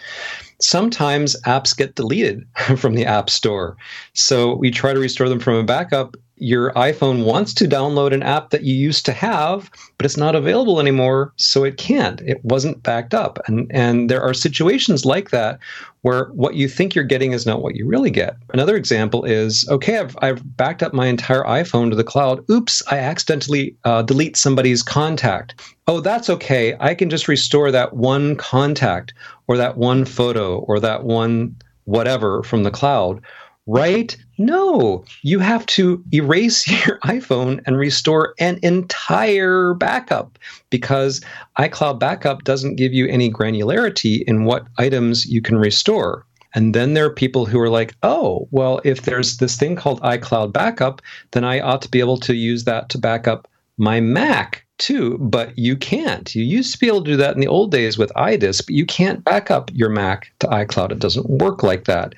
[0.61, 2.47] sometimes apps get deleted
[2.77, 3.77] from the App Store.
[4.15, 6.17] So we try to restore them from a backup.
[6.43, 10.35] Your iPhone wants to download an app that you used to have, but it's not
[10.35, 12.21] available anymore, so it can't.
[12.23, 13.39] It wasn't backed up.
[13.47, 15.61] And and there are situations like that
[16.01, 18.37] where what you think you're getting is not what you really get.
[18.53, 22.45] Another example is okay, I've, I've backed up my entire iPhone to the cloud.
[22.51, 25.63] Oops, I accidentally uh, delete somebody's contact.
[25.87, 26.77] Oh, that's okay.
[26.81, 29.15] I can just restore that one contact
[29.47, 31.55] or that one photo or that one
[31.85, 33.21] whatever from the cloud.
[33.67, 34.17] Right?
[34.39, 40.39] No, you have to erase your iPhone and restore an entire backup
[40.71, 41.21] because
[41.59, 46.27] iCloud Backup doesn't give you any granularity in what items you can restore.
[46.55, 50.03] And then there are people who are like, oh, well, if there's this thing called
[50.03, 53.49] iCloud Backup, then I ought to be able to use that to back up
[53.79, 56.35] my Mac too, but you can't.
[56.35, 58.75] You used to be able to do that in the old days with iDisk, but
[58.75, 60.91] you can't back up your Mac to iCloud.
[60.91, 62.15] It doesn't work like that.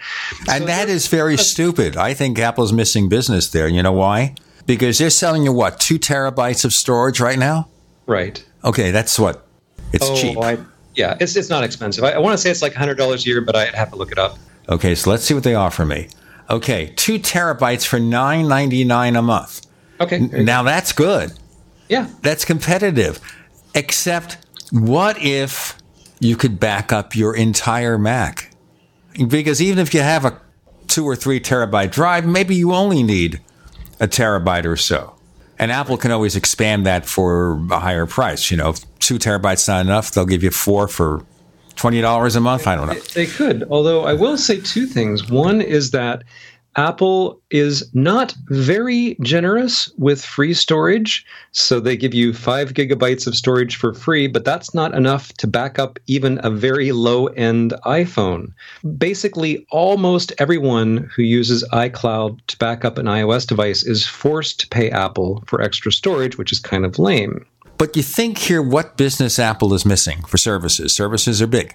[0.49, 1.97] And so that is very stupid.
[1.97, 3.69] I think Apple's missing business there.
[3.69, 4.35] You know why?
[4.67, 7.69] Because they're selling you what, two terabytes of storage right now?
[8.07, 8.43] Right.
[8.65, 9.47] Okay, that's what.
[9.93, 10.39] It's oh, cheap.
[10.39, 10.59] I,
[10.95, 12.03] yeah, it's, it's not expensive.
[12.03, 14.11] I, I want to say it's like $100 a year, but I'd have to look
[14.11, 14.39] it up.
[14.71, 16.09] Okay, so let's see what they offer me.
[16.49, 19.67] Okay, two terabytes for nine ninety nine a month.
[20.01, 20.19] Okay.
[20.19, 21.33] Now that's good.
[21.89, 22.09] Yeah.
[22.23, 23.21] That's competitive.
[23.75, 24.39] Except,
[24.71, 25.77] what if
[26.21, 28.55] you could back up your entire Mac?
[29.29, 30.41] Because even if you have a
[30.89, 33.41] two or three terabyte drive, maybe you only need
[34.01, 35.15] a terabyte or so.
[35.59, 38.51] And Apple can always expand that for a higher price.
[38.51, 41.25] You know, if two terabytes not enough, they'll give you four for
[41.77, 42.67] twenty dollars a month.
[42.67, 42.95] I don't know.
[43.15, 43.65] They could.
[43.71, 45.31] Although I will say two things.
[45.31, 46.25] One is that
[46.77, 51.25] Apple is not very generous with free storage.
[51.53, 55.47] So they give you five gigabytes of storage for free, but that's not enough to
[55.47, 58.53] back up even a very low end iPhone.
[58.99, 64.69] Basically, almost everyone who uses iCloud to back up an iOS device is forced to
[64.69, 67.47] pay Apple for extra storage, which is kind of lame.
[67.79, 70.95] But you think here what business Apple is missing for services?
[70.95, 71.75] Services are big.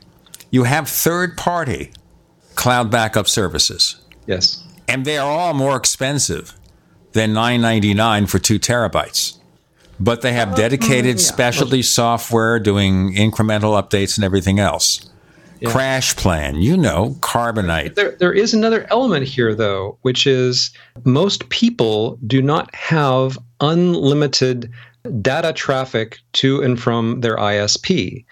[0.52, 1.92] You have third party
[2.56, 3.96] cloud backup services.
[4.26, 6.54] Yes and they are all more expensive
[7.14, 9.38] than 9.99 for 2 terabytes
[10.00, 11.28] but they have dedicated uh, yeah.
[11.28, 15.10] specialty software doing incremental updates and everything else
[15.60, 15.70] yeah.
[15.70, 20.72] CrashPlan you know carbonite there, there is another element here though which is
[21.04, 24.72] most people do not have unlimited
[25.22, 28.26] data traffic to and from their isp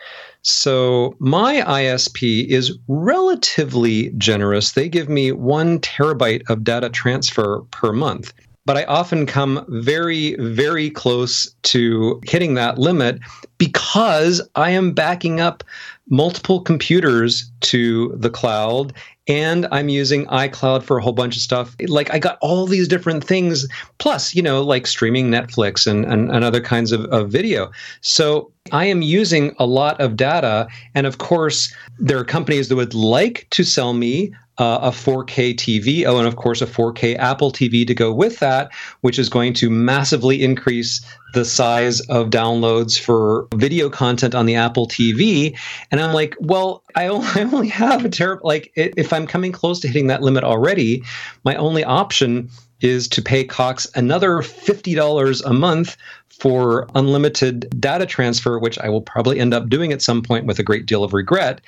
[0.47, 4.71] so my ISP is relatively generous.
[4.71, 8.33] They give me one terabyte of data transfer per month.
[8.65, 13.19] But I often come very, very close to hitting that limit
[13.57, 15.63] because I am backing up
[16.09, 18.93] multiple computers to the cloud
[19.27, 21.75] and I'm using iCloud for a whole bunch of stuff.
[21.87, 23.67] Like I got all these different things,
[23.97, 27.69] plus, you know, like streaming Netflix and, and, and other kinds of, of video.
[28.01, 30.67] So I am using a lot of data.
[30.95, 35.53] And of course, there are companies that would like to sell me uh, a 4K
[35.55, 36.05] TV.
[36.05, 38.71] Oh, and of course, a 4K Apple TV to go with that,
[39.01, 44.55] which is going to massively increase the size of downloads for video content on the
[44.55, 45.57] Apple TV.
[45.91, 49.87] And I'm like, well, I only have a terrible, like, if I'm coming close to
[49.87, 51.03] hitting that limit already,
[51.43, 52.49] my only option
[52.81, 55.97] is to pay Cox another $50 a month
[56.39, 60.59] for unlimited data transfer, which I will probably end up doing at some point with
[60.59, 61.61] a great deal of regret.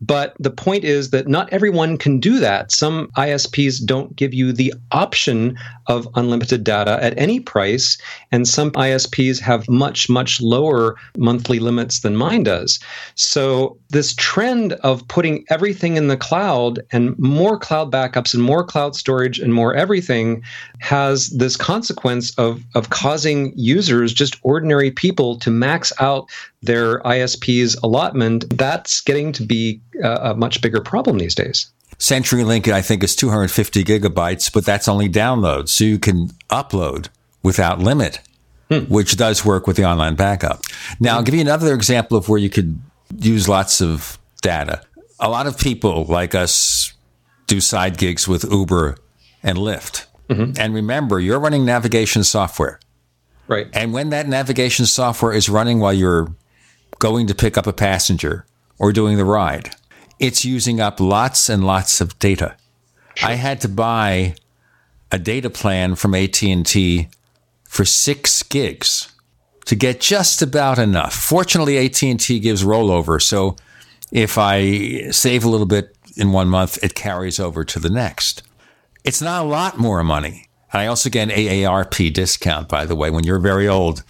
[0.00, 2.72] But the point is that not everyone can do that.
[2.72, 7.98] Some ISPs don't give you the option of unlimited data at any price,
[8.32, 12.78] and some ISPs have much, much lower monthly limits than mine does.
[13.14, 18.64] So, this trend of putting everything in the cloud and more cloud backups and more
[18.64, 20.42] cloud storage and more everything
[20.80, 26.28] has this consequence of, of causing users just ordinary people to max out
[26.62, 31.70] their ISP's allotment, that's getting to be a, a much bigger problem these days.
[31.98, 35.68] CenturyLink, I think, is 250 gigabytes, but that's only download.
[35.68, 37.08] So you can upload
[37.42, 38.20] without limit,
[38.70, 38.80] hmm.
[38.92, 40.62] which does work with the online backup.
[40.98, 42.80] Now, I'll give you another example of where you could
[43.18, 44.82] use lots of data.
[45.20, 46.92] A lot of people like us
[47.46, 48.96] do side gigs with Uber
[49.42, 50.06] and Lyft.
[50.28, 50.58] Mm-hmm.
[50.58, 52.80] And remember, you're running navigation software.
[53.46, 53.68] Right.
[53.72, 56.34] And when that navigation software is running while you're
[56.98, 58.46] going to pick up a passenger
[58.78, 59.74] or doing the ride,
[60.18, 62.56] it's using up lots and lots of data.
[63.14, 63.30] Sure.
[63.30, 64.34] I had to buy
[65.12, 67.08] a data plan from AT&T
[67.64, 69.12] for 6 gigs
[69.66, 71.14] to get just about enough.
[71.14, 73.56] Fortunately, AT&T gives rollover, so
[74.10, 78.42] if I save a little bit in one month, it carries over to the next.
[79.04, 80.48] It's not a lot more money.
[80.74, 83.08] And I also get an AARP discount, by the way.
[83.08, 84.02] When you're very old,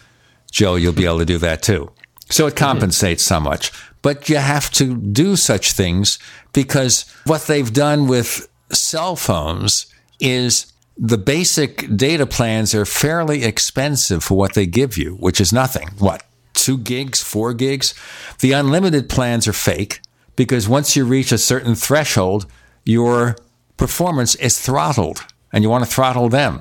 [0.50, 1.92] Joe, you'll be able to do that too.
[2.30, 3.70] So it compensates so much.
[4.00, 6.18] But you have to do such things
[6.54, 14.24] because what they've done with cell phones is the basic data plans are fairly expensive
[14.24, 15.90] for what they give you, which is nothing.
[15.98, 16.22] What,
[16.54, 17.92] two gigs, four gigs?
[18.40, 20.00] The unlimited plans are fake
[20.34, 22.46] because once you reach a certain threshold,
[22.84, 23.36] your
[23.76, 26.60] performance is throttled and you want to throttle them.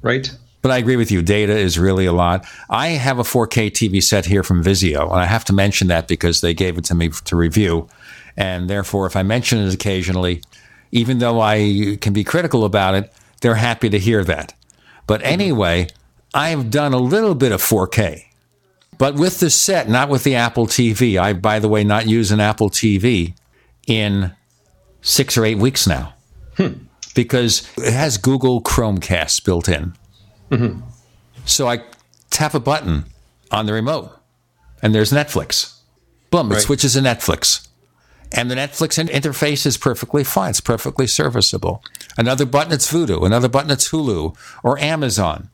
[0.00, 0.28] Right.
[0.62, 1.22] But I agree with you.
[1.22, 2.46] Data is really a lot.
[2.70, 6.08] I have a 4K TV set here from Vizio, and I have to mention that
[6.08, 7.88] because they gave it to me to review.
[8.36, 10.42] And therefore, if I mention it occasionally,
[10.90, 13.12] even though I can be critical about it,
[13.42, 14.54] they're happy to hear that.
[15.06, 15.88] But anyway,
[16.34, 18.24] I've done a little bit of 4K.
[18.98, 21.20] But with the set, not with the Apple TV.
[21.20, 23.34] I, by the way, not use an Apple TV
[23.86, 24.32] in
[25.02, 26.14] six or eight weeks now.
[26.56, 26.85] Hmm.
[27.16, 29.94] Because it has Google Chromecast built in.
[30.52, 30.82] Mm-hmm.
[31.46, 31.82] So I
[32.30, 33.06] tap a button
[33.50, 34.10] on the remote
[34.82, 35.78] and there's Netflix.
[36.30, 36.58] Boom, Right.
[36.58, 37.66] it switches to Netflix.
[38.32, 40.50] And the Netflix interface is perfectly fine.
[40.50, 41.82] It's perfectly serviceable.
[42.18, 43.24] Another button, it's Vudu.
[43.24, 45.48] Another button, it's Hulu or Amazon.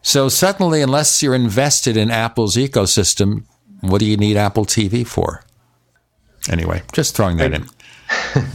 [0.00, 3.44] So suddenly, unless you're invested in Apple's ecosystem,
[3.80, 5.42] what do you need Apple TV for?
[6.48, 7.66] Anyway, just throwing that in.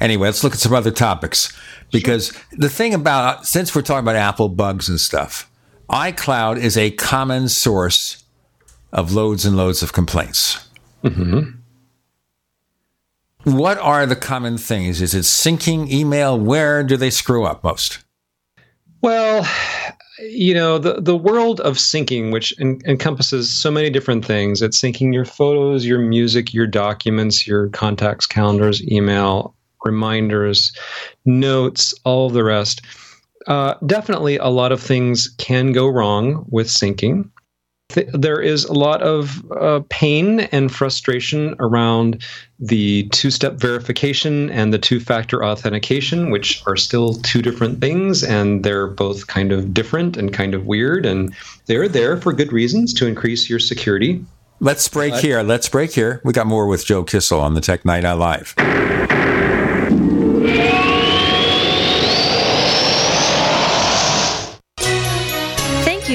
[0.00, 1.52] anyway, let's look at some other topics.
[1.92, 5.50] Because the thing about, since we're talking about Apple bugs and stuff,
[5.90, 8.24] iCloud is a common source
[8.92, 10.68] of loads and loads of complaints.
[11.02, 11.50] Mm-hmm.
[13.44, 15.02] What are the common things?
[15.02, 16.38] Is it syncing email?
[16.38, 17.98] Where do they screw up most?
[19.02, 19.46] Well,
[20.18, 24.80] you know, the, the world of syncing, which en- encompasses so many different things, it's
[24.80, 29.54] syncing your photos, your music, your documents, your contacts, calendars, email,
[29.84, 30.72] reminders,
[31.24, 32.82] notes, all the rest.
[33.46, 37.28] Uh, definitely, a lot of things can go wrong with syncing.
[37.90, 42.24] Th- There is a lot of uh, pain and frustration around
[42.58, 48.24] the two step verification and the two factor authentication, which are still two different things,
[48.24, 51.04] and they're both kind of different and kind of weird.
[51.04, 51.34] And
[51.66, 54.24] they're there for good reasons to increase your security.
[54.60, 55.42] Let's break here.
[55.42, 56.22] Let's break here.
[56.24, 58.54] We got more with Joe Kissell on the Tech Night Owl Live.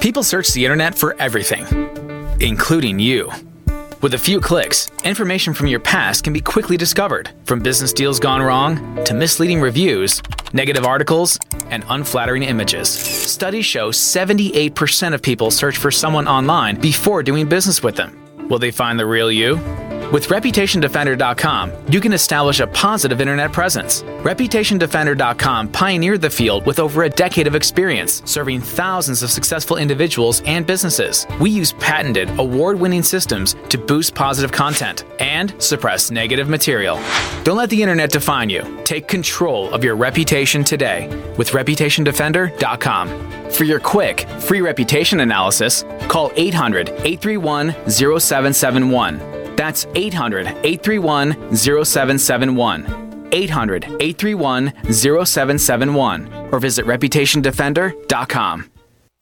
[0.00, 1.66] People search the internet for everything,
[2.40, 3.30] including you.
[4.02, 8.20] With a few clicks, information from your past can be quickly discovered, from business deals
[8.20, 11.38] gone wrong to misleading reviews, negative articles,
[11.70, 12.88] and unflattering images.
[12.88, 18.48] Studies show 78% of people search for someone online before doing business with them.
[18.48, 19.56] Will they find the real you?
[20.12, 24.02] With ReputationDefender.com, you can establish a positive internet presence.
[24.02, 30.42] ReputationDefender.com pioneered the field with over a decade of experience, serving thousands of successful individuals
[30.46, 31.26] and businesses.
[31.40, 37.00] We use patented, award winning systems to boost positive content and suppress negative material.
[37.42, 38.80] Don't let the internet define you.
[38.84, 43.50] Take control of your reputation today with ReputationDefender.com.
[43.50, 49.35] For your quick, free reputation analysis, call 800 831 0771.
[49.56, 53.28] That's 800 831 0771.
[53.32, 56.48] 800 831 0771.
[56.52, 58.70] Or visit ReputationDefender.com.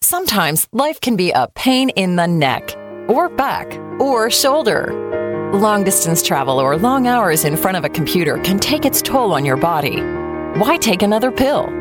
[0.02, 2.76] Sometimes life can be a pain in the neck,
[3.08, 5.50] or back, or shoulder.
[5.54, 9.32] Long distance travel or long hours in front of a computer can take its toll
[9.32, 10.00] on your body.
[10.58, 11.72] Why take another pill?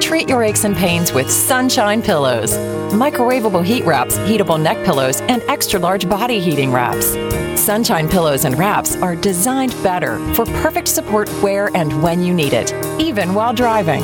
[0.00, 2.52] Treat your aches and pains with Sunshine Pillows.
[2.92, 7.16] Microwavable heat wraps, heatable neck pillows, and extra large body heating wraps.
[7.60, 12.52] Sunshine Pillows and wraps are designed better for perfect support where and when you need
[12.52, 14.02] it, even while driving.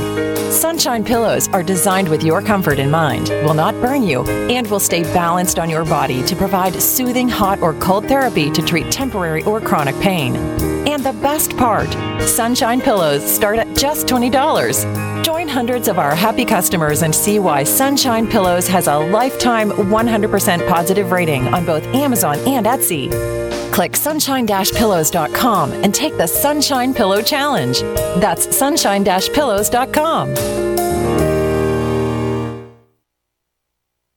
[0.51, 4.81] Sunshine Pillows are designed with your comfort in mind, will not burn you, and will
[4.81, 9.43] stay balanced on your body to provide soothing hot or cold therapy to treat temporary
[9.45, 10.35] or chronic pain.
[10.87, 11.93] And the best part
[12.23, 15.25] Sunshine Pillows start at just $20.
[15.25, 20.69] Join hundreds of our happy customers and see why Sunshine Pillows has a lifetime 100%
[20.69, 23.11] positive rating on both Amazon and Etsy.
[23.73, 27.81] Click sunshine-pillows.com and take the Sunshine Pillow Challenge.
[28.21, 30.35] That's sunshine-pillows.com.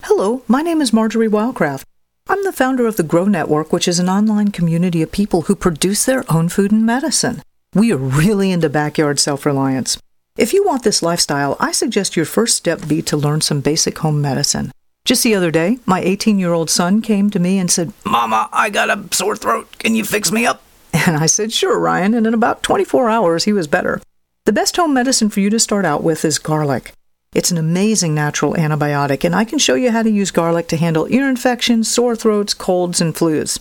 [0.04, 1.84] Hello, my name is Marjorie Wildcraft.
[2.28, 5.56] I'm the founder of the Grow Network, which is an online community of people who
[5.56, 7.44] produce their own food and medicine.
[7.76, 10.00] We are really into backyard self reliance.
[10.36, 14.00] If you want this lifestyle, I suggest your first step be to learn some basic
[14.00, 14.72] home medicine.
[15.06, 18.50] Just the other day, my 18 year old son came to me and said, Mama,
[18.52, 19.78] I got a sore throat.
[19.78, 20.64] Can you fix me up?
[21.06, 22.16] And I said, Sure, Ryan.
[22.16, 24.02] And in about 24 hours, he was better.
[24.46, 26.92] The best home medicine for you to start out with is garlic.
[27.36, 30.78] It's an amazing natural antibiotic, and I can show you how to use garlic to
[30.78, 33.60] handle ear infections, sore throats, colds, and flus.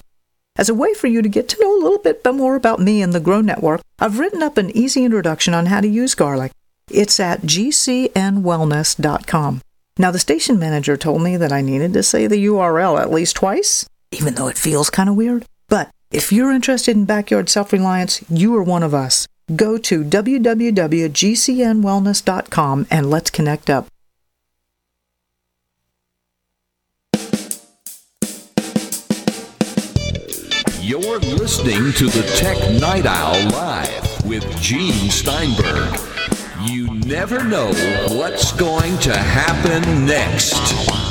[0.56, 3.02] As a way for you to get to know a little bit more about me
[3.02, 6.52] and the Grow Network, I've written up an easy introduction on how to use garlic.
[6.88, 9.60] It's at gcnwellness.com.
[9.98, 13.34] Now, the station manager told me that I needed to say the URL at least
[13.34, 15.46] twice, even though it feels kind of weird.
[15.68, 19.26] But if you're interested in backyard self reliance, you are one of us.
[19.54, 23.86] Go to www.gcnwellness.com and let's connect up.
[30.80, 35.98] You're listening to the Tech Night Owl Live with Gene Steinberg.
[36.62, 37.72] You never know
[38.16, 41.03] what's going to happen next.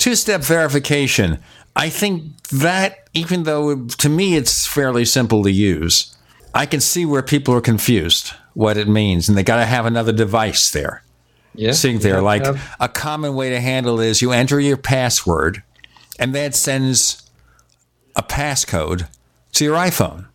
[0.00, 1.38] Two step verification.
[1.76, 6.16] I think that, even though to me it's fairly simple to use,
[6.54, 9.84] I can see where people are confused what it means, and they got to have
[9.86, 11.04] another device there.
[11.54, 12.14] Yeah, sitting there.
[12.14, 12.58] yeah, like yeah.
[12.80, 15.62] a common way to handle is you enter your password,
[16.18, 17.22] and that sends
[18.16, 19.06] a passcode
[19.52, 20.26] to your iPhone.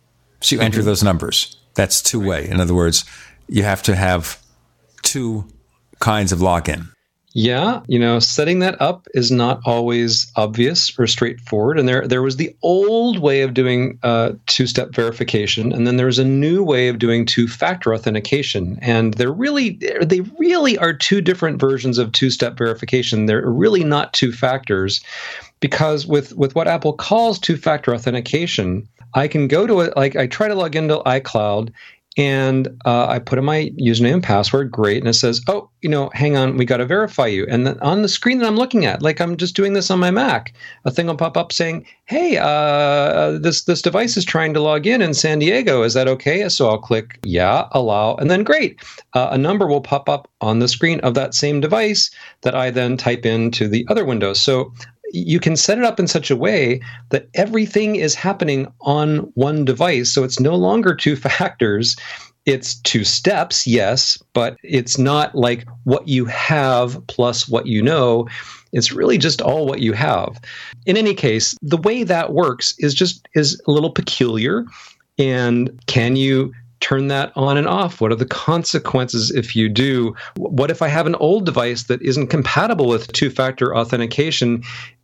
[0.42, 0.84] So you enter Mhm.
[0.84, 1.56] those numbers.
[1.74, 2.48] That's two way.
[2.48, 3.04] In other words,
[3.48, 4.38] you have to have
[5.02, 5.46] two
[5.98, 6.88] kinds of login.
[7.38, 11.78] Yeah, you know, setting that up is not always obvious or straightforward.
[11.78, 16.18] And there, there was the old way of doing uh, two-step verification, and then there's
[16.18, 18.78] a new way of doing two-factor authentication.
[18.80, 23.26] And they're really, they really are two different versions of two-step verification.
[23.26, 25.04] They're really not two factors,
[25.60, 30.26] because with with what Apple calls two-factor authentication, I can go to it like I
[30.26, 31.70] try to log into iCloud
[32.16, 34.70] and uh, I put in my username and password.
[34.70, 37.66] Great, and it says, "Oh, you know, hang on, we got to verify you." And
[37.66, 40.10] then on the screen that I'm looking at, like I'm just doing this on my
[40.10, 44.60] Mac, a thing will pop up saying, "Hey, uh, this this device is trying to
[44.60, 45.82] log in in San Diego.
[45.82, 48.80] Is that okay?" So I'll click Yeah, allow, and then great,
[49.14, 52.10] uh, a number will pop up on the screen of that same device
[52.42, 54.32] that I then type into the other window.
[54.32, 54.72] So
[55.12, 56.80] you can set it up in such a way
[57.10, 60.12] that everything is happening on one device.
[60.12, 61.96] So it's no longer two factors.
[62.44, 68.28] It's two steps, yes, but it's not like what you have plus what you know.
[68.72, 70.40] It's really just all what you have.
[70.86, 74.64] In any case, the way that works is just is a little peculiar.
[75.18, 78.00] And can you turn that on and off?
[78.00, 80.14] What are the consequences if you do?
[80.36, 84.62] What if I have an old device that isn't compatible with two factor authentication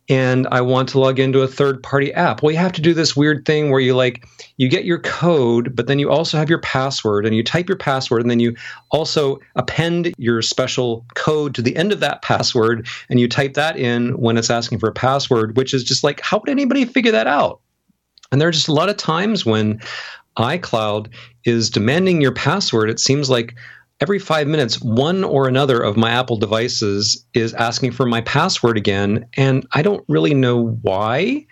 [0.09, 2.41] and I want to log into a third party app?
[2.41, 5.75] Well, you have to do this weird thing where you like, you get your code,
[5.75, 8.55] but then you also have your password and you type your password and then you
[8.91, 13.77] also append your special code to the end of that password and you type that
[13.77, 17.11] in when it's asking for a password, which is just like, how would anybody figure
[17.11, 17.61] that out?
[18.31, 19.79] And there are just a lot of times when
[20.37, 21.13] iCloud
[21.45, 22.89] is demanding your password.
[22.89, 23.55] It seems like
[24.03, 28.77] every five minutes, one or another of my Apple devices is asking for my password
[28.77, 29.25] again.
[29.37, 31.47] And I don't really know why.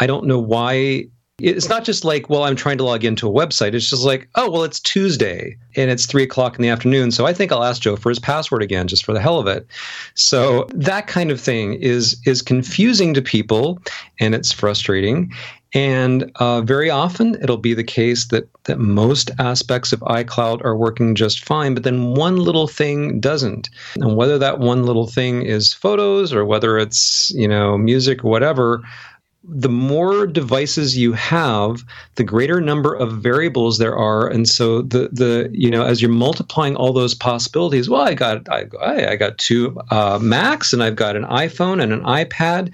[0.00, 1.06] I don't know why.
[1.38, 3.72] It's not just like, well, I'm trying to log into a website.
[3.72, 7.10] It's just like, oh, well, it's Tuesday and it's three o'clock in the afternoon.
[7.10, 9.46] So I think I'll ask Joe for his password again, just for the hell of
[9.46, 9.66] it.
[10.12, 13.80] So that kind of thing is is confusing to people,
[14.20, 15.32] and it's frustrating.
[15.74, 20.76] And uh, very often it'll be the case that, that most aspects of iCloud are
[20.76, 23.68] working just fine, but then one little thing doesn't.
[23.96, 28.30] And whether that one little thing is photos or whether it's, you know, music or
[28.30, 28.82] whatever,
[29.46, 31.82] the more devices you have,
[32.14, 36.10] the greater number of variables there are, and so the the you know as you're
[36.10, 38.64] multiplying all those possibilities, well, I got I,
[39.10, 42.72] I got two uh, Macs and I've got an iPhone and an iPad,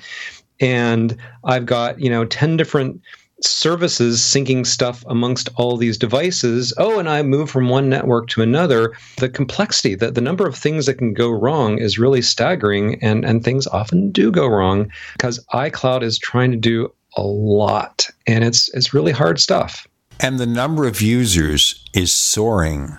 [0.61, 3.01] and I've got you know ten different
[3.43, 6.73] services syncing stuff amongst all these devices.
[6.79, 8.93] Oh, and I move from one network to another.
[9.17, 13.25] The complexity, the, the number of things that can go wrong is really staggering, and,
[13.25, 18.45] and things often do go wrong because iCloud is trying to do a lot, and
[18.45, 19.87] it's it's really hard stuff.
[20.21, 22.97] And the number of users is soaring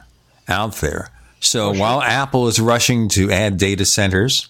[0.47, 1.09] out there.
[1.39, 4.49] So oh, while Apple is rushing to add data centers,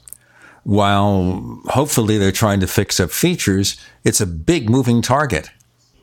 [0.64, 5.49] while hopefully they're trying to fix up features, it's a big moving target.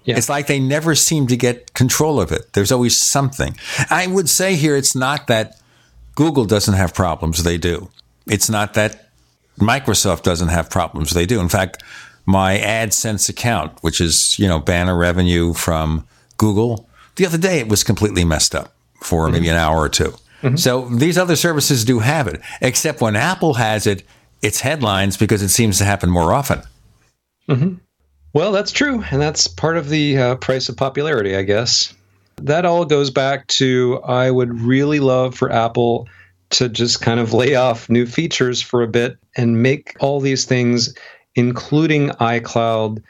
[0.05, 0.17] Yeah.
[0.17, 2.53] It's like they never seem to get control of it.
[2.55, 3.57] There's always something.
[3.91, 5.61] I would say here it's not that
[6.15, 7.91] Google doesn't have problems, they do.
[8.27, 9.11] It's not that
[9.59, 11.41] Microsoft doesn't have problems, they do.
[11.41, 11.83] In fact,
[12.27, 16.07] my AdSense account, which is, you know, banner revenue from
[16.37, 19.33] Google, the other day it was completely messed up for mm-hmm.
[19.35, 20.57] maybe an hour or 2 mm-hmm.
[20.57, 24.05] So these other services do have it, except when Apple has it,
[24.43, 26.63] it's headlines because it seems to happen more often.
[27.49, 27.75] Mm-hmm.
[28.33, 29.03] Well, that's true.
[29.11, 31.95] And that's part of the uh, price of popularity, I guess.
[32.43, 36.09] That all goes back to I would really love for Apple
[36.51, 40.45] to just kind of lay off new features for a bit and make all these
[40.45, 40.95] things,
[41.35, 43.03] including iCloud,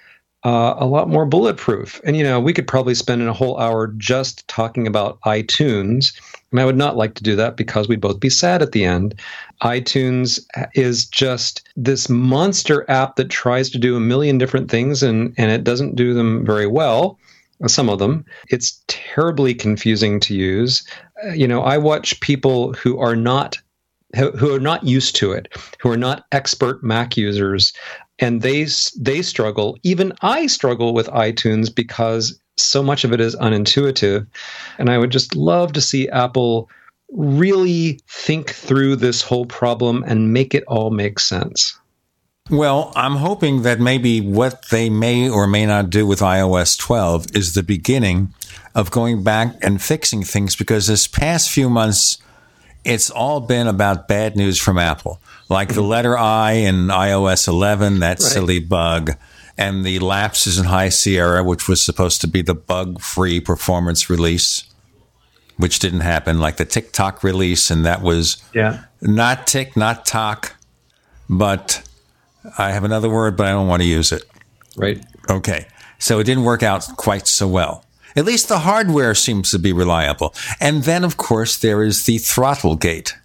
[0.44, 2.00] uh, a lot more bulletproof.
[2.05, 6.18] And, you know, we could probably spend a whole hour just talking about iTunes.
[6.50, 8.84] And I would not like to do that because we'd both be sad at the
[8.84, 9.20] end
[9.62, 10.41] iTunes
[10.75, 15.50] is just this monster app that tries to do a million different things and, and
[15.50, 17.18] it doesn't do them very well.
[17.67, 18.25] Some of them.
[18.50, 20.86] It's terribly confusing to use.
[21.25, 23.58] Uh, you know, I watch people who are not
[24.17, 27.75] who are not used to it, who are not expert Mac users,
[28.18, 28.66] and they
[28.97, 29.78] they struggle.
[29.82, 34.26] Even I struggle with iTunes because so much of it is unintuitive,
[34.78, 36.68] and I would just love to see Apple
[37.12, 41.78] really think through this whole problem and make it all make sense?
[42.50, 47.36] Well, I'm hoping that maybe what they may or may not do with iOS 12
[47.36, 48.32] is the beginning
[48.74, 52.18] of going back and fixing things because this past few months,
[52.84, 58.00] it's all been about bad news from Apple, like the letter I in iOS 11,
[58.00, 58.20] that right.
[58.20, 59.12] silly bug,
[59.56, 64.08] and the lapses in High Sierra, which was supposed to be the bug free performance
[64.10, 64.64] release
[65.58, 70.56] which didn't happen, like the TikTok release, and that was yeah not tick, not talk,
[71.28, 71.82] but
[72.56, 74.22] I have another word, but I don't want to use it.
[74.76, 75.04] Right.
[75.28, 75.66] Okay.
[75.98, 77.84] So it didn't work out quite so well.
[78.16, 80.34] At least the hardware seems to be reliable.
[80.60, 83.16] And then, of course, there is the throttle gate.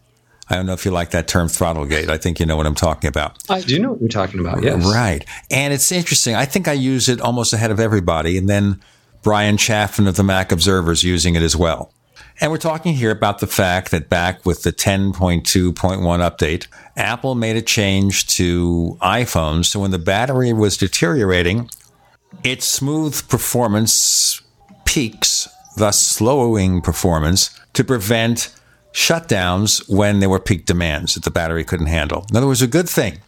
[0.50, 2.10] I don't know if you like that term throttle gate.
[2.10, 3.38] I think you know what I'm talking about.
[3.50, 4.86] I do know what you're talking about, yes.
[4.86, 5.26] Right.
[5.50, 6.36] And it's interesting.
[6.36, 8.38] I think I use it almost ahead of everybody.
[8.38, 8.82] And then
[9.22, 11.94] Bryan Chaffin of the Mac Observer is using it as well.
[12.42, 17.56] And we're talking here about the fact that back with the 10.2.1 update, Apple made
[17.56, 19.66] a change to iPhones.
[19.66, 21.70] So when the battery was deteriorating,
[22.44, 24.42] its smooth performance
[24.84, 25.48] peaks,
[25.78, 28.54] thus slowing performance to prevent
[28.94, 32.26] shutdowns when there were peak demands that the battery couldn't handle.
[32.30, 33.20] In other words, a good thing.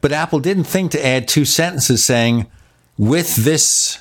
[0.00, 2.46] But Apple didn't think to add two sentences saying,
[2.98, 3.98] with this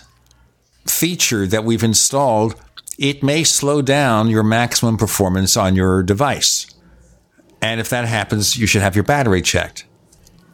[0.87, 2.55] feature that we've installed,
[2.97, 6.67] it may slow down your maximum performance on your device.
[7.61, 9.85] And if that happens, you should have your battery checked.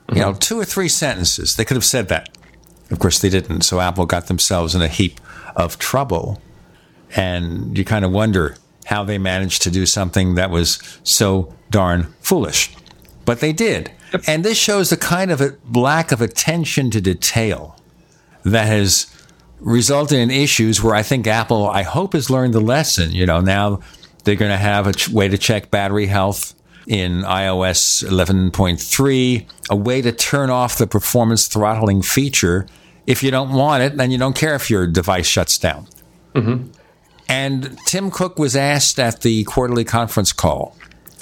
[0.07, 0.15] Mm-hmm.
[0.17, 1.55] You know, two or three sentences.
[1.55, 2.29] They could have said that.
[2.89, 3.61] Of course, they didn't.
[3.61, 5.21] So Apple got themselves in a heap
[5.55, 6.41] of trouble.
[7.15, 12.13] And you kind of wonder how they managed to do something that was so darn
[12.19, 12.73] foolish.
[13.25, 13.91] But they did.
[14.27, 17.77] And this shows the kind of a lack of attention to detail
[18.43, 19.07] that has
[19.59, 23.11] resulted in issues where I think Apple, I hope, has learned the lesson.
[23.11, 23.79] You know, now
[24.23, 26.55] they're going to have a ch- way to check battery health
[26.87, 32.67] in iOS 11.3, a way to turn off the performance throttling feature
[33.07, 35.87] if you don't want it, then you don't care if your device shuts down.
[36.35, 36.71] Mm-hmm.
[37.31, 40.75] And Tim Cook was asked at the quarterly conference call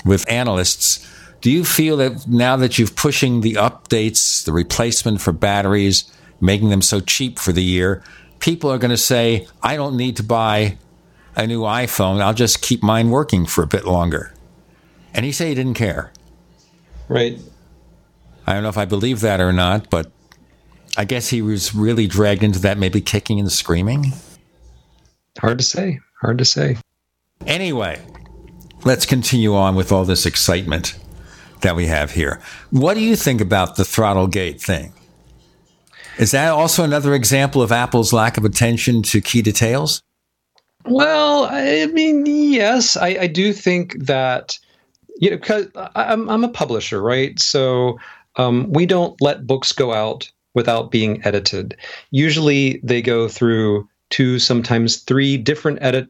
[0.04, 1.06] with analysts
[1.42, 6.70] do you feel that now that you've pushing the updates, the replacement for batteries, making
[6.70, 8.04] them so cheap for the year,
[8.40, 10.78] people are going to say, I don't need to buy
[11.36, 12.22] a new iPhone.
[12.22, 14.34] I'll just keep mine working for a bit longer.
[15.14, 16.12] And he said he didn't care.
[17.08, 17.40] Right.
[18.46, 20.12] I don't know if I believe that or not, but
[20.98, 24.14] I guess he was really dragged into that, maybe kicking and screaming.
[25.40, 26.00] Hard to say.
[26.22, 26.78] Hard to say.
[27.48, 28.00] Anyway,
[28.84, 30.98] let's continue on with all this excitement
[31.62, 32.42] that we have here.
[32.72, 34.94] What do you think about the throttle gate thing?
[36.18, 40.02] Is that also another example of Apple's lack of attention to key details?
[40.86, 44.60] Well, I mean, yes, I, I do think that
[45.18, 47.40] you know because I'm I'm a publisher, right?
[47.40, 47.98] So
[48.36, 51.78] um, we don't let books go out without being edited.
[52.12, 56.10] Usually, they go through two, sometimes three different edit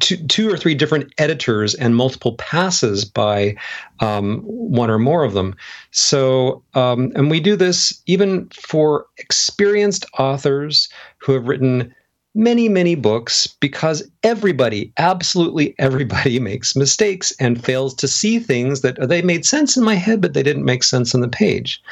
[0.00, 3.56] two, two or three different editors and multiple passes by
[4.00, 5.56] um, one or more of them.
[5.90, 11.94] So, um, and we do this even for experienced authors who have written
[12.34, 18.96] many, many books because everybody, absolutely everybody, makes mistakes and fails to see things that
[19.08, 21.82] they made sense in my head, but they didn't make sense on the page.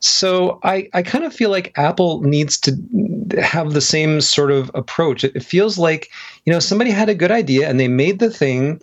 [0.00, 2.76] So I, I kind of feel like Apple needs to
[3.40, 5.24] have the same sort of approach.
[5.24, 6.10] It, it feels like,
[6.44, 8.80] you know, somebody had a good idea and they made the thing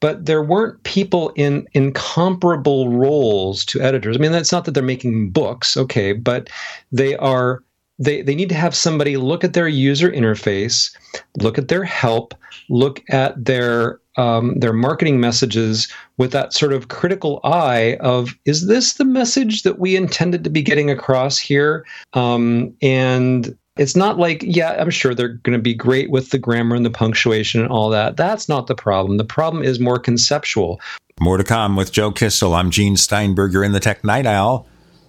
[0.00, 4.16] but there weren't people in incomparable roles to editors.
[4.16, 6.50] I mean, that's not that they're making books, okay, but
[6.92, 7.62] they are
[7.98, 10.94] they, they need to have somebody look at their user interface,
[11.38, 12.34] look at their help,
[12.68, 18.66] look at their um, their marketing messages with that sort of critical eye of is
[18.66, 21.84] this the message that we intended to be getting across here?
[22.14, 26.38] Um, and it's not like, yeah, I'm sure they're going to be great with the
[26.38, 28.16] grammar and the punctuation and all that.
[28.16, 29.18] That's not the problem.
[29.18, 30.80] The problem is more conceptual.
[31.20, 32.56] More to come with Joe Kissell.
[32.56, 34.66] I'm Gene Steinberg in the Tech Night Owl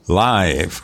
[0.10, 0.84] live.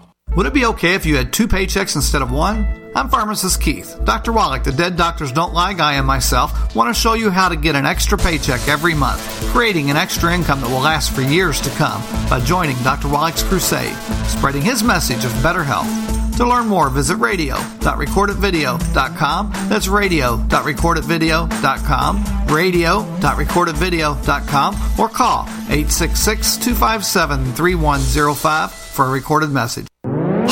[0.35, 2.65] Would it be okay if you had two paychecks instead of one?
[2.95, 3.99] I'm pharmacist Keith.
[4.05, 4.31] Dr.
[4.31, 7.57] Wallach, the Dead Doctors Don't Lie guy, and myself want to show you how to
[7.57, 9.19] get an extra paycheck every month,
[9.51, 13.09] creating an extra income that will last for years to come by joining Dr.
[13.09, 13.93] Wallach's crusade,
[14.25, 15.89] spreading his message of better health.
[16.37, 19.51] To learn more, visit radio.recordedvideo.com.
[19.67, 29.87] That's radio.recordedvideo.com, radio.recordedvideo.com, or call 866 257 3105 for a recorded message.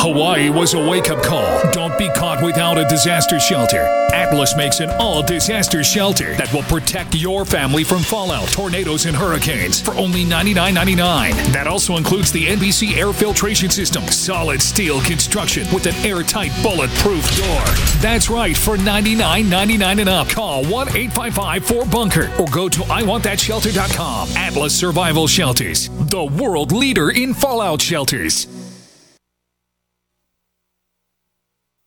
[0.01, 1.59] Hawaii was a wake up call.
[1.73, 3.83] Don't be caught without a disaster shelter.
[4.13, 9.15] Atlas makes an all disaster shelter that will protect your family from fallout, tornadoes, and
[9.15, 11.33] hurricanes for only $99.99.
[11.51, 17.35] That also includes the NBC air filtration system, solid steel construction with an airtight bulletproof
[17.35, 17.63] door.
[17.99, 20.29] That's right, for $99.99 and up.
[20.29, 24.29] Call 1 855 4 Bunker or go to IWantThatShelter.com.
[24.37, 28.47] Atlas Survival Shelters, the world leader in fallout shelters.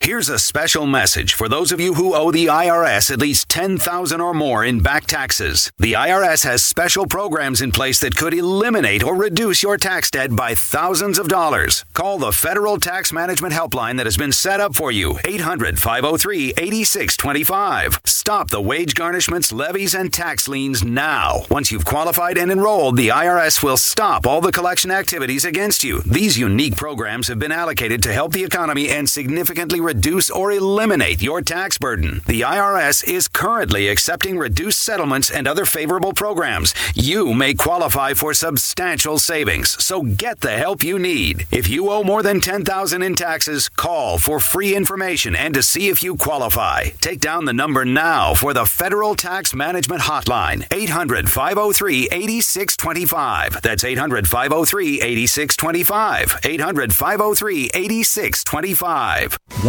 [0.00, 4.20] Here's a special message for those of you who owe the IRS at least 10,000
[4.20, 5.72] or more in back taxes.
[5.76, 10.36] The IRS has special programs in place that could eliminate or reduce your tax debt
[10.36, 11.84] by thousands of dollars.
[11.94, 15.14] Call the Federal Tax Management Helpline that has been set up for you.
[15.24, 18.06] 800-503-8625.
[18.06, 21.40] Stop the wage garnishments, levies and tax liens now.
[21.50, 26.02] Once you've qualified and enrolled, the IRS will stop all the collection activities against you.
[26.02, 31.22] These unique programs have been allocated to help the economy and significantly reduce or eliminate
[31.22, 32.20] your tax burden.
[32.26, 36.74] The IRS is currently accepting reduced settlements and other favorable programs.
[36.94, 41.46] You may qualify for substantial savings, so get the help you need.
[41.50, 45.88] If you owe more than 10000 in taxes, call for free information and to see
[45.88, 46.90] if you qualify.
[47.00, 53.62] Take down the number now for the Federal Tax Management Hotline, 800 503 8625.
[53.62, 56.40] That's 800 503 8625.
[56.44, 59.38] 800 503 8625.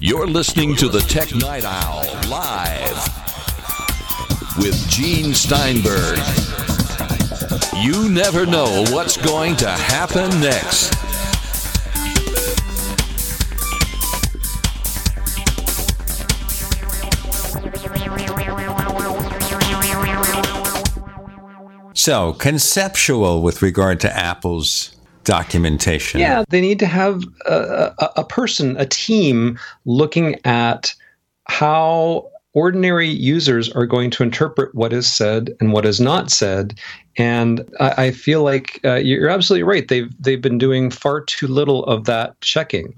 [0.00, 2.96] You're listening to the Tech Night Owl live
[4.58, 6.18] with Gene Steinberg.
[7.76, 10.94] You never know what's going to happen next.
[21.94, 24.97] So, conceptual with regard to Apple's
[25.28, 26.20] documentation.
[26.20, 30.94] Yeah, they need to have a, a, a person, a team looking at
[31.44, 36.76] how ordinary users are going to interpret what is said and what is not said.
[37.16, 39.86] And I, I feel like uh, you're absolutely right.
[39.86, 42.96] They've they've been doing far too little of that checking.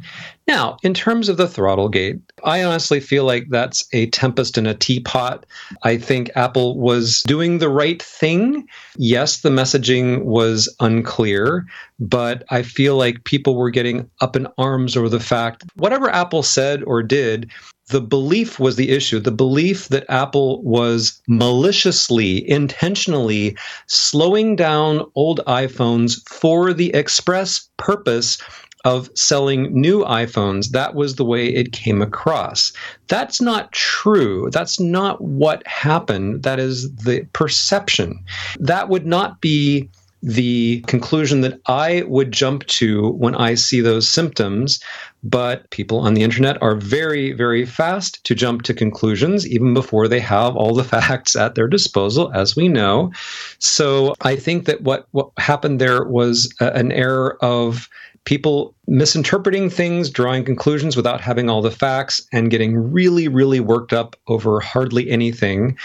[0.49, 4.67] Now, in terms of the throttle gate, I honestly feel like that's a tempest in
[4.67, 5.45] a teapot.
[5.83, 8.67] I think Apple was doing the right thing.
[8.97, 11.67] Yes, the messaging was unclear,
[11.99, 16.43] but I feel like people were getting up in arms over the fact whatever Apple
[16.43, 17.51] said or did,
[17.91, 19.21] the belief was the issue.
[19.21, 28.39] The belief that Apple was maliciously, intentionally slowing down old iPhones for the express purpose
[28.85, 30.71] of selling new iPhones.
[30.71, 32.73] That was the way it came across.
[33.09, 34.49] That's not true.
[34.51, 36.45] That's not what happened.
[36.45, 38.25] That is the perception.
[38.59, 39.91] That would not be
[40.23, 44.81] the conclusion that I would jump to when I see those symptoms.
[45.23, 50.09] But people on the internet are very, very fast to jump to conclusions even before
[50.09, 53.13] they have all the facts at their disposal, as we know.
[53.59, 57.89] So I think that what, what happened there was a, an error of
[58.25, 63.93] people misinterpreting things, drawing conclusions without having all the facts, and getting really, really worked
[63.93, 65.77] up over hardly anything.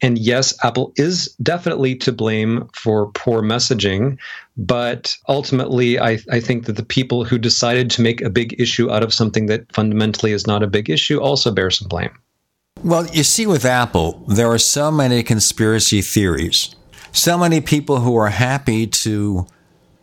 [0.00, 4.18] And yes, Apple is definitely to blame for poor messaging.
[4.56, 8.90] But ultimately, I, I, think that the people who decided to make a big issue
[8.90, 12.10] out of something that fundamentally is not a big issue also bear some blame.
[12.84, 16.74] Well, you see, with Apple, there are so many conspiracy theories,
[17.12, 19.46] so many people who are happy to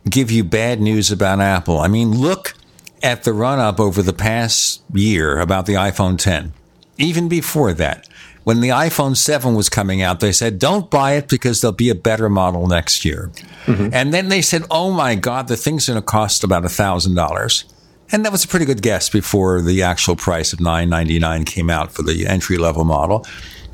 [0.08, 1.78] give you bad news about Apple.
[1.78, 2.54] I mean, look
[3.02, 6.52] at the run up over the past year about the iPhone 10.
[6.98, 8.08] Even before that,
[8.44, 11.90] when the iPhone 7 was coming out, they said, don't buy it because there'll be
[11.90, 13.30] a better model next year.
[13.64, 13.88] Mm-hmm.
[13.92, 17.64] And then they said, oh my God, the thing's going to cost about $1,000.
[18.12, 21.90] And that was a pretty good guess before the actual price of 999 came out
[21.90, 23.26] for the entry level model.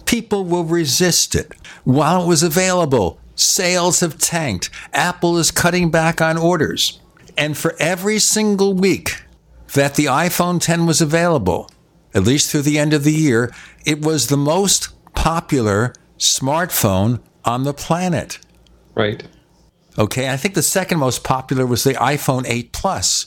[0.06, 1.52] People will resist it
[1.84, 3.20] while it was available.
[3.34, 4.70] Sales have tanked.
[4.92, 7.00] Apple is cutting back on orders.
[7.36, 9.22] And for every single week
[9.74, 11.70] that the iPhone 10 was available,
[12.14, 13.52] at least through the end of the year,
[13.86, 18.38] it was the most popular smartphone on the planet.
[18.94, 19.22] Right.
[19.98, 23.26] Okay, I think the second most popular was the iPhone 8 Plus.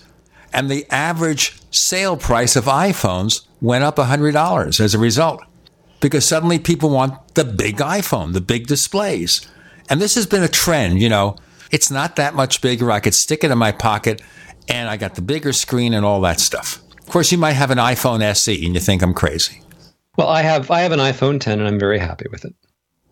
[0.54, 5.42] And the average sale price of iPhones went up $100 as a result.
[6.00, 9.46] Because suddenly people want the big iPhone, the big displays.
[9.90, 11.38] And this has been a trend, you know,
[11.72, 12.92] it's not that much bigger.
[12.92, 14.22] I could stick it in my pocket
[14.68, 16.82] and I got the bigger screen and all that stuff.
[17.00, 19.62] Of course, you might have an iPhone SE and you think I'm crazy.
[20.18, 22.56] Well, I have I have an iPhone 10 and I'm very happy with it.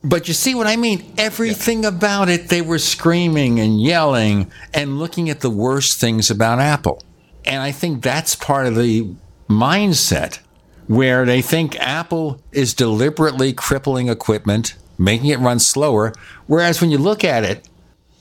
[0.03, 1.14] But you see what I mean?
[1.18, 1.90] Everything yeah.
[1.90, 7.02] about it, they were screaming and yelling and looking at the worst things about Apple.
[7.45, 9.14] And I think that's part of the
[9.50, 10.40] mindset
[10.88, 16.14] where they think Apple is deliberately crippling equipment making it run slower.
[16.48, 17.68] Whereas when you look at it,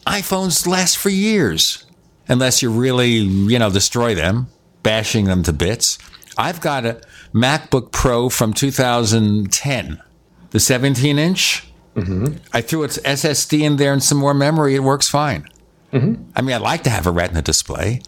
[0.07, 1.85] iPhones last for years,
[2.29, 4.49] unless you really, you know, destroy them,
[4.83, 5.99] bashing them to bits.
[6.37, 7.01] I've got a
[7.35, 10.03] MacBook Pro from 2010,
[10.51, 11.69] the 17 inch.
[11.97, 12.37] Mm-hmm.
[12.53, 14.75] I threw its SSD in there and some more memory.
[14.75, 15.47] It works fine.
[15.93, 16.23] Mm-hmm.
[16.35, 18.01] I mean, I'd like to have a Retina display,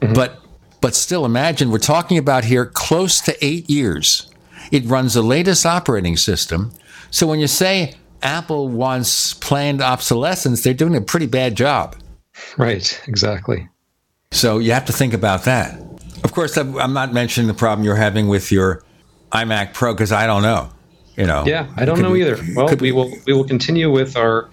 [0.00, 0.38] But
[0.80, 4.28] but still, imagine we're talking about here close to eight years.
[4.72, 6.72] It runs the latest operating system.
[7.10, 11.96] So when you say Apple wants planned obsolescence, they're doing a pretty bad job.
[12.56, 13.68] Right, exactly.
[14.30, 15.78] So you have to think about that.
[16.24, 18.82] Of course, I'm not mentioning the problem you're having with your
[19.32, 20.70] iMac Pro because I don't know.
[21.16, 21.44] You know.
[21.46, 22.38] Yeah, I don't know be- either.
[22.54, 24.48] Well, we will we will continue with our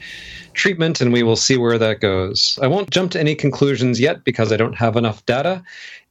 [0.60, 2.60] treatment and we will see where that goes.
[2.62, 5.64] I won't jump to any conclusions yet because I don't have enough data.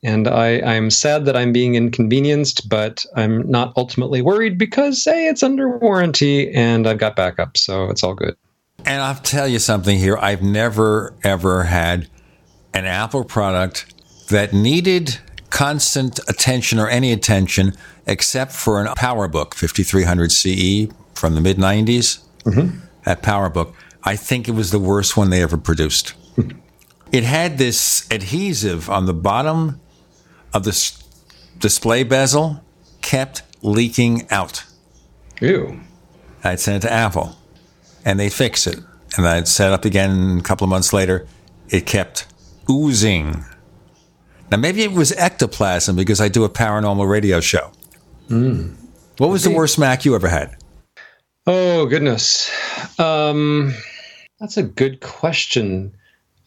[0.02, 5.28] And I, I'm sad that I'm being inconvenienced, but I'm not ultimately worried because hey,
[5.28, 8.36] it's under warranty and I've got backup, so it's all good.
[8.84, 10.16] And I'll tell you something here.
[10.16, 12.08] I've never, ever had
[12.72, 13.92] an Apple product
[14.28, 15.18] that needed
[15.50, 17.74] constant attention or any attention
[18.06, 22.20] except for an PowerBook 5300 CE from the mid 90s.
[22.44, 22.78] Mm-hmm.
[23.04, 23.74] That PowerBook.
[24.04, 26.14] I think it was the worst one they ever produced.
[27.12, 29.80] it had this adhesive on the bottom
[30.54, 31.02] of the s-
[31.58, 32.62] display bezel,
[33.02, 34.64] kept leaking out.
[35.40, 35.80] Ew.
[36.44, 37.36] I'd send it to Apple
[38.04, 38.78] and they fix it.
[39.16, 41.26] And I'd set it up again a couple of months later.
[41.70, 42.26] It kept
[42.70, 43.44] oozing.
[44.50, 47.72] Now, maybe it was ectoplasm because I do a paranormal radio show.
[48.28, 48.76] Mm.
[49.18, 50.56] What was the worst Mac you ever had?
[51.50, 52.50] Oh goodness,
[52.98, 53.72] um,
[54.38, 55.94] that's a good question.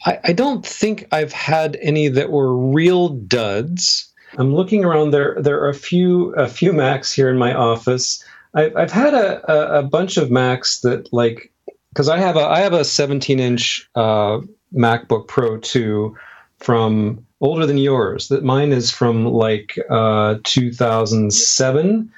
[0.06, 4.14] I, I don't think I've had any that were real duds.
[4.38, 5.38] I'm looking around there.
[5.40, 8.24] There are a few a few Macs here in my office.
[8.54, 11.52] I've, I've had a, a, a bunch of Macs that like
[11.90, 16.16] because I have a I have a 17 inch uh, MacBook Pro 2
[16.60, 18.28] from older than yours.
[18.28, 22.12] That mine is from like uh, 2007.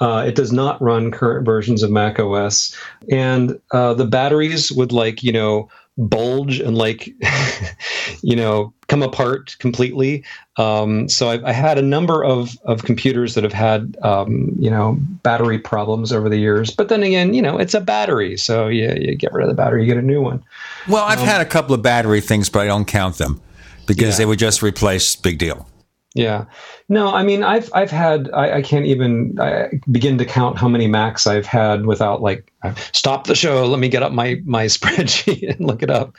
[0.00, 2.76] Uh, it does not run current versions of Mac OS,
[3.10, 5.68] and uh, the batteries would like you know
[5.98, 7.08] bulge and like
[8.22, 10.24] you know come apart completely.
[10.58, 14.70] Um, so I've, I had a number of of computers that have had um, you
[14.70, 16.70] know battery problems over the years.
[16.70, 19.54] But then again, you know it's a battery, so you, you get rid of the
[19.54, 20.42] battery, you get a new one.
[20.88, 23.40] Well, I've had a couple of battery things, but I don't count them
[23.86, 25.22] because they were just replaced.
[25.22, 25.66] Big deal.
[26.16, 26.46] Yeah.
[26.88, 30.66] No, I mean, I've I've had I, I can't even I begin to count how
[30.66, 33.66] many Macs I've had without like uh, stop the show.
[33.66, 36.16] Let me get up my my spreadsheet and look it up.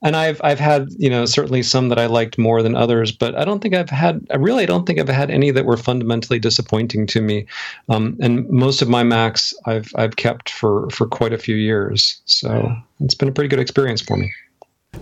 [0.00, 3.34] And I've I've had you know certainly some that I liked more than others, but
[3.34, 6.38] I don't think I've had I really don't think I've had any that were fundamentally
[6.38, 7.46] disappointing to me.
[7.88, 12.20] Um, and most of my Macs I've I've kept for for quite a few years,
[12.26, 14.30] so it's been a pretty good experience for me.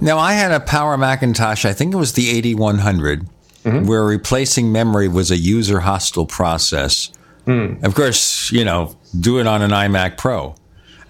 [0.00, 2.30] Now, I had a Power Macintosh, I think it was the
[3.64, 7.12] 8100, where replacing memory was a user hostile process.
[7.82, 10.54] Of course, you know, do it on an iMac Pro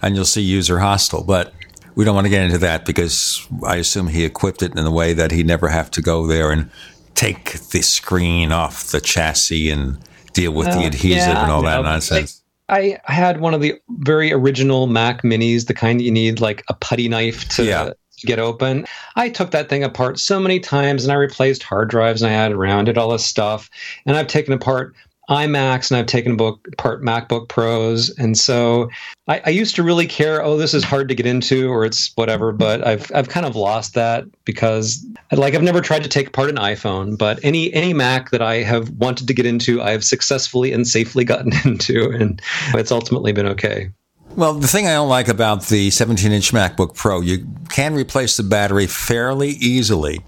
[0.01, 1.53] and you'll see user hostile, but
[1.93, 4.91] we don't want to get into that because I assume he equipped it in a
[4.91, 6.69] way that he'd never have to go there and
[7.13, 9.99] take the screen off the chassis and
[10.33, 12.41] deal with the Uh, adhesive yeah, and all that nonsense.
[12.69, 16.63] I had one of the very original Mac Minis, the kind that you need like
[16.69, 18.85] a putty knife to, to get open.
[19.15, 22.35] I took that thing apart so many times and I replaced hard drives and I
[22.35, 23.69] added around it all this stuff.
[24.05, 24.95] And I've taken apart
[25.31, 28.09] iMacs and I've taken book, apart MacBook Pros.
[28.17, 28.89] And so
[29.27, 32.11] I, I used to really care, oh, this is hard to get into or it's
[32.15, 36.27] whatever, but I've I've kind of lost that because like I've never tried to take
[36.27, 40.03] apart an iPhone, but any any Mac that I have wanted to get into, I've
[40.03, 42.41] successfully and safely gotten into and
[42.73, 43.89] it's ultimately been okay.
[44.35, 48.37] Well, the thing I don't like about the 17 inch MacBook Pro, you can replace
[48.37, 50.21] the battery fairly easily,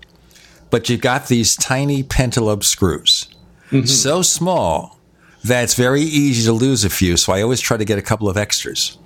[0.69, 3.29] but you've got these tiny pentalobe screws.
[3.71, 3.85] Mm-hmm.
[3.85, 4.99] So small
[5.43, 7.17] that it's very easy to lose a few.
[7.17, 8.97] So I always try to get a couple of extras.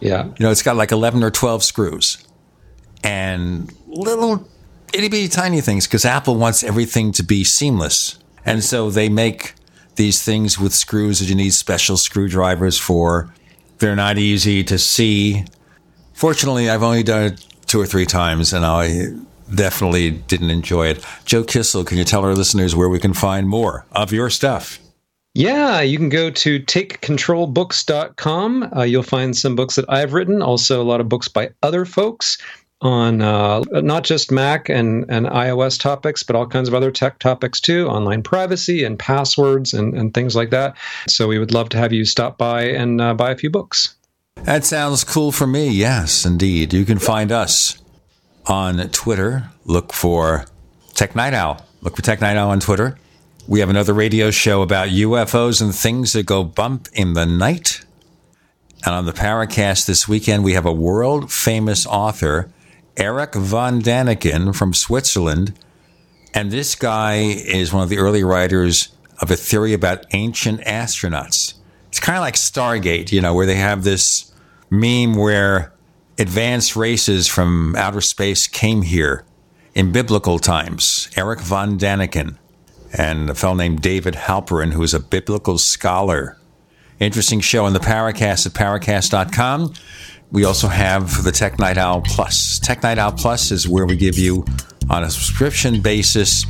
[0.00, 0.26] Yeah.
[0.26, 2.18] You know, it's got like 11 or 12 screws
[3.02, 4.48] and little
[4.92, 8.18] itty bitty tiny things because Apple wants everything to be seamless.
[8.46, 9.54] And so they make
[9.96, 13.32] these things with screws that you need special screwdrivers for.
[13.84, 15.44] They're not easy to see.
[16.14, 19.08] Fortunately, I've only done it two or three times and I
[19.54, 21.04] definitely didn't enjoy it.
[21.26, 24.78] Joe Kissell, can you tell our listeners where we can find more of your stuff?
[25.34, 28.72] Yeah, you can go to takecontrolbooks.com.
[28.74, 31.84] Uh, you'll find some books that I've written, also a lot of books by other
[31.84, 32.38] folks
[32.84, 37.18] on uh, not just Mac and, and iOS topics, but all kinds of other tech
[37.18, 40.76] topics too, online privacy and passwords and, and things like that.
[41.08, 43.96] So we would love to have you stop by and uh, buy a few books.
[44.42, 45.70] That sounds cool for me.
[45.70, 46.74] Yes, indeed.
[46.74, 47.78] You can find us
[48.46, 49.48] on Twitter.
[49.64, 50.44] Look for
[50.92, 51.64] Tech Night Owl.
[51.80, 52.98] Look for Tech Night Owl on Twitter.
[53.48, 57.84] We have another radio show about UFOs and things that go bump in the night.
[58.84, 62.50] And on the Paracast this weekend, we have a world famous author,
[62.96, 65.54] Eric von Daniken from Switzerland,
[66.32, 68.88] And this guy is one of the early writers
[69.20, 71.54] of a theory about ancient astronauts.
[71.88, 74.32] It's kind of like Stargate, you know, where they have this
[74.70, 75.72] meme where
[76.18, 79.24] advanced races from outer space came here
[79.74, 81.08] in biblical times.
[81.16, 82.36] Eric von Daniken
[82.96, 86.36] and a fellow named David Halperin, who is a biblical scholar.
[87.00, 89.74] Interesting show on the Paracast at paracast.com.
[90.34, 92.58] We also have the Tech Night Owl Plus.
[92.58, 94.44] Tech Night Owl Plus is where we give you,
[94.90, 96.44] on a subscription basis,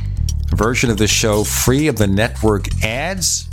[0.51, 3.47] a version of the show free of the network ads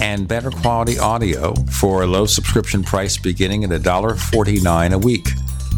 [0.00, 5.28] and better quality audio for a low subscription price beginning at $1.49 a week.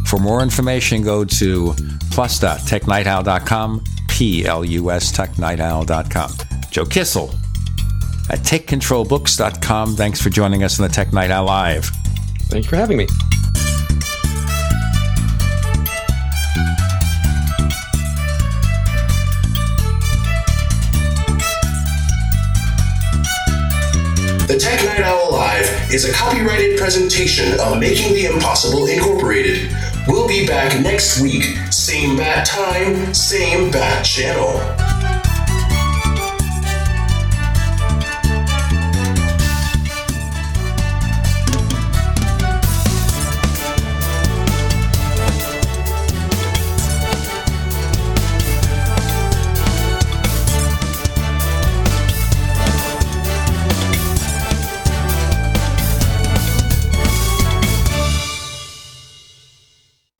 [0.06, 1.74] For more information, go to
[2.12, 6.30] plus.technightowl.com, P-L-U-S, technightowl.com.
[6.70, 7.34] Joe Kissell
[8.30, 9.96] at takecontrolbooks.com.
[9.96, 11.90] Thanks for joining us on the Tech Night Owl Live.
[12.48, 13.06] Thanks for having me.
[25.92, 29.70] Is a copyrighted presentation of Making the Impossible Incorporated.
[30.08, 34.91] We'll be back next week, same bat time, same bat channel.